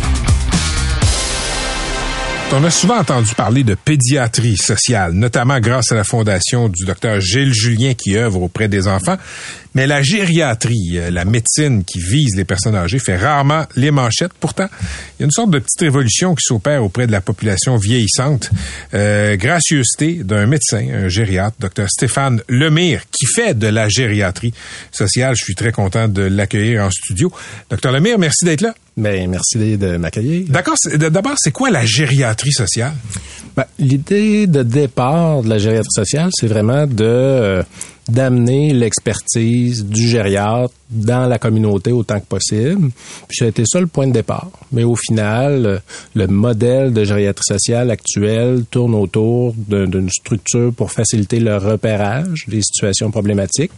On 2.53 2.65
a 2.65 2.69
souvent 2.69 2.97
entendu 2.97 3.33
parler 3.33 3.63
de 3.63 3.75
pédiatrie 3.75 4.57
sociale, 4.57 5.13
notamment 5.13 5.61
grâce 5.61 5.93
à 5.93 5.95
la 5.95 6.03
fondation 6.03 6.67
du 6.67 6.83
docteur 6.83 7.21
Gilles 7.21 7.53
Julien 7.53 7.93
qui 7.93 8.17
œuvre 8.17 8.41
auprès 8.41 8.67
des 8.67 8.89
enfants. 8.89 9.15
Mais 9.73 9.87
la 9.87 10.01
gériatrie, 10.01 10.97
euh, 10.97 11.11
la 11.11 11.23
médecine 11.23 11.85
qui 11.85 11.99
vise 11.99 12.35
les 12.35 12.43
personnes 12.43 12.75
âgées, 12.75 12.99
fait 12.99 13.15
rarement 13.15 13.63
les 13.77 13.89
manchettes. 13.89 14.33
Pourtant, 14.37 14.67
il 15.17 15.21
y 15.21 15.23
a 15.23 15.25
une 15.25 15.31
sorte 15.31 15.49
de 15.49 15.59
petite 15.59 15.79
révolution 15.79 16.35
qui 16.35 16.43
s'opère 16.43 16.83
auprès 16.83 17.07
de 17.07 17.13
la 17.13 17.21
population 17.21 17.77
vieillissante. 17.77 18.51
Euh, 18.93 19.37
gracieuseté 19.37 20.15
d'un 20.15 20.45
médecin, 20.45 20.85
un 20.93 21.07
gériatre, 21.07 21.55
docteur 21.57 21.89
Stéphane 21.89 22.41
Lemire, 22.49 23.03
qui 23.17 23.27
fait 23.27 23.57
de 23.57 23.67
la 23.67 23.87
gériatrie 23.87 24.53
sociale. 24.91 25.35
Je 25.37 25.45
suis 25.45 25.55
très 25.55 25.71
content 25.71 26.09
de 26.09 26.23
l'accueillir 26.23 26.83
en 26.83 26.91
studio. 26.91 27.31
Docteur 27.69 27.93
Lemire, 27.93 28.19
merci 28.19 28.43
d'être 28.43 28.61
là. 28.61 28.75
Ben, 29.01 29.27
merci 29.29 29.77
de 29.77 29.97
m'accueillir. 29.97 30.45
D'accord. 30.47 30.75
D'abord, 30.95 31.33
c'est 31.37 31.51
quoi 31.51 31.71
la 31.71 31.83
gériatrie 31.85 32.51
sociale? 32.51 32.93
Ben, 33.57 33.65
L'idée 33.79 34.45
de 34.47 34.61
départ 34.63 35.41
de 35.41 35.49
la 35.49 35.57
gériatrie 35.57 35.89
sociale, 35.91 36.29
c'est 36.33 36.45
vraiment 36.47 36.85
de 36.85 37.03
euh, 37.03 37.63
d'amener 38.07 38.73
l'expertise 38.73 39.85
du 39.85 40.07
gériatre 40.07 40.73
dans 40.91 41.25
la 41.27 41.39
communauté 41.39 41.91
autant 41.91 42.19
que 42.19 42.25
possible. 42.25 42.91
Puis 43.27 43.37
ça 43.37 43.45
a 43.45 43.47
été 43.47 43.63
ça 43.65 43.79
le 43.79 43.87
point 43.87 44.05
de 44.07 44.13
départ. 44.13 44.51
Mais 44.71 44.83
au 44.83 44.95
final, 44.95 45.65
euh, 45.65 45.79
le 46.13 46.27
modèle 46.27 46.93
de 46.93 47.03
gériatrie 47.03 47.43
sociale 47.47 47.89
actuel 47.89 48.65
tourne 48.69 48.93
autour 48.93 49.55
d'un- 49.57 49.87
d'une 49.87 50.09
structure 50.09 50.71
pour 50.73 50.91
faciliter 50.91 51.39
le 51.39 51.57
repérage 51.57 52.45
des 52.47 52.61
situations 52.61 53.09
problématiques, 53.09 53.71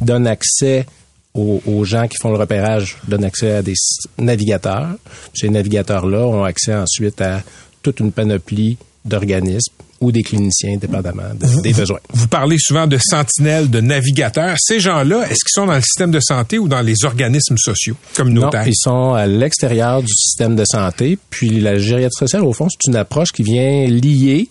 donne 0.00 0.26
accès 0.28 0.86
aux, 1.34 1.62
aux 1.66 1.84
gens 1.84 2.08
qui 2.08 2.16
font 2.20 2.30
le 2.30 2.38
repérage, 2.38 2.96
donne 3.06 3.24
accès 3.24 3.52
à 3.56 3.62
des 3.62 3.74
navigateurs. 4.18 4.90
Ces 5.34 5.48
navigateurs-là 5.48 6.26
ont 6.26 6.44
accès 6.44 6.74
ensuite 6.74 7.20
à 7.20 7.42
toute 7.82 8.00
une 8.00 8.12
panoplie 8.12 8.76
d'organismes 9.04 9.72
ou 10.00 10.10
des 10.12 10.22
cliniciens, 10.22 10.76
dépendamment 10.78 11.34
de- 11.38 11.60
des 11.62 11.72
besoins. 11.74 11.98
Vous 12.12 12.26
parlez 12.26 12.56
souvent 12.58 12.86
de 12.86 12.96
sentinelles, 12.98 13.68
de 13.68 13.80
navigateurs. 13.80 14.56
Ces 14.58 14.80
gens-là, 14.80 15.22
est-ce 15.24 15.44
qu'ils 15.44 15.52
sont 15.54 15.66
dans 15.66 15.74
le 15.74 15.82
système 15.82 16.10
de 16.10 16.20
santé 16.20 16.58
ou 16.58 16.68
dans 16.68 16.80
les 16.80 17.04
organismes 17.04 17.58
sociaux 17.58 17.94
Non, 17.94 18.14
communautaires? 18.16 18.66
ils 18.66 18.74
sont 18.76 19.12
à 19.12 19.26
l'extérieur 19.26 20.00
du 20.02 20.12
système 20.12 20.56
de 20.56 20.64
santé. 20.64 21.18
Puis 21.28 21.60
la 21.60 21.78
gériatrie 21.78 22.18
sociale, 22.18 22.42
au 22.44 22.52
fond, 22.54 22.66
c'est 22.70 22.88
une 22.90 22.96
approche 22.96 23.30
qui 23.32 23.42
vient 23.42 23.86
lier 23.86 24.48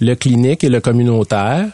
le 0.00 0.14
clinique 0.14 0.64
et 0.64 0.68
le 0.68 0.80
communautaire. 0.80 1.66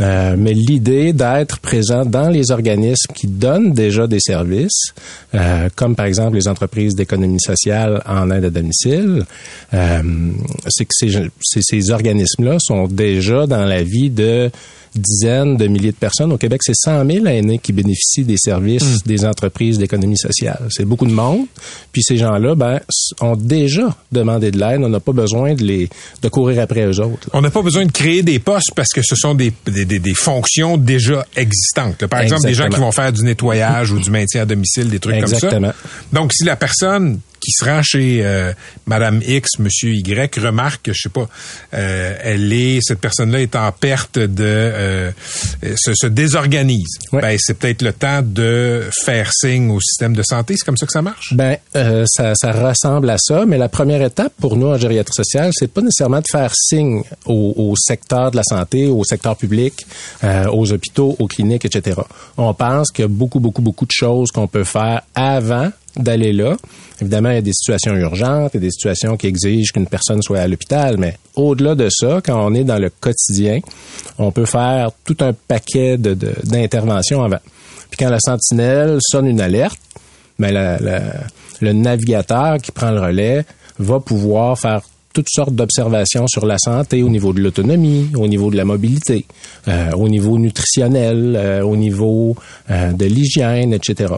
Euh, 0.00 0.34
mais 0.38 0.52
l'idée 0.52 1.12
d'être 1.12 1.58
présent 1.58 2.04
dans 2.04 2.28
les 2.28 2.50
organismes 2.50 3.12
qui 3.14 3.26
donnent 3.26 3.72
déjà 3.72 4.06
des 4.06 4.20
services, 4.20 4.92
euh, 5.34 5.68
comme 5.74 5.96
par 5.96 6.06
exemple 6.06 6.36
les 6.36 6.48
entreprises 6.48 6.94
d'économie 6.94 7.40
sociale 7.40 8.02
en 8.06 8.30
aide 8.30 8.44
à 8.44 8.50
domicile, 8.50 9.24
euh, 9.72 10.02
c'est 10.68 10.84
que 10.84 10.94
ces, 10.94 11.30
ces, 11.40 11.60
ces 11.62 11.90
organismes-là 11.90 12.56
sont 12.58 12.86
déjà 12.86 13.46
dans 13.46 13.64
la 13.64 13.82
vie 13.82 14.10
de 14.10 14.50
dizaines 14.98 15.56
de 15.56 15.66
milliers 15.66 15.92
de 15.92 15.96
personnes. 15.96 16.32
Au 16.32 16.38
Québec, 16.38 16.60
c'est 16.64 16.74
100 16.74 17.04
000 17.10 17.26
aînés 17.26 17.58
qui 17.58 17.72
bénéficient 17.72 18.24
des 18.24 18.36
services 18.38 19.02
des 19.04 19.24
entreprises 19.24 19.78
d'économie 19.78 20.16
sociale. 20.18 20.60
C'est 20.70 20.84
beaucoup 20.84 21.06
de 21.06 21.12
monde. 21.12 21.46
Puis 21.92 22.02
ces 22.02 22.16
gens-là, 22.16 22.54
ben, 22.54 22.80
ont 23.20 23.36
déjà 23.36 23.96
demandé 24.12 24.50
de 24.50 24.58
l'aide. 24.58 24.80
On 24.82 24.88
n'a 24.88 25.00
pas 25.00 25.12
besoin 25.12 25.54
de 25.54 25.62
les 25.64 25.88
de 26.22 26.28
courir 26.28 26.60
après 26.62 26.84
eux 26.86 27.00
autres. 27.00 27.28
là. 27.32 27.34
On 27.34 27.40
n'a 27.40 27.50
pas 27.50 27.62
besoin 27.62 27.84
de 27.86 27.92
créer 27.92 28.22
des 28.22 28.38
postes 28.38 28.72
parce 28.74 28.90
que 28.90 29.02
ce 29.02 29.14
sont 29.16 29.34
des, 29.34 29.52
des, 29.66 29.84
des- 29.84 29.98
des 29.98 30.14
fonctions 30.14 30.76
déjà 30.76 31.24
existantes. 31.36 32.00
là. 32.02 32.08
Par 32.08 32.20
exemple, 32.20 32.42
des 32.42 32.54
gens 32.54 32.62
qui 32.64 32.66
Exactement. 32.66 32.86
vont 32.86 32.92
faire 32.92 33.12
du 33.12 33.22
nettoyage 33.22 33.90
ou 33.92 33.98
du 33.98 34.10
maintien 34.10 34.42
à 34.42 34.44
domicile, 34.46 34.88
des 34.90 34.98
trucs 34.98 35.14
Exactement. 35.16 35.50
comme 35.50 35.64
ça. 35.70 35.74
Donc, 36.12 36.32
si 36.32 36.44
la 36.44 36.56
personne 36.56 37.20
qui 37.46 37.52
se 37.52 37.64
rend 37.64 37.80
chez 37.80 38.26
euh, 38.26 38.52
Madame 38.86 39.22
X, 39.24 39.60
Monsieur 39.60 39.92
Y, 39.92 40.34
remarque 40.40 40.86
que, 40.86 40.92
je 40.92 41.02
sais 41.02 41.08
pas, 41.08 41.28
euh, 41.74 42.16
elle 42.20 42.52
est, 42.52 42.80
cette 42.82 42.98
personne-là 42.98 43.40
est 43.40 43.54
en 43.54 43.70
perte 43.70 44.18
de, 44.18 44.42
euh, 44.42 45.12
se, 45.76 45.92
se 45.94 46.08
désorganise. 46.08 46.98
Ouais. 47.12 47.22
Ben, 47.22 47.36
c'est 47.38 47.56
peut-être 47.56 47.82
le 47.82 47.92
temps 47.92 48.20
de 48.20 48.88
faire 49.04 49.30
signe 49.32 49.70
au 49.70 49.80
système 49.80 50.14
de 50.14 50.24
santé. 50.24 50.54
C'est 50.56 50.64
comme 50.64 50.76
ça 50.76 50.86
que 50.86 50.92
ça 50.92 51.02
marche? 51.02 51.34
Ben, 51.34 51.56
euh, 51.76 52.04
ça, 52.08 52.32
ça 52.34 52.50
ressemble 52.50 53.08
à 53.10 53.16
ça, 53.16 53.46
mais 53.46 53.58
la 53.58 53.68
première 53.68 54.02
étape 54.02 54.32
pour 54.40 54.56
nous 54.56 54.66
en 54.66 54.76
gériatrie 54.76 55.14
sociale, 55.14 55.52
c'est 55.54 55.70
pas 55.72 55.82
nécessairement 55.82 56.20
de 56.20 56.28
faire 56.28 56.50
signe 56.52 57.04
au, 57.26 57.54
au 57.56 57.74
secteur 57.76 58.32
de 58.32 58.36
la 58.36 58.42
santé, 58.42 58.86
au 58.88 59.04
secteur 59.04 59.36
public, 59.36 59.86
euh, 60.24 60.46
aux 60.50 60.72
hôpitaux, 60.72 61.14
aux 61.20 61.28
cliniques, 61.28 61.64
etc. 61.64 62.00
On 62.36 62.52
pense 62.54 62.90
qu'il 62.90 63.04
y 63.04 63.06
a 63.06 63.08
beaucoup, 63.08 63.38
beaucoup, 63.38 63.62
beaucoup 63.62 63.86
de 63.86 63.92
choses 63.92 64.32
qu'on 64.32 64.48
peut 64.48 64.64
faire 64.64 65.02
avant 65.14 65.70
d'aller 65.96 66.32
là. 66.32 66.56
Évidemment, 67.00 67.30
il 67.30 67.34
y 67.34 67.38
a 67.38 67.42
des 67.42 67.52
situations 67.52 67.94
urgentes, 67.94 68.52
il 68.54 68.58
a 68.58 68.60
des 68.60 68.70
situations 68.70 69.16
qui 69.16 69.26
exigent 69.26 69.72
qu'une 69.72 69.86
personne 69.86 70.22
soit 70.22 70.40
à 70.40 70.48
l'hôpital, 70.48 70.96
mais 70.98 71.16
au-delà 71.34 71.74
de 71.74 71.88
ça, 71.90 72.20
quand 72.24 72.38
on 72.44 72.54
est 72.54 72.64
dans 72.64 72.78
le 72.78 72.90
quotidien, 72.90 73.58
on 74.18 74.30
peut 74.32 74.46
faire 74.46 74.90
tout 75.04 75.16
un 75.20 75.32
paquet 75.32 75.98
de- 75.98 76.14
de- 76.14 76.34
d'interventions 76.44 77.22
avant. 77.22 77.40
Puis 77.90 77.98
quand 77.98 78.10
la 78.10 78.18
sentinelle 78.20 78.98
sonne 79.00 79.26
une 79.26 79.40
alerte, 79.40 79.78
mais 80.38 80.52
la- 80.52 80.78
la- 80.78 81.02
le 81.60 81.72
navigateur 81.72 82.58
qui 82.58 82.72
prend 82.72 82.90
le 82.90 83.00
relais 83.00 83.44
va 83.78 84.00
pouvoir 84.00 84.58
faire 84.58 84.80
toutes 85.12 85.28
sortes 85.30 85.54
d'observations 85.54 86.26
sur 86.26 86.44
la 86.44 86.58
santé 86.58 87.02
au 87.02 87.08
niveau 87.08 87.32
de 87.32 87.40
l'autonomie, 87.40 88.10
au 88.16 88.28
niveau 88.28 88.50
de 88.50 88.56
la 88.56 88.66
mobilité, 88.66 89.24
euh, 89.66 89.90
au 89.92 90.08
niveau 90.10 90.36
nutritionnel, 90.38 91.34
euh, 91.38 91.62
au 91.62 91.74
niveau 91.74 92.36
euh, 92.70 92.92
de 92.92 93.06
l'hygiène, 93.06 93.72
etc. 93.72 94.12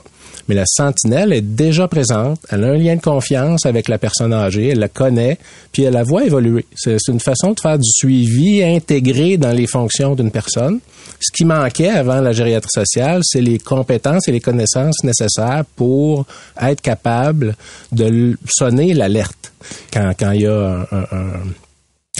Mais 0.48 0.55
la 0.55 0.64
sentinelle 0.66 1.33
est 1.33 1.42
déjà 1.42 1.88
présente, 1.88 2.40
elle 2.51 2.64
a 2.64 2.68
un 2.68 2.77
lien 2.77 2.96
de 2.96 3.01
confiance 3.01 3.66
avec 3.66 3.88
la 3.88 3.98
personne 3.98 4.33
âgée, 4.33 4.68
elle 4.68 4.79
la 4.79 4.88
connaît, 4.88 5.38
puis 5.72 5.83
elle 5.83 5.94
la 5.94 6.03
voit 6.03 6.24
évoluer. 6.24 6.66
C'est 6.77 6.96
une 7.09 7.20
façon 7.20 7.53
de 7.53 7.61
faire 7.61 7.79
du 7.79 7.88
suivi 7.90 8.62
intégré 8.62 9.37
dans 9.37 9.53
les 9.53 9.66
fonctions 9.66 10.14
d'une 10.14 10.31
personne. 10.31 10.81
Ce 11.20 11.33
qui 11.33 11.44
manquait 11.44 11.88
avant 11.88 12.20
la 12.20 12.33
gériatrie 12.33 12.70
sociale, 12.72 13.22
c'est 13.24 13.40
les 13.40 13.59
compétences 13.59 14.29
et 14.29 14.33
les 14.33 14.40
connaissances 14.40 15.03
nécessaires 15.03 15.64
pour 15.77 16.27
être 16.61 16.81
capable 16.81 17.57
de 17.92 18.37
sonner 18.46 18.94
l'alerte 18.94 19.53
quand, 19.92 20.33
il 20.33 20.42
y 20.42 20.46
a 20.46 20.87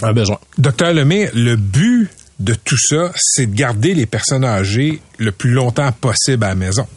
un 0.01 0.13
besoin. 0.13 0.37
Docteur 0.57 0.93
Lemay, 0.93 1.31
le 1.33 1.55
but 1.55 2.09
de 2.39 2.53
tout 2.53 2.77
ça, 2.77 3.11
c'est 3.15 3.47
de 3.47 3.55
garder 3.55 3.93
les 3.93 4.05
personnes 4.05 4.45
âgées 4.45 5.01
le 5.17 5.31
plus 5.31 5.51
longtemps 5.51 5.91
possible 5.91 6.43
à 6.45 6.49
la 6.49 6.55
maison. 6.55 6.87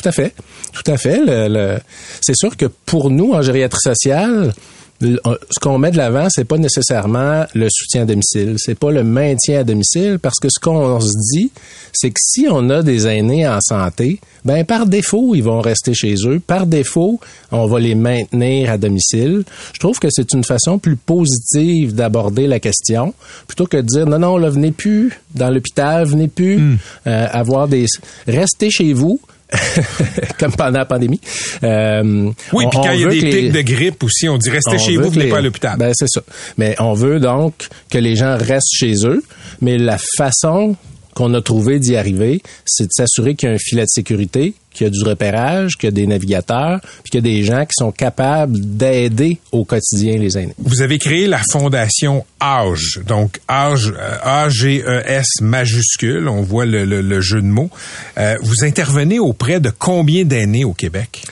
Tout 0.00 0.08
à 0.08 0.12
fait. 0.12 0.32
Tout 0.72 0.90
à 0.90 0.96
fait. 0.96 1.18
Le- 1.24 1.48
le- 1.48 1.78
c'est 2.20 2.36
sûr 2.36 2.56
que 2.56 2.66
pour 2.86 3.10
nous, 3.10 3.32
en 3.32 3.42
gériatrie 3.42 3.80
sociale, 3.82 4.52
le- 5.00 5.20
ce 5.50 5.60
qu'on 5.60 5.78
met 5.78 5.90
de 5.92 5.96
l'avant, 5.96 6.26
c'est 6.28 6.44
pas 6.44 6.58
nécessairement 6.58 7.44
le 7.54 7.68
soutien 7.70 8.02
à 8.02 8.04
domicile, 8.04 8.56
c'est 8.58 8.76
pas 8.78 8.90
le 8.90 9.04
maintien 9.04 9.60
à 9.60 9.64
domicile, 9.64 10.18
parce 10.20 10.38
que 10.40 10.48
ce 10.50 10.58
qu'on 10.60 10.98
se 11.00 11.12
dit, 11.34 11.50
c'est 11.92 12.10
que 12.10 12.18
si 12.20 12.46
on 12.50 12.68
a 12.70 12.82
des 12.82 13.06
aînés 13.06 13.46
en 13.46 13.60
santé, 13.60 14.18
ben 14.44 14.64
par 14.64 14.86
défaut, 14.86 15.34
ils 15.36 15.42
vont 15.42 15.60
rester 15.60 15.94
chez 15.94 16.14
eux. 16.26 16.40
Par 16.44 16.66
défaut, 16.66 17.20
on 17.52 17.66
va 17.66 17.78
les 17.78 17.94
maintenir 17.94 18.70
à 18.72 18.78
domicile. 18.78 19.44
Je 19.72 19.78
trouve 19.78 19.98
que 20.00 20.08
c'est 20.10 20.32
une 20.32 20.42
façon 20.44 20.78
plus 20.80 20.96
positive 20.96 21.94
d'aborder 21.94 22.46
la 22.48 22.58
question, 22.58 23.14
plutôt 23.46 23.66
que 23.66 23.76
de 23.76 23.82
dire 23.82 24.06
non, 24.06 24.18
non, 24.18 24.36
là, 24.36 24.50
venez 24.50 24.72
plus 24.72 25.12
dans 25.34 25.50
l'hôpital, 25.50 26.06
venez 26.06 26.28
plus 26.28 26.76
euh, 27.06 27.26
avoir 27.30 27.68
des, 27.68 27.86
restez 28.26 28.70
chez 28.70 28.92
vous. 28.92 29.20
comme 30.38 30.52
pendant 30.52 30.78
la 30.78 30.84
pandémie. 30.84 31.20
Euh, 31.62 32.30
Oui, 32.52 32.66
puis 32.70 32.80
quand 32.82 32.92
il 32.92 33.00
y 33.00 33.04
a 33.04 33.08
des 33.08 33.20
les- 33.20 33.30
pics 33.30 33.52
de 33.52 33.60
grippe 33.62 34.02
aussi, 34.04 34.28
on 34.28 34.36
dit 34.38 34.50
restez 34.50 34.78
chez 34.78 34.96
vous, 34.96 35.10
venez 35.10 35.24
les- 35.24 35.30
pas 35.30 35.38
à 35.38 35.40
l'hôpital. 35.40 35.76
Ben, 35.78 35.92
c'est 35.94 36.08
ça. 36.08 36.22
Mais 36.58 36.74
on 36.78 36.92
veut 36.94 37.20
donc 37.20 37.68
que 37.90 37.98
les 37.98 38.16
gens 38.16 38.36
restent 38.38 38.74
chez 38.74 39.06
eux, 39.06 39.22
mais 39.60 39.78
la 39.78 39.98
façon 40.16 40.76
qu'on 41.14 41.34
a 41.34 41.40
trouvé 41.40 41.78
d'y 41.78 41.96
arriver, 41.96 42.42
c'est 42.64 42.84
de 42.84 42.92
s'assurer 42.92 43.34
qu'il 43.34 43.48
y 43.48 43.52
a 43.52 43.54
un 43.54 43.58
filet 43.58 43.82
de 43.82 43.88
sécurité, 43.88 44.54
qu'il 44.72 44.86
y 44.86 44.88
a 44.88 44.90
du 44.90 45.02
repérage, 45.02 45.76
qu'il 45.76 45.88
y 45.88 45.92
a 45.92 45.92
des 45.92 46.06
navigateurs, 46.06 46.80
puis 47.02 47.10
qu'il 47.10 47.26
y 47.26 47.30
a 47.30 47.34
des 47.36 47.42
gens 47.42 47.62
qui 47.64 47.72
sont 47.76 47.90
capables 47.92 48.58
d'aider 48.60 49.38
au 49.52 49.64
quotidien 49.64 50.18
les 50.18 50.38
aînés. 50.38 50.54
Vous 50.58 50.82
avez 50.82 50.98
créé 50.98 51.26
la 51.26 51.40
fondation 51.50 52.24
Âge, 52.40 53.00
donc 53.06 53.40
Âge, 53.50 53.92
euh, 53.98 54.16
A-G-E-S 54.22 55.26
majuscule, 55.40 56.28
on 56.28 56.42
voit 56.42 56.66
le, 56.66 56.84
le- 56.84 57.00
le 57.00 57.20
jeu 57.20 57.40
de 57.40 57.46
mots. 57.46 57.70
Euh, 58.18 58.36
vous 58.42 58.64
intervenez 58.64 59.18
auprès 59.18 59.60
de 59.60 59.70
combien 59.76 60.24
d'aînés 60.24 60.64
au 60.64 60.72
Québec? 60.74 61.22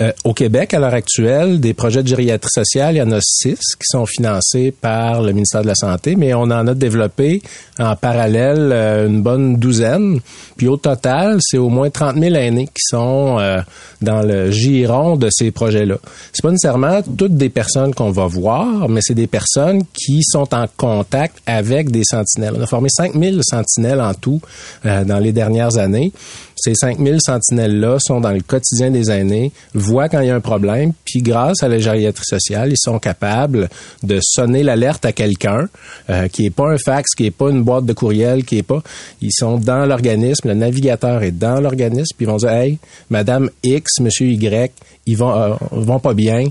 Euh, 0.00 0.12
au 0.22 0.32
Québec, 0.32 0.74
à 0.74 0.78
l'heure 0.78 0.94
actuelle, 0.94 1.58
des 1.58 1.74
projets 1.74 2.04
de 2.04 2.08
gériatrie 2.08 2.50
sociale, 2.52 2.94
il 2.94 2.98
y 2.98 3.02
en 3.02 3.10
a 3.10 3.18
six 3.20 3.56
qui 3.56 3.82
sont 3.84 4.06
financés 4.06 4.70
par 4.72 5.22
le 5.22 5.32
ministère 5.32 5.62
de 5.62 5.66
la 5.66 5.74
Santé, 5.74 6.14
mais 6.14 6.34
on 6.34 6.42
en 6.42 6.68
a 6.68 6.74
développé 6.74 7.42
en 7.80 7.96
parallèle 7.96 8.70
euh, 8.72 9.08
une 9.08 9.22
bonne 9.22 9.56
douzaine. 9.56 10.20
Puis 10.56 10.68
au 10.68 10.76
total, 10.76 11.38
c'est 11.40 11.58
au 11.58 11.68
moins 11.68 11.90
30 11.90 12.16
000 12.16 12.36
aînés 12.36 12.66
qui 12.66 12.82
sont 12.90 13.38
euh, 13.38 13.60
dans 14.00 14.22
le 14.22 14.50
giron 14.50 15.16
de 15.16 15.28
ces 15.30 15.50
projets-là. 15.50 15.96
C'est 16.32 16.42
pas 16.42 16.50
nécessairement 16.50 17.00
toutes 17.16 17.36
des 17.36 17.48
personnes 17.48 17.94
qu'on 17.94 18.10
va 18.10 18.26
voir, 18.26 18.88
mais 18.88 19.00
c'est 19.02 19.14
des 19.14 19.26
personnes 19.26 19.82
qui 19.92 20.22
sont 20.22 20.54
en 20.54 20.66
contact 20.76 21.38
avec 21.46 21.90
des 21.90 22.04
sentinelles. 22.04 22.54
On 22.56 22.62
a 22.62 22.66
formé 22.66 22.88
5 22.90 23.14
000 23.14 23.36
sentinelles 23.42 24.00
en 24.00 24.14
tout 24.14 24.40
euh, 24.86 25.04
dans 25.04 25.18
les 25.18 25.32
dernières 25.32 25.78
années. 25.78 26.12
Ces 26.60 26.74
5000 26.74 27.18
sentinelles-là 27.20 27.98
sont 28.00 28.20
dans 28.20 28.32
le 28.32 28.40
quotidien 28.40 28.90
des 28.90 29.10
aînés, 29.10 29.52
voient 29.74 30.08
quand 30.08 30.20
il 30.20 30.28
y 30.28 30.30
a 30.30 30.34
un 30.34 30.40
problème, 30.40 30.92
puis 31.04 31.22
grâce 31.22 31.62
à 31.62 31.68
la 31.68 31.78
gériatrie 31.78 32.24
sociale, 32.24 32.70
ils 32.72 32.78
sont 32.78 32.98
capables 32.98 33.68
de 34.02 34.18
sonner 34.22 34.62
l'alerte 34.62 35.04
à 35.04 35.12
quelqu'un 35.12 35.68
euh, 36.10 36.28
qui 36.28 36.46
est 36.46 36.50
pas 36.50 36.68
un 36.68 36.78
fax, 36.78 37.14
qui 37.14 37.26
est 37.26 37.30
pas 37.30 37.50
une 37.50 37.62
boîte 37.62 37.84
de 37.84 37.92
courriel, 37.92 38.44
qui 38.44 38.58
est 38.58 38.62
pas... 38.62 38.82
Ils 39.20 39.32
sont 39.32 39.58
dans 39.58 39.86
l'organisme, 39.86 40.48
le 40.48 40.54
navigateur 40.54 41.22
est 41.22 41.32
dans 41.32 41.60
l'organisme, 41.60 42.14
puis 42.16 42.26
ils 42.26 42.28
vont 42.28 42.36
dire 42.36 42.50
«Hey, 42.50 42.78
Madame 43.10 43.50
X, 43.62 44.00
Monsieur 44.00 44.26
Y, 44.26 44.72
ils 45.06 45.16
vont, 45.16 45.34
euh, 45.34 45.54
vont 45.70 46.00
pas 46.00 46.14
bien, 46.14 46.44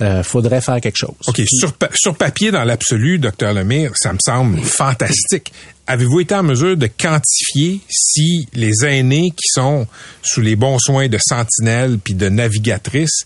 euh, 0.00 0.22
faudrait 0.22 0.60
faire 0.60 0.80
quelque 0.80 0.98
chose.» 0.98 1.14
OK, 1.26 1.42
sur, 1.46 1.72
sur 1.94 2.14
papier, 2.16 2.50
dans 2.50 2.64
l'absolu, 2.64 3.18
docteur 3.18 3.52
Lemire, 3.52 3.92
ça 3.96 4.12
me 4.12 4.18
semble 4.24 4.58
fantastique. 4.58 5.52
Avez-vous 5.86 6.20
été 6.20 6.34
en 6.34 6.42
mesure 6.42 6.76
de 6.76 6.86
quantifier 6.88 7.80
si 7.88 8.48
les 8.54 8.84
aînés 8.84 9.30
qui 9.30 9.48
sont 9.48 9.86
sous 10.22 10.40
les 10.40 10.56
bons 10.56 10.78
soins 10.78 11.08
de 11.08 11.18
sentinelles 11.24 11.98
puis 12.02 12.14
de 12.14 12.28
navigatrices 12.28 13.24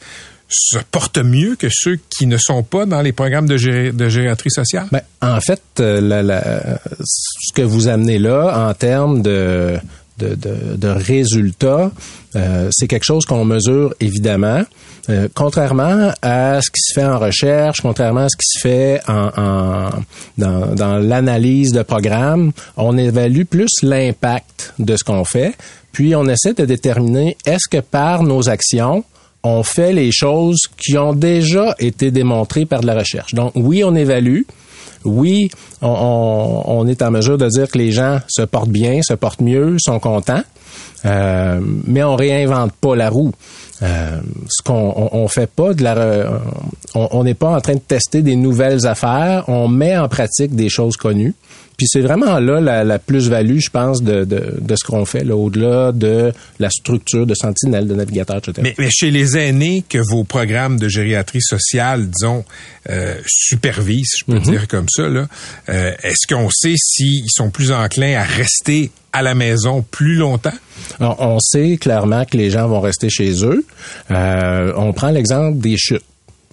se 0.52 0.78
portent 0.90 1.18
mieux 1.18 1.54
que 1.56 1.68
ceux 1.70 1.98
qui 2.10 2.26
ne 2.26 2.36
sont 2.36 2.62
pas 2.62 2.84
dans 2.84 3.02
les 3.02 3.12
programmes 3.12 3.46
de, 3.46 3.56
gé- 3.56 3.92
de 3.92 4.08
sociale? 4.50 4.88
Ben, 4.90 5.00
en 5.22 5.40
fait, 5.40 5.62
euh, 5.78 6.76
ce 7.04 7.52
que 7.54 7.62
vous 7.62 7.86
amenez 7.86 8.18
là 8.18 8.68
en 8.68 8.74
termes 8.74 9.22
de, 9.22 9.78
de, 10.20 10.34
de- 10.34 10.76
de 10.76 10.88
résultats, 10.88 11.90
euh, 12.36 12.68
c'est 12.72 12.86
quelque 12.86 13.04
chose 13.04 13.24
qu'on 13.24 13.44
mesure 13.44 13.94
évidemment. 14.00 14.62
Euh, 15.08 15.28
contrairement 15.34 16.12
à 16.22 16.60
ce 16.60 16.70
qui 16.70 16.80
se 16.82 16.92
fait 16.94 17.06
en 17.06 17.18
recherche, 17.18 17.80
contrairement 17.80 18.20
à 18.26 18.28
ce 18.28 18.36
qui 18.36 18.46
se 18.46 18.60
fait 18.60 19.00
en, 19.08 19.30
en- 19.36 19.90
dans, 20.38 20.74
dans 20.74 20.98
l'analyse 20.98 21.72
de 21.72 21.82
programmes, 21.82 22.52
on 22.76 22.96
évalue 22.98 23.44
plus 23.44 23.70
l'impact 23.82 24.74
de 24.78 24.96
ce 24.96 25.02
qu'on 25.04 25.24
fait, 25.24 25.54
puis 25.92 26.14
on 26.14 26.26
essaie 26.28 26.52
de 26.54 26.64
déterminer 26.66 27.36
est-ce 27.46 27.68
que 27.68 27.80
par 27.80 28.22
nos 28.22 28.48
actions, 28.48 29.02
on 29.42 29.62
fait 29.62 29.92
les 29.94 30.12
choses 30.12 30.58
qui 30.76 30.98
ont 30.98 31.14
déjà 31.14 31.74
été 31.78 32.10
démontrées 32.10 32.66
par 32.66 32.80
de 32.82 32.86
la 32.86 32.94
recherche. 32.94 33.34
Donc 33.34 33.52
oui, 33.54 33.82
on 33.82 33.94
évalue. 33.94 34.42
Oui, 35.04 35.50
on, 35.82 36.62
on- 36.66 36.86
est 36.86 37.02
en 37.02 37.10
mesure 37.10 37.38
de 37.38 37.48
dire 37.48 37.68
que 37.70 37.78
les 37.78 37.90
gens 37.92 38.18
se 38.28 38.42
portent 38.42 38.68
bien, 38.70 39.00
se 39.02 39.14
portent 39.14 39.40
mieux, 39.40 39.76
sont 39.78 39.98
contents, 39.98 40.42
Euh, 41.06 41.58
mais 41.86 42.02
on 42.02 42.14
réinvente 42.14 42.72
pas 42.72 42.94
la 42.94 43.08
roue. 43.08 43.32
Euh, 43.82 44.20
ce 44.50 44.62
qu'on 44.62 44.92
on, 44.94 45.08
on 45.22 45.28
fait 45.28 45.48
pas 45.50 45.72
de 45.72 45.82
la, 45.82 45.94
re- 45.94 46.28
on 46.94 47.24
n'est 47.24 47.32
pas 47.32 47.56
en 47.56 47.60
train 47.62 47.72
de 47.74 47.78
tester 47.80 48.20
des 48.20 48.36
nouvelles 48.36 48.86
affaires. 48.86 49.44
On 49.48 49.66
met 49.66 49.96
en 49.96 50.08
pratique 50.08 50.54
des 50.54 50.68
choses 50.68 50.98
connues. 50.98 51.34
Puis 51.80 51.86
c'est 51.88 52.02
vraiment 52.02 52.38
là 52.40 52.60
la, 52.60 52.84
la 52.84 52.98
plus-value, 52.98 53.56
je 53.58 53.70
pense, 53.70 54.02
de, 54.02 54.24
de, 54.26 54.52
de 54.60 54.76
ce 54.76 54.84
qu'on 54.84 55.06
fait, 55.06 55.24
là, 55.24 55.34
au-delà 55.34 55.92
de 55.92 56.30
la 56.58 56.68
structure 56.68 57.26
de 57.26 57.32
sentinelle, 57.34 57.88
de 57.88 57.94
navigateur, 57.94 58.36
etc. 58.36 58.52
Mais, 58.62 58.74
mais 58.76 58.90
chez 58.90 59.10
les 59.10 59.38
aînés 59.38 59.82
que 59.88 59.96
vos 59.96 60.24
programmes 60.24 60.78
de 60.78 60.88
gériatrie 60.90 61.40
sociale, 61.40 62.10
disons, 62.10 62.44
euh, 62.90 63.14
supervisent, 63.26 64.12
je 64.18 64.24
peux 64.26 64.34
Mhm. 64.40 64.42
dire 64.42 64.68
comme 64.68 64.84
ça, 64.94 65.08
là, 65.08 65.26
euh, 65.70 65.92
est-ce 66.02 66.26
qu'on 66.30 66.50
sait 66.50 66.74
s'ils 66.76 67.24
sont 67.30 67.48
plus 67.48 67.72
enclins 67.72 68.18
à 68.20 68.24
rester 68.24 68.90
à 69.14 69.22
la 69.22 69.34
maison 69.34 69.82
plus 69.90 70.16
longtemps? 70.16 70.52
On, 71.00 71.14
on 71.18 71.38
sait 71.40 71.78
clairement 71.80 72.26
que 72.26 72.36
les 72.36 72.50
gens 72.50 72.68
vont 72.68 72.80
rester 72.82 73.08
chez 73.08 73.42
eux. 73.42 73.64
Euh, 74.10 74.74
on 74.76 74.92
prend 74.92 75.08
l'exemple 75.12 75.56
des 75.56 75.78
chutes 75.78 76.02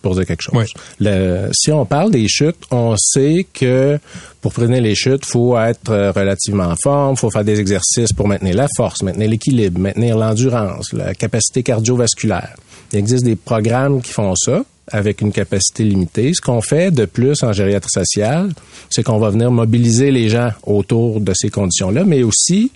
pour 0.01 0.15
dire 0.15 0.25
quelque 0.25 0.41
chose. 0.41 0.53
Oui. 0.55 0.65
Le- 0.99 1.49
si 1.53 1.71
on 1.71 1.85
parle 1.85 2.11
des 2.11 2.27
chutes, 2.27 2.57
on 2.71 2.95
sait 2.97 3.45
que 3.53 3.99
pour 4.41 4.53
prévenir 4.53 4.81
les 4.81 4.95
chutes, 4.95 5.25
faut 5.25 5.57
être 5.57 5.89
euh, 5.91 6.11
relativement 6.11 6.65
en 6.65 6.75
forme, 6.81 7.15
faut 7.17 7.31
faire 7.31 7.43
des 7.43 7.59
exercices 7.59 8.13
pour 8.13 8.27
maintenir 8.27 8.55
la 8.55 8.67
force, 8.77 9.01
maintenir 9.03 9.29
l'équilibre, 9.29 9.79
maintenir 9.79 10.17
l'endurance, 10.17 10.93
la 10.93 11.13
capacité 11.13 11.63
cardiovasculaire. 11.63 12.55
Il 12.93 12.99
existe 12.99 13.25
des 13.25 13.35
programmes 13.35 14.01
qui 14.01 14.11
font 14.13 14.33
ça 14.35 14.63
avec 14.89 15.19
une 15.19 15.33
capacité 15.33 15.83
limitée. 15.83 16.31
Ce 16.33 16.39
qu'on 16.39 16.61
fait 16.61 16.91
de 16.91 17.03
plus 17.03 17.43
en 17.43 17.51
gériatrie 17.51 17.91
sociale, 17.91 18.51
c'est 18.89 19.03
qu'on 19.03 19.19
va 19.19 19.29
venir 19.31 19.51
mobiliser 19.51 20.11
les 20.11 20.29
gens 20.29 20.51
autour 20.65 21.19
de 21.19 21.33
ces 21.35 21.49
conditions-là, 21.49 22.05
mais 22.05 22.23
aussi 22.23 22.71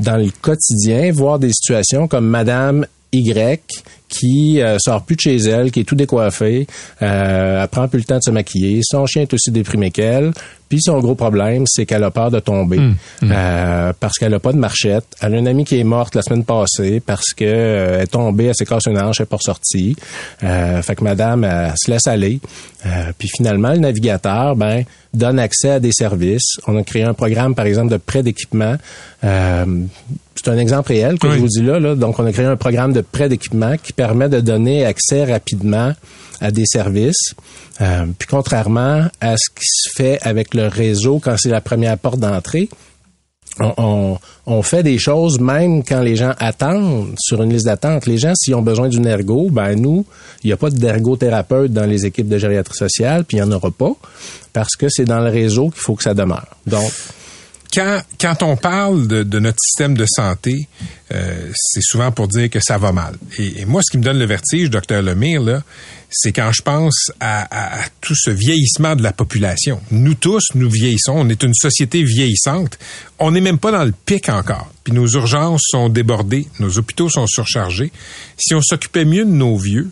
dans 0.00 0.16
le 0.16 0.30
quotidien, 0.40 1.12
voir 1.12 1.38
des 1.38 1.52
situations 1.52 2.08
comme 2.08 2.26
Madame 2.26 2.86
Y 3.12 3.60
qui 4.12 4.60
euh, 4.60 4.76
sort 4.78 5.04
plus 5.04 5.16
de 5.16 5.20
chez 5.20 5.36
elle, 5.36 5.70
qui 5.70 5.80
est 5.80 5.84
tout 5.84 5.94
décoiffée, 5.94 6.66
euh, 7.00 7.62
elle 7.62 7.68
prend 7.68 7.88
plus 7.88 7.98
le 7.98 8.04
temps 8.04 8.18
de 8.18 8.22
se 8.22 8.30
maquiller, 8.30 8.80
son 8.82 9.06
chien 9.06 9.22
est 9.22 9.32
aussi 9.32 9.50
déprimé 9.50 9.90
qu'elle, 9.90 10.32
puis 10.72 10.80
son 10.80 11.00
gros 11.00 11.14
problème, 11.14 11.64
c'est 11.66 11.84
qu'elle 11.84 12.02
a 12.02 12.10
peur 12.10 12.30
de 12.30 12.40
tomber 12.40 12.80
euh, 13.24 13.92
parce 14.00 14.14
qu'elle 14.16 14.32
a 14.32 14.38
pas 14.38 14.52
de 14.54 14.56
marchette. 14.56 15.04
Elle 15.20 15.34
a 15.34 15.36
une 15.36 15.46
amie 15.46 15.66
qui 15.66 15.78
est 15.78 15.84
morte 15.84 16.14
la 16.14 16.22
semaine 16.22 16.44
passée 16.44 17.00
parce 17.04 17.34
que 17.36 17.44
euh, 17.44 17.96
elle 17.96 18.04
est 18.04 18.06
tombée, 18.06 18.46
elle 18.46 18.54
s'est 18.54 18.64
cassée 18.64 18.88
une 18.90 18.98
hanche, 18.98 19.20
elle 19.20 19.24
est 19.24 19.26
pas 19.26 19.36
ressortie. 19.36 19.96
Euh, 20.42 20.80
fait 20.80 20.94
que 20.94 21.04
Madame 21.04 21.44
elle 21.44 21.74
se 21.76 21.90
laisse 21.90 22.06
aller. 22.06 22.40
Euh, 22.86 23.12
puis 23.18 23.28
finalement, 23.36 23.72
le 23.72 23.80
navigateur, 23.80 24.56
ben 24.56 24.84
donne 25.12 25.38
accès 25.38 25.72
à 25.72 25.78
des 25.78 25.92
services. 25.92 26.56
On 26.66 26.74
a 26.78 26.82
créé 26.82 27.02
un 27.02 27.12
programme, 27.12 27.54
par 27.54 27.66
exemple, 27.66 27.92
de 27.92 27.98
prêt 27.98 28.22
d'équipement. 28.22 28.76
Euh, 29.24 29.66
c'est 30.36 30.48
un 30.50 30.56
exemple 30.56 30.88
réel 30.88 31.18
que 31.18 31.26
Oui. 31.26 31.34
je 31.34 31.38
vous 31.40 31.48
dis 31.48 31.62
là, 31.62 31.78
là. 31.78 31.94
Donc, 31.94 32.18
on 32.18 32.24
a 32.24 32.32
créé 32.32 32.46
un 32.46 32.56
programme 32.56 32.94
de 32.94 33.02
prêt 33.02 33.28
d'équipement 33.28 33.76
qui 33.76 33.92
permet 33.92 34.30
de 34.30 34.40
donner 34.40 34.86
accès 34.86 35.24
rapidement 35.30 35.92
à 36.42 36.50
des 36.50 36.66
services. 36.66 37.34
Euh, 37.80 38.06
puis 38.18 38.28
contrairement 38.28 39.06
à 39.20 39.36
ce 39.36 39.48
qui 39.48 39.64
se 39.64 39.90
fait 39.94 40.18
avec 40.22 40.54
le 40.54 40.66
réseau 40.66 41.20
quand 41.22 41.36
c'est 41.38 41.48
la 41.48 41.60
première 41.60 41.96
porte 41.96 42.18
d'entrée, 42.18 42.68
on, 43.60 44.62
fait 44.62 44.82
des 44.82 44.98
choses 44.98 45.38
même 45.38 45.84
quand 45.84 46.00
les 46.00 46.16
gens 46.16 46.32
attendent 46.38 47.14
sur 47.18 47.42
une 47.42 47.52
liste 47.52 47.66
d'attente. 47.66 48.06
Les 48.06 48.18
gens, 48.18 48.32
s'ils 48.34 48.54
ont 48.54 48.62
besoin 48.62 48.88
d'une 48.88 49.06
ergo, 49.06 49.48
ben 49.50 49.74
nous, 49.74 50.06
il 50.42 50.46
n'y 50.46 50.52
a 50.52 50.56
pas 50.56 50.70
d'ergothérapeute 50.70 51.72
dans 51.72 51.84
les 51.84 52.06
équipes 52.06 52.28
de 52.28 52.38
gériatrie 52.38 52.76
sociale, 52.76 53.24
puis 53.24 53.36
il 53.36 53.42
n'y 53.42 53.46
en 53.46 53.52
aura 53.52 53.70
pas, 53.70 53.92
parce 54.52 54.74
que 54.76 54.86
c'est 54.88 55.04
dans 55.04 55.20
le 55.20 55.30
réseau 55.30 55.68
qu'il 55.68 55.80
faut 55.80 55.94
que 55.94 56.02
ça 56.02 56.14
demeure. 56.14 56.46
Donc, 56.66 56.90
Quand, 57.72 58.02
quand 58.20 58.42
on 58.42 58.56
parle 58.56 59.06
de, 59.08 59.22
de 59.22 59.38
notre 59.38 59.58
système 59.64 59.96
de 59.96 60.04
santé, 60.06 60.68
euh, 61.12 61.50
c'est 61.54 61.80
souvent 61.82 62.12
pour 62.12 62.28
dire 62.28 62.50
que 62.50 62.60
ça 62.60 62.76
va 62.76 62.92
mal. 62.92 63.14
Et, 63.38 63.60
et 63.62 63.64
moi, 63.64 63.80
ce 63.82 63.90
qui 63.90 63.96
me 63.98 64.02
donne 64.02 64.18
le 64.18 64.26
vertige, 64.26 64.68
docteur 64.68 65.00
Lemire, 65.00 65.40
là, 65.40 65.62
c'est 66.10 66.32
quand 66.32 66.52
je 66.52 66.60
pense 66.60 67.10
à, 67.18 67.42
à- 67.44 67.80
à 67.80 67.84
tout 68.02 68.14
ce 68.14 68.30
vieillissement 68.30 68.94
de 68.94 69.02
la 69.02 69.12
population. 69.14 69.80
Nous 69.90 70.14
tous, 70.14 70.42
nous 70.54 70.68
vieillissons. 70.68 71.14
On 71.16 71.28
est 71.30 71.42
une 71.42 71.54
société 71.54 72.02
vieillissante. 72.04 72.78
On 73.18 73.30
n'est 73.30 73.40
même 73.40 73.58
pas 73.58 73.72
dans 73.72 73.84
le 73.84 73.92
pic 74.04 74.28
encore. 74.28 74.70
Puis 74.84 74.92
nos 74.92 75.06
urgences 75.08 75.62
sont 75.64 75.88
débordées, 75.88 76.46
nos 76.58 76.76
hôpitaux 76.76 77.08
sont 77.08 77.26
surchargés. 77.26 77.90
Si 78.36 78.54
on 78.54 78.60
s'occupait 78.60 79.06
mieux 79.06 79.24
de 79.24 79.30
nos 79.30 79.56
vieux, 79.56 79.88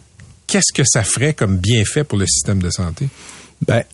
qu'est-ce 0.46 0.74
que 0.74 0.82
ça 0.84 1.02
ferait 1.02 1.32
comme 1.32 1.56
bienfait 1.56 2.04
pour 2.04 2.18
le 2.18 2.26
système 2.26 2.60
de 2.60 2.68
santé? 2.68 3.08
Ben, 3.66 3.84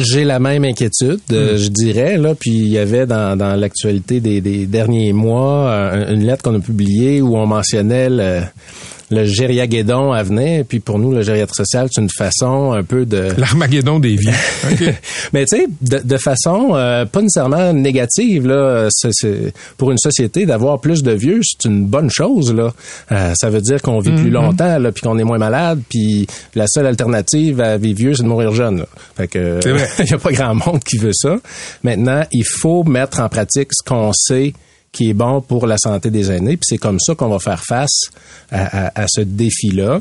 j'ai 0.00 0.24
la 0.24 0.38
même 0.38 0.64
inquiétude, 0.64 1.20
euh, 1.32 1.56
je 1.56 1.68
dirais. 1.68 2.16
Là, 2.16 2.34
puis 2.34 2.50
il 2.50 2.68
y 2.68 2.78
avait 2.78 3.06
dans, 3.06 3.36
dans 3.36 3.54
l'actualité 3.54 4.20
des, 4.20 4.40
des 4.40 4.66
derniers 4.66 5.12
mois 5.12 5.68
euh, 5.70 6.14
une 6.14 6.24
lettre 6.26 6.42
qu'on 6.42 6.54
a 6.54 6.60
publiée 6.60 7.20
où 7.22 7.36
on 7.36 7.46
mentionnait 7.46 8.08
le, 8.10 8.40
le 9.10 9.24
gériaguédon 9.24 10.12
à 10.12 10.22
venir. 10.22 10.64
Puis 10.66 10.80
pour 10.80 10.98
nous, 10.98 11.12
le 11.12 11.22
gériatre 11.22 11.54
social, 11.54 11.88
c'est 11.90 12.00
une 12.00 12.10
façon 12.10 12.72
un 12.72 12.82
peu 12.82 13.04
de... 13.04 13.28
L'armageddon 13.36 13.98
des 13.98 14.16
vieux. 14.16 14.32
OK. 14.70 14.94
Mais 15.32 15.44
tu 15.46 15.58
sais, 15.58 15.66
de, 15.80 16.06
de 16.06 16.16
façon 16.16 16.70
euh, 16.74 17.04
pas 17.04 17.20
nécessairement 17.20 17.72
négative 17.72 18.46
là, 18.46 18.88
c'est, 18.90 19.52
pour 19.76 19.90
une 19.90 19.98
société 19.98 20.46
d'avoir 20.46 20.80
plus 20.80 21.02
de 21.02 21.12
vieux, 21.12 21.40
c'est 21.42 21.68
une 21.68 21.86
bonne 21.86 22.10
chose 22.10 22.54
là. 22.54 22.72
Euh, 23.12 23.32
ça 23.36 23.50
veut 23.50 23.60
dire 23.60 23.82
qu'on 23.82 23.98
vit 23.98 24.12
plus 24.12 24.30
longtemps 24.30 24.78
là, 24.78 24.92
puis 24.92 25.02
qu'on 25.02 25.18
est 25.18 25.24
moins 25.24 25.38
malade, 25.38 25.80
puis 25.88 26.26
la 26.54 26.66
seule 26.68 26.86
alternative 26.86 27.60
à 27.60 27.76
vivre 27.76 27.98
vieux, 27.98 28.14
c'est 28.14 28.22
de 28.22 28.28
mourir 28.28 28.52
jeune. 28.52 28.78
là. 28.78 28.86
Fait 29.16 29.28
que 29.28 29.60
il 29.98 30.10
y 30.10 30.14
a 30.14 30.18
pas 30.18 30.32
grand 30.32 30.54
monde 30.54 30.82
qui 30.84 30.98
veut 30.98 31.12
ça. 31.12 31.36
Maintenant, 31.82 32.22
il 32.32 32.44
faut 32.44 32.84
mettre 32.84 33.20
en 33.20 33.28
pratique 33.28 33.70
ce 33.72 33.82
qu'on 33.82 34.12
sait 34.12 34.52
qui 34.92 35.10
est 35.10 35.14
bon 35.14 35.40
pour 35.40 35.66
la 35.66 35.76
santé 35.78 36.10
des 36.10 36.30
aînés. 36.30 36.56
Puis 36.56 36.66
c'est 36.68 36.78
comme 36.78 36.98
ça 36.98 37.14
qu'on 37.14 37.28
va 37.28 37.38
faire 37.38 37.62
face 37.62 38.10
à, 38.50 39.06
ce 39.08 39.20
défi-là. 39.20 40.00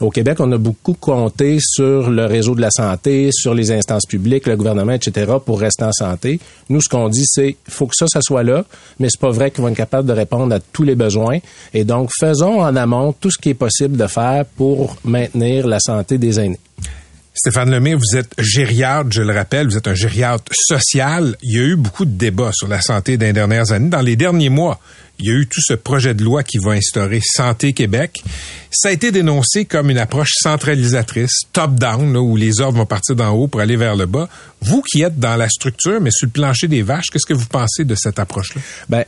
Au 0.00 0.10
Québec, 0.10 0.40
on 0.40 0.52
a 0.52 0.58
beaucoup 0.58 0.92
compté 0.92 1.56
sur 1.58 2.10
le 2.10 2.26
réseau 2.26 2.54
de 2.54 2.60
la 2.60 2.70
santé, 2.70 3.30
sur 3.32 3.54
les 3.54 3.72
instances 3.72 4.04
publiques, 4.04 4.46
le 4.46 4.56
gouvernement, 4.56 4.92
etc., 4.92 5.32
pour 5.44 5.58
rester 5.58 5.84
en 5.84 5.92
santé. 5.92 6.38
Nous, 6.68 6.82
ce 6.82 6.88
qu'on 6.90 7.08
dit, 7.08 7.24
c'est 7.24 7.56
faut 7.66 7.86
que 7.86 7.94
ça, 7.96 8.06
ça 8.06 8.20
soit 8.20 8.42
là, 8.42 8.64
mais 9.00 9.08
c'est 9.10 9.20
pas 9.20 9.30
vrai 9.30 9.50
qu'ils 9.50 9.62
vont 9.62 9.68
être 9.68 9.76
capables 9.76 10.06
de 10.06 10.12
répondre 10.12 10.54
à 10.54 10.60
tous 10.60 10.82
les 10.82 10.96
besoins. 10.96 11.38
Et 11.72 11.84
donc, 11.84 12.10
faisons 12.20 12.60
en 12.60 12.76
amont 12.76 13.14
tout 13.18 13.30
ce 13.30 13.38
qui 13.38 13.50
est 13.50 13.54
possible 13.54 13.96
de 13.96 14.06
faire 14.06 14.44
pour 14.56 14.96
maintenir 15.02 15.66
la 15.66 15.80
santé 15.80 16.18
des 16.18 16.38
aînés. 16.40 16.60
Stéphane 17.36 17.70
Lemire, 17.70 17.98
vous 17.98 18.16
êtes 18.16 18.32
gériatre, 18.38 19.12
je 19.12 19.20
le 19.20 19.34
rappelle, 19.34 19.68
vous 19.68 19.76
êtes 19.76 19.88
un 19.88 19.94
gériatre 19.94 20.50
social. 20.54 21.36
Il 21.42 21.52
y 21.54 21.60
a 21.60 21.64
eu 21.64 21.76
beaucoup 21.76 22.06
de 22.06 22.10
débats 22.10 22.50
sur 22.54 22.66
la 22.66 22.80
santé 22.80 23.18
dans 23.18 23.26
les 23.26 23.34
dernières 23.34 23.72
années. 23.72 23.90
Dans 23.90 24.00
les 24.00 24.16
derniers 24.16 24.48
mois, 24.48 24.80
il 25.18 25.26
y 25.26 25.30
a 25.30 25.34
eu 25.34 25.46
tout 25.46 25.60
ce 25.62 25.74
projet 25.74 26.14
de 26.14 26.24
loi 26.24 26.42
qui 26.42 26.56
va 26.56 26.72
instaurer 26.72 27.20
Santé 27.22 27.74
Québec. 27.74 28.22
Ça 28.70 28.88
a 28.88 28.92
été 28.92 29.12
dénoncé 29.12 29.66
comme 29.66 29.90
une 29.90 29.98
approche 29.98 30.32
centralisatrice, 30.40 31.42
top-down, 31.52 32.16
où 32.16 32.36
les 32.36 32.62
ordres 32.62 32.78
vont 32.78 32.86
partir 32.86 33.14
d'en 33.14 33.32
haut 33.32 33.48
pour 33.48 33.60
aller 33.60 33.76
vers 33.76 33.96
le 33.96 34.06
bas. 34.06 34.30
Vous 34.62 34.80
qui 34.80 35.02
êtes 35.02 35.18
dans 35.18 35.36
la 35.36 35.50
structure, 35.50 36.00
mais 36.00 36.10
sur 36.10 36.28
le 36.28 36.32
plancher 36.32 36.68
des 36.68 36.80
vaches, 36.80 37.10
qu'est-ce 37.12 37.26
que 37.26 37.34
vous 37.34 37.46
pensez 37.46 37.84
de 37.84 37.94
cette 37.96 38.18
approche-là? 38.18 38.62
Ben, 38.88 39.04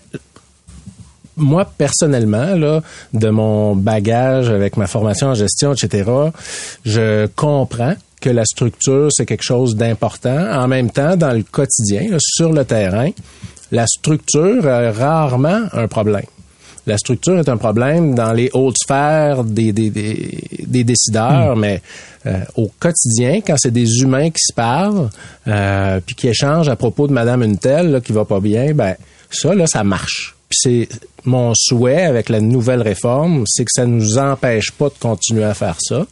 moi, 1.35 1.65
personnellement, 1.65 2.55
là, 2.57 2.83
de 3.15 3.31
mon 3.31 3.75
bagage 3.75 4.51
avec 4.51 4.77
ma 4.77 4.87
formation 4.87 5.29
en 5.29 5.35
gestion, 5.35 5.73
etc., 5.73 6.11
je 6.85 7.27
comprends 7.35 7.95
que 8.29 8.35
la 8.35 8.45
structure, 8.45 9.09
c'est 9.11 9.25
quelque 9.25 9.43
chose 9.43 9.75
d'important. 9.75 10.53
En 10.53 10.69
même 10.69 10.91
temps, 10.91 11.17
dans 11.17 11.33
le 11.33 11.43
quotidien, 11.43 12.11
là, 12.11 12.19
sur 12.21 12.53
le 12.53 12.65
terrain, 12.65 13.11
la 13.73 13.87
structure 13.87 14.67
a 14.69 14.93
rarement 14.93 15.63
un 15.73 15.89
problème. 15.89 16.27
La 16.87 16.99
structure 16.99 17.39
est 17.39 17.49
un 17.49 17.57
problème 17.57 18.15
dans 18.15 18.33
les 18.33 18.51
hautes 18.53 18.77
sphères 18.83 19.45
des, 19.45 19.73
des, 19.73 19.91
des, 19.91 20.43
des 20.67 20.85
décideurs, 20.85 21.57
mais 21.57 21.81
euh, 22.27 22.41
au 22.57 22.71
quotidien, 22.79 23.41
quand 23.47 23.57
c'est 23.57 23.71
des 23.71 24.01
humains 24.01 24.31
qui 24.31 24.41
se 24.41 24.55
parlent, 24.55 25.09
euh, 25.47 26.01
puis 26.05 26.15
qui 26.15 26.29
échangent 26.29 26.69
à 26.69 26.77
propos 26.77 27.07
de 27.07 27.13
Madame 27.13 27.43
une 27.43 27.59
telle 27.59 27.91
là, 27.93 28.01
qui 28.01 28.13
va 28.13 28.25
pas 28.27 28.41
bien, 28.41 28.73
ben 28.75 28.95
ça 29.31 29.55
là, 29.55 29.67
ça 29.67 29.85
marche. 29.85 30.38
C'est 30.51 30.89
mon 31.25 31.53
souhait 31.55 32.05
avec 32.05 32.29
la 32.29 32.41
nouvelle 32.41 32.81
réforme, 32.81 33.45
c'est 33.47 33.65
que 33.65 33.73
ça 33.73 33.87
nous 33.87 34.19
empêche 34.19 34.71
pas 34.73 34.89
de 34.89 34.95
continuer 34.99 35.45
à 35.45 35.55
faire 35.55 35.77
ça. 35.79 36.07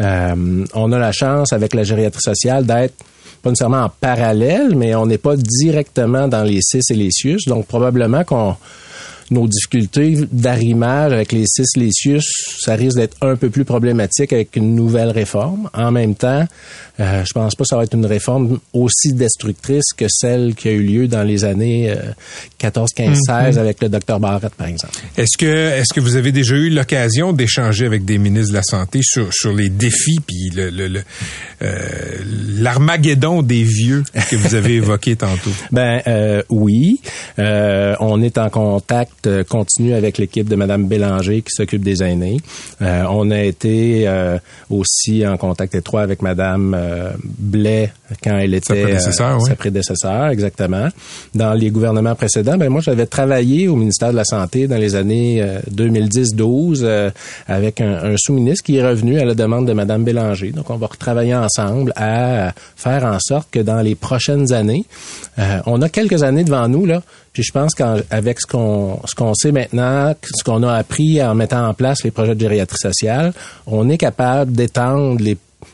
Euh, 0.00 0.64
on 0.74 0.92
a 0.92 0.98
la 0.98 1.12
chance 1.12 1.52
avec 1.52 1.74
la 1.74 1.82
gériatrie 1.82 2.22
sociale 2.22 2.64
d'être 2.64 2.94
pas 3.42 3.50
nécessairement 3.50 3.84
en 3.84 3.88
parallèle, 3.88 4.76
mais 4.76 4.94
on 4.94 5.06
n'est 5.06 5.18
pas 5.18 5.34
directement 5.36 6.28
dans 6.28 6.44
les 6.44 6.60
CIS 6.62 6.80
et 6.90 6.94
les 6.94 7.10
CIUS. 7.10 7.40
Donc, 7.48 7.66
probablement 7.66 8.22
qu'on 8.22 8.56
nos 9.30 9.46
difficultés 9.46 10.16
d'arrimage 10.30 11.12
avec 11.12 11.32
les 11.32 11.44
six 11.46 11.76
les 11.76 11.90
ça 12.60 12.74
risque 12.74 12.96
d'être 12.96 13.16
un 13.20 13.36
peu 13.36 13.50
plus 13.50 13.64
problématique 13.64 14.32
avec 14.32 14.56
une 14.56 14.74
nouvelle 14.74 15.10
réforme. 15.10 15.68
En 15.74 15.90
même 15.90 16.14
temps, 16.14 16.46
euh, 17.00 17.24
je 17.24 17.32
pense 17.32 17.54
pas 17.54 17.64
que 17.64 17.68
ça 17.68 17.76
va 17.76 17.84
être 17.84 17.94
une 17.94 18.06
réforme 18.06 18.58
aussi 18.72 19.12
destructrice 19.12 19.92
que 19.96 20.06
celle 20.08 20.54
qui 20.54 20.68
a 20.68 20.72
eu 20.72 20.82
lieu 20.82 21.08
dans 21.08 21.22
les 21.22 21.44
années 21.44 21.94
14, 22.58 22.90
15, 22.94 23.18
16 23.26 23.58
avec 23.58 23.82
le 23.82 23.88
docteur 23.88 24.20
Barrett, 24.20 24.54
par 24.54 24.66
exemple. 24.66 24.94
Est-ce 25.16 25.36
que 25.38 25.46
est-ce 25.46 25.92
que 25.92 26.00
vous 26.00 26.16
avez 26.16 26.32
déjà 26.32 26.54
eu 26.54 26.70
l'occasion 26.70 27.32
d'échanger 27.32 27.86
avec 27.86 28.04
des 28.04 28.18
ministres 28.18 28.50
de 28.50 28.56
la 28.56 28.62
santé 28.62 29.00
sur 29.02 29.32
sur 29.32 29.52
les 29.52 29.68
défis 29.68 30.20
puis 30.26 30.50
le, 30.54 30.70
le, 30.70 31.02
euh, 31.62 31.78
l'armageddon 32.58 33.42
des 33.42 33.62
vieux 33.62 34.04
que 34.30 34.36
vous 34.36 34.54
avez 34.54 34.74
évoqué 34.76 35.16
tantôt? 35.16 35.50
Ben 35.70 36.02
euh, 36.06 36.42
oui, 36.48 37.00
euh, 37.38 37.94
on 38.00 38.22
est 38.22 38.38
en 38.38 38.50
contact 38.50 39.21
euh, 39.26 39.44
continue 39.44 39.94
avec 39.94 40.18
l'équipe 40.18 40.48
de 40.48 40.56
Madame 40.56 40.86
Bélanger 40.86 41.42
qui 41.42 41.50
s'occupe 41.50 41.82
des 41.82 42.02
aînés. 42.02 42.38
Euh, 42.80 43.04
on 43.10 43.30
a 43.30 43.40
été 43.40 44.06
euh, 44.06 44.38
aussi 44.70 45.26
en 45.26 45.36
contact 45.36 45.74
étroit 45.74 46.02
avec 46.02 46.22
Madame 46.22 46.76
Blais 47.22 47.92
quand 48.22 48.36
elle 48.36 48.54
était 48.54 48.74
sa 48.74 48.82
prédécesseur, 48.82 49.40
sa 49.42 49.56
prédécesseur, 49.56 50.28
exactement. 50.28 50.88
Dans 51.34 51.54
les 51.54 51.70
gouvernements 51.70 52.14
précédents, 52.14 52.56
ben 52.56 52.68
moi 52.68 52.80
j'avais 52.80 53.06
travaillé 53.06 53.68
au 53.68 53.76
ministère 53.76 54.12
de 54.12 54.16
la 54.16 54.24
Santé 54.24 54.66
dans 54.66 54.76
les 54.76 54.94
années 54.94 55.44
2010-12 55.74 57.12
avec 57.46 57.80
un, 57.80 58.14
sous-ministre 58.16 58.64
qui 58.64 58.76
est 58.76 58.86
revenu 58.86 59.18
à 59.18 59.24
la 59.24 59.34
demande 59.34 59.66
de 59.66 59.72
Madame 59.72 60.04
Bélanger. 60.04 60.52
Donc 60.52 60.70
on 60.70 60.76
va 60.76 60.86
retravailler 60.86 61.34
ensemble 61.34 61.92
à 61.96 62.52
faire 62.76 63.04
en 63.04 63.18
sorte 63.20 63.48
que 63.50 63.60
dans 63.60 63.80
les 63.80 63.94
prochaines 63.94 64.52
années, 64.52 64.84
on 65.66 65.80
a 65.82 65.88
quelques 65.88 66.22
années 66.22 66.44
devant 66.44 66.68
nous 66.68 66.86
là 66.86 67.02
je 67.34 67.52
pense 67.52 67.74
qu'avec 67.74 68.40
ce 68.40 68.46
qu'on 68.46 69.00
ce 69.06 69.14
qu'on 69.14 69.34
sait 69.34 69.52
maintenant, 69.52 70.14
ce 70.22 70.44
qu'on 70.44 70.62
a 70.62 70.74
appris 70.74 71.22
en 71.22 71.34
mettant 71.34 71.66
en 71.66 71.74
place 71.74 72.04
les 72.04 72.10
projets 72.10 72.34
de 72.34 72.40
gériatrie 72.40 72.78
sociale, 72.78 73.32
on 73.66 73.88
est 73.88 73.98
capable 73.98 74.52
d'étendre 74.52 75.18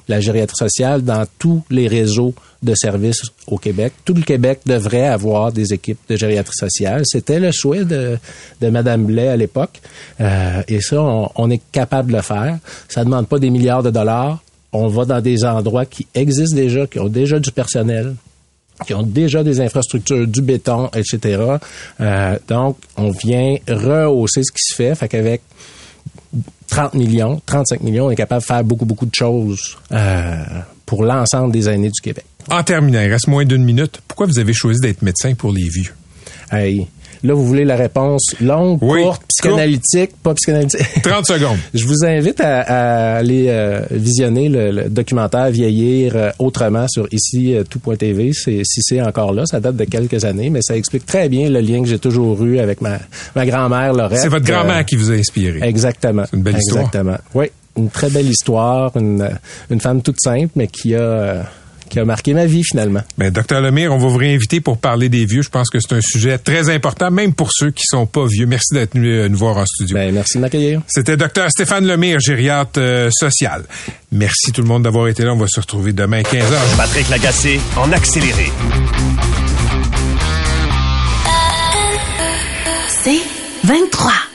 la 0.07 0.21
gériatrie 0.21 0.57
sociale 0.57 1.03
dans 1.03 1.25
tous 1.39 1.65
les 1.71 1.89
réseaux 1.89 2.35
de 2.63 2.75
services 2.75 3.23
au 3.47 3.59
Québec. 3.59 3.93
Tout 4.05 4.15
le 4.15 4.23
Québec 4.23 4.61
devrait 4.67 5.07
avoir 5.07 5.53
des 5.53 5.73
équipes 5.73 5.99
de 6.09 6.17
gériatrie 6.17 6.57
sociale. 6.57 7.03
C'était 7.05 7.39
le 7.39 7.53
souhait 7.53 7.85
de, 7.85 8.19
de 8.61 8.69
Mme 8.69 9.07
Blais 9.07 9.29
à 9.29 9.37
l'époque. 9.37 9.81
Euh, 10.21 10.63
et 10.67 10.81
ça, 10.81 11.01
on, 11.01 11.31
on, 11.37 11.51
est 11.51 11.63
capable 11.73 12.11
de 12.11 12.17
le 12.17 12.23
faire. 12.23 12.59
Ça 12.89 13.01
ne 13.01 13.07
demande 13.07 13.29
pas 13.29 13.39
des 13.39 13.51
milliards 13.51 13.83
de 13.83 13.91
dollars. 13.91 14.43
On 14.73 14.89
va 14.89 15.05
dans 15.05 15.21
des 15.21 15.45
endroits 15.45 15.87
qui 15.87 16.07
existent 16.15 16.57
déjà, 16.57 16.87
qui 16.87 16.99
ont 16.99 17.09
déjà 17.09 17.39
du 17.39 17.53
personnel, 17.53 18.15
qui 18.87 18.95
ont 18.95 19.03
déjà 19.03 19.43
des 19.43 19.61
infrastructures, 19.61 20.27
du 20.27 20.43
béton, 20.43 20.91
etc. 20.95 21.43
Euh, 22.01 22.39
donc, 22.49 22.79
on 22.97 23.11
vient 23.11 23.57
rehausser 23.69 24.43
ce 24.43 24.53
qui 24.53 24.63
se 24.63 24.75
fait. 24.75 24.95
Fait 24.95 25.09
qu'avec 25.09 25.43
30 26.69 26.95
millions, 26.95 27.41
35 27.45 27.83
millions, 27.83 28.07
on 28.07 28.11
est 28.11 28.17
capable 28.17 28.43
de 28.43 28.47
faire 28.47 28.65
beaucoup, 28.65 28.85
beaucoup 28.85 29.07
de 29.07 29.15
choses 29.15 29.77
euh, 29.93 30.37
pour 30.87 31.03
l'ensemble 31.03 31.53
des 31.53 31.69
aînés 31.69 31.91
du 31.91 32.01
Québec. 32.01 32.25
En 32.51 32.63
terminant, 32.63 33.01
il 33.01 33.11
reste 33.11 33.29
moins 33.29 33.45
d'une 33.45 33.65
minute. 33.65 34.01
Pourquoi 34.07 34.27
vous 34.27 34.39
avez 34.39 34.53
choisi 34.53 34.81
d'être 34.81 35.03
médecin 35.03 35.35
pour 35.35 35.53
les 35.53 35.69
vieux? 35.69 35.95
Hey, 36.51 36.87
Là, 37.25 37.35
vous 37.35 37.45
voulez 37.45 37.65
la 37.65 37.77
réponse 37.77 38.35
longue, 38.41 38.79
courte, 38.79 39.23
psychanalytique, 39.29 40.11
pas 40.23 40.35
psychanalytique. 40.35 40.81
30 41.03 41.27
secondes. 41.27 41.59
Je 41.75 41.87
vous 41.87 42.05
invite 42.05 42.41
à, 42.41 43.17
aller 43.17 43.47
euh, 43.49 43.81
visionner 43.91 44.49
le, 44.49 44.89
documentaire 44.89 45.51
Vieillir 45.51 46.17
euh, 46.17 46.31
autrement 46.39 46.87
sur 46.89 47.09
ici 47.13 47.55
euh, 47.55 47.65
tout.tv. 47.65 48.33
C'est 48.33 48.63
si 48.65 48.81
c'est 48.83 49.01
encore 49.01 49.33
là, 49.33 49.47
ça 49.47 49.61
date 49.61 49.77
de 49.77 49.85
quelques 49.85 50.25
années, 50.25 50.51
mais 50.51 50.63
ça 50.63 50.77
explique 50.77 51.07
très 51.07 51.29
bien 51.29 51.49
le 51.49 51.61
lien 51.61 51.83
que 51.83 51.89
j'ai 51.89 51.99
toujours 51.99 52.45
eu 52.45 52.59
avec 52.59 52.81
ma, 52.81 52.99
ma 53.35 53.47
grand-mère 53.47 53.93
Laurette. 53.93 54.19
C'est 54.19 54.29
votre 54.29 54.47
grand-mère 54.47 54.85
qui 54.85 54.97
vous 54.97 55.11
a 55.11 55.15
inspiré. 55.15 55.61
Exactement. 55.63 56.25
C'est 56.31 56.37
une 56.37 56.43
belle 56.43 56.59
histoire. 56.59 56.85
Exactement. 56.85 57.19
Oui, 57.35 57.47
une 57.77 57.91
très 57.91 58.11
belle 58.11 58.29
histoire, 58.29 58.97
une, 58.97 59.29
une 59.71 59.81
femme 59.81 60.03
toute 60.03 60.21
simple, 60.21 60.51
mais 60.57 60.67
qui 60.67 60.95
a 60.95 61.45
qui 61.89 61.99
a 61.99 62.05
marqué 62.05 62.35
ma 62.35 62.47
vie 62.47 62.63
finalement. 62.65 63.01
Ben, 63.17 63.31
docteur 63.31 63.61
Lemire, 63.61 63.93
on 63.93 63.99
va 63.99 64.09
vous 64.09 64.17
réinviter 64.17 64.61
pour 64.61 64.79
parler 64.79 65.09
des 65.09 65.25
vieux. 65.25 65.43
Je 65.43 65.51
pense 65.51 65.71
que 65.71 65.79
c'est 65.81 65.95
un 65.95 66.01
sujet 66.01 66.39
très 66.39 66.71
important, 66.71 67.11
même 67.11 67.33
pour 67.33 67.51
ceux 67.53 67.71
qui 67.71 67.85
sont 67.87 68.07
pas 68.07 68.27
vieux. 68.27 68.47
Merci 68.47 68.75
d'être 68.75 68.95
venu 68.95 69.13
euh, 69.13 69.29
nous 69.29 69.39
voir 69.39 69.57
en 69.57 69.67
studio. 69.67 69.97
Ben, 69.97 70.13
merci 70.13 70.37
de 70.37 70.43
m'accueillir. 70.43 70.83
C'était 70.87 71.17
docteur 71.17 71.51
Stéphane 71.51 71.87
Lemire, 71.87 72.21
gériatre 72.21 72.79
euh, 72.81 73.11
social. 73.13 73.65
Merci 74.13 74.53
tout 74.53 74.63
le 74.63 74.69
monde 74.69 74.85
d'avoir 74.85 75.09
été 75.09 75.25
là. 75.25 75.33
On 75.33 75.37
va 75.37 75.47
se 75.49 75.61
retrouver 75.61 75.93
demain 75.93 76.23
15h. 76.23 76.77
Patrick 76.77 77.09
Lagacé 77.09 77.61
en 77.77 77.93
accéléré. 77.93 78.53
C'est 82.89 83.21
23. 83.65 84.28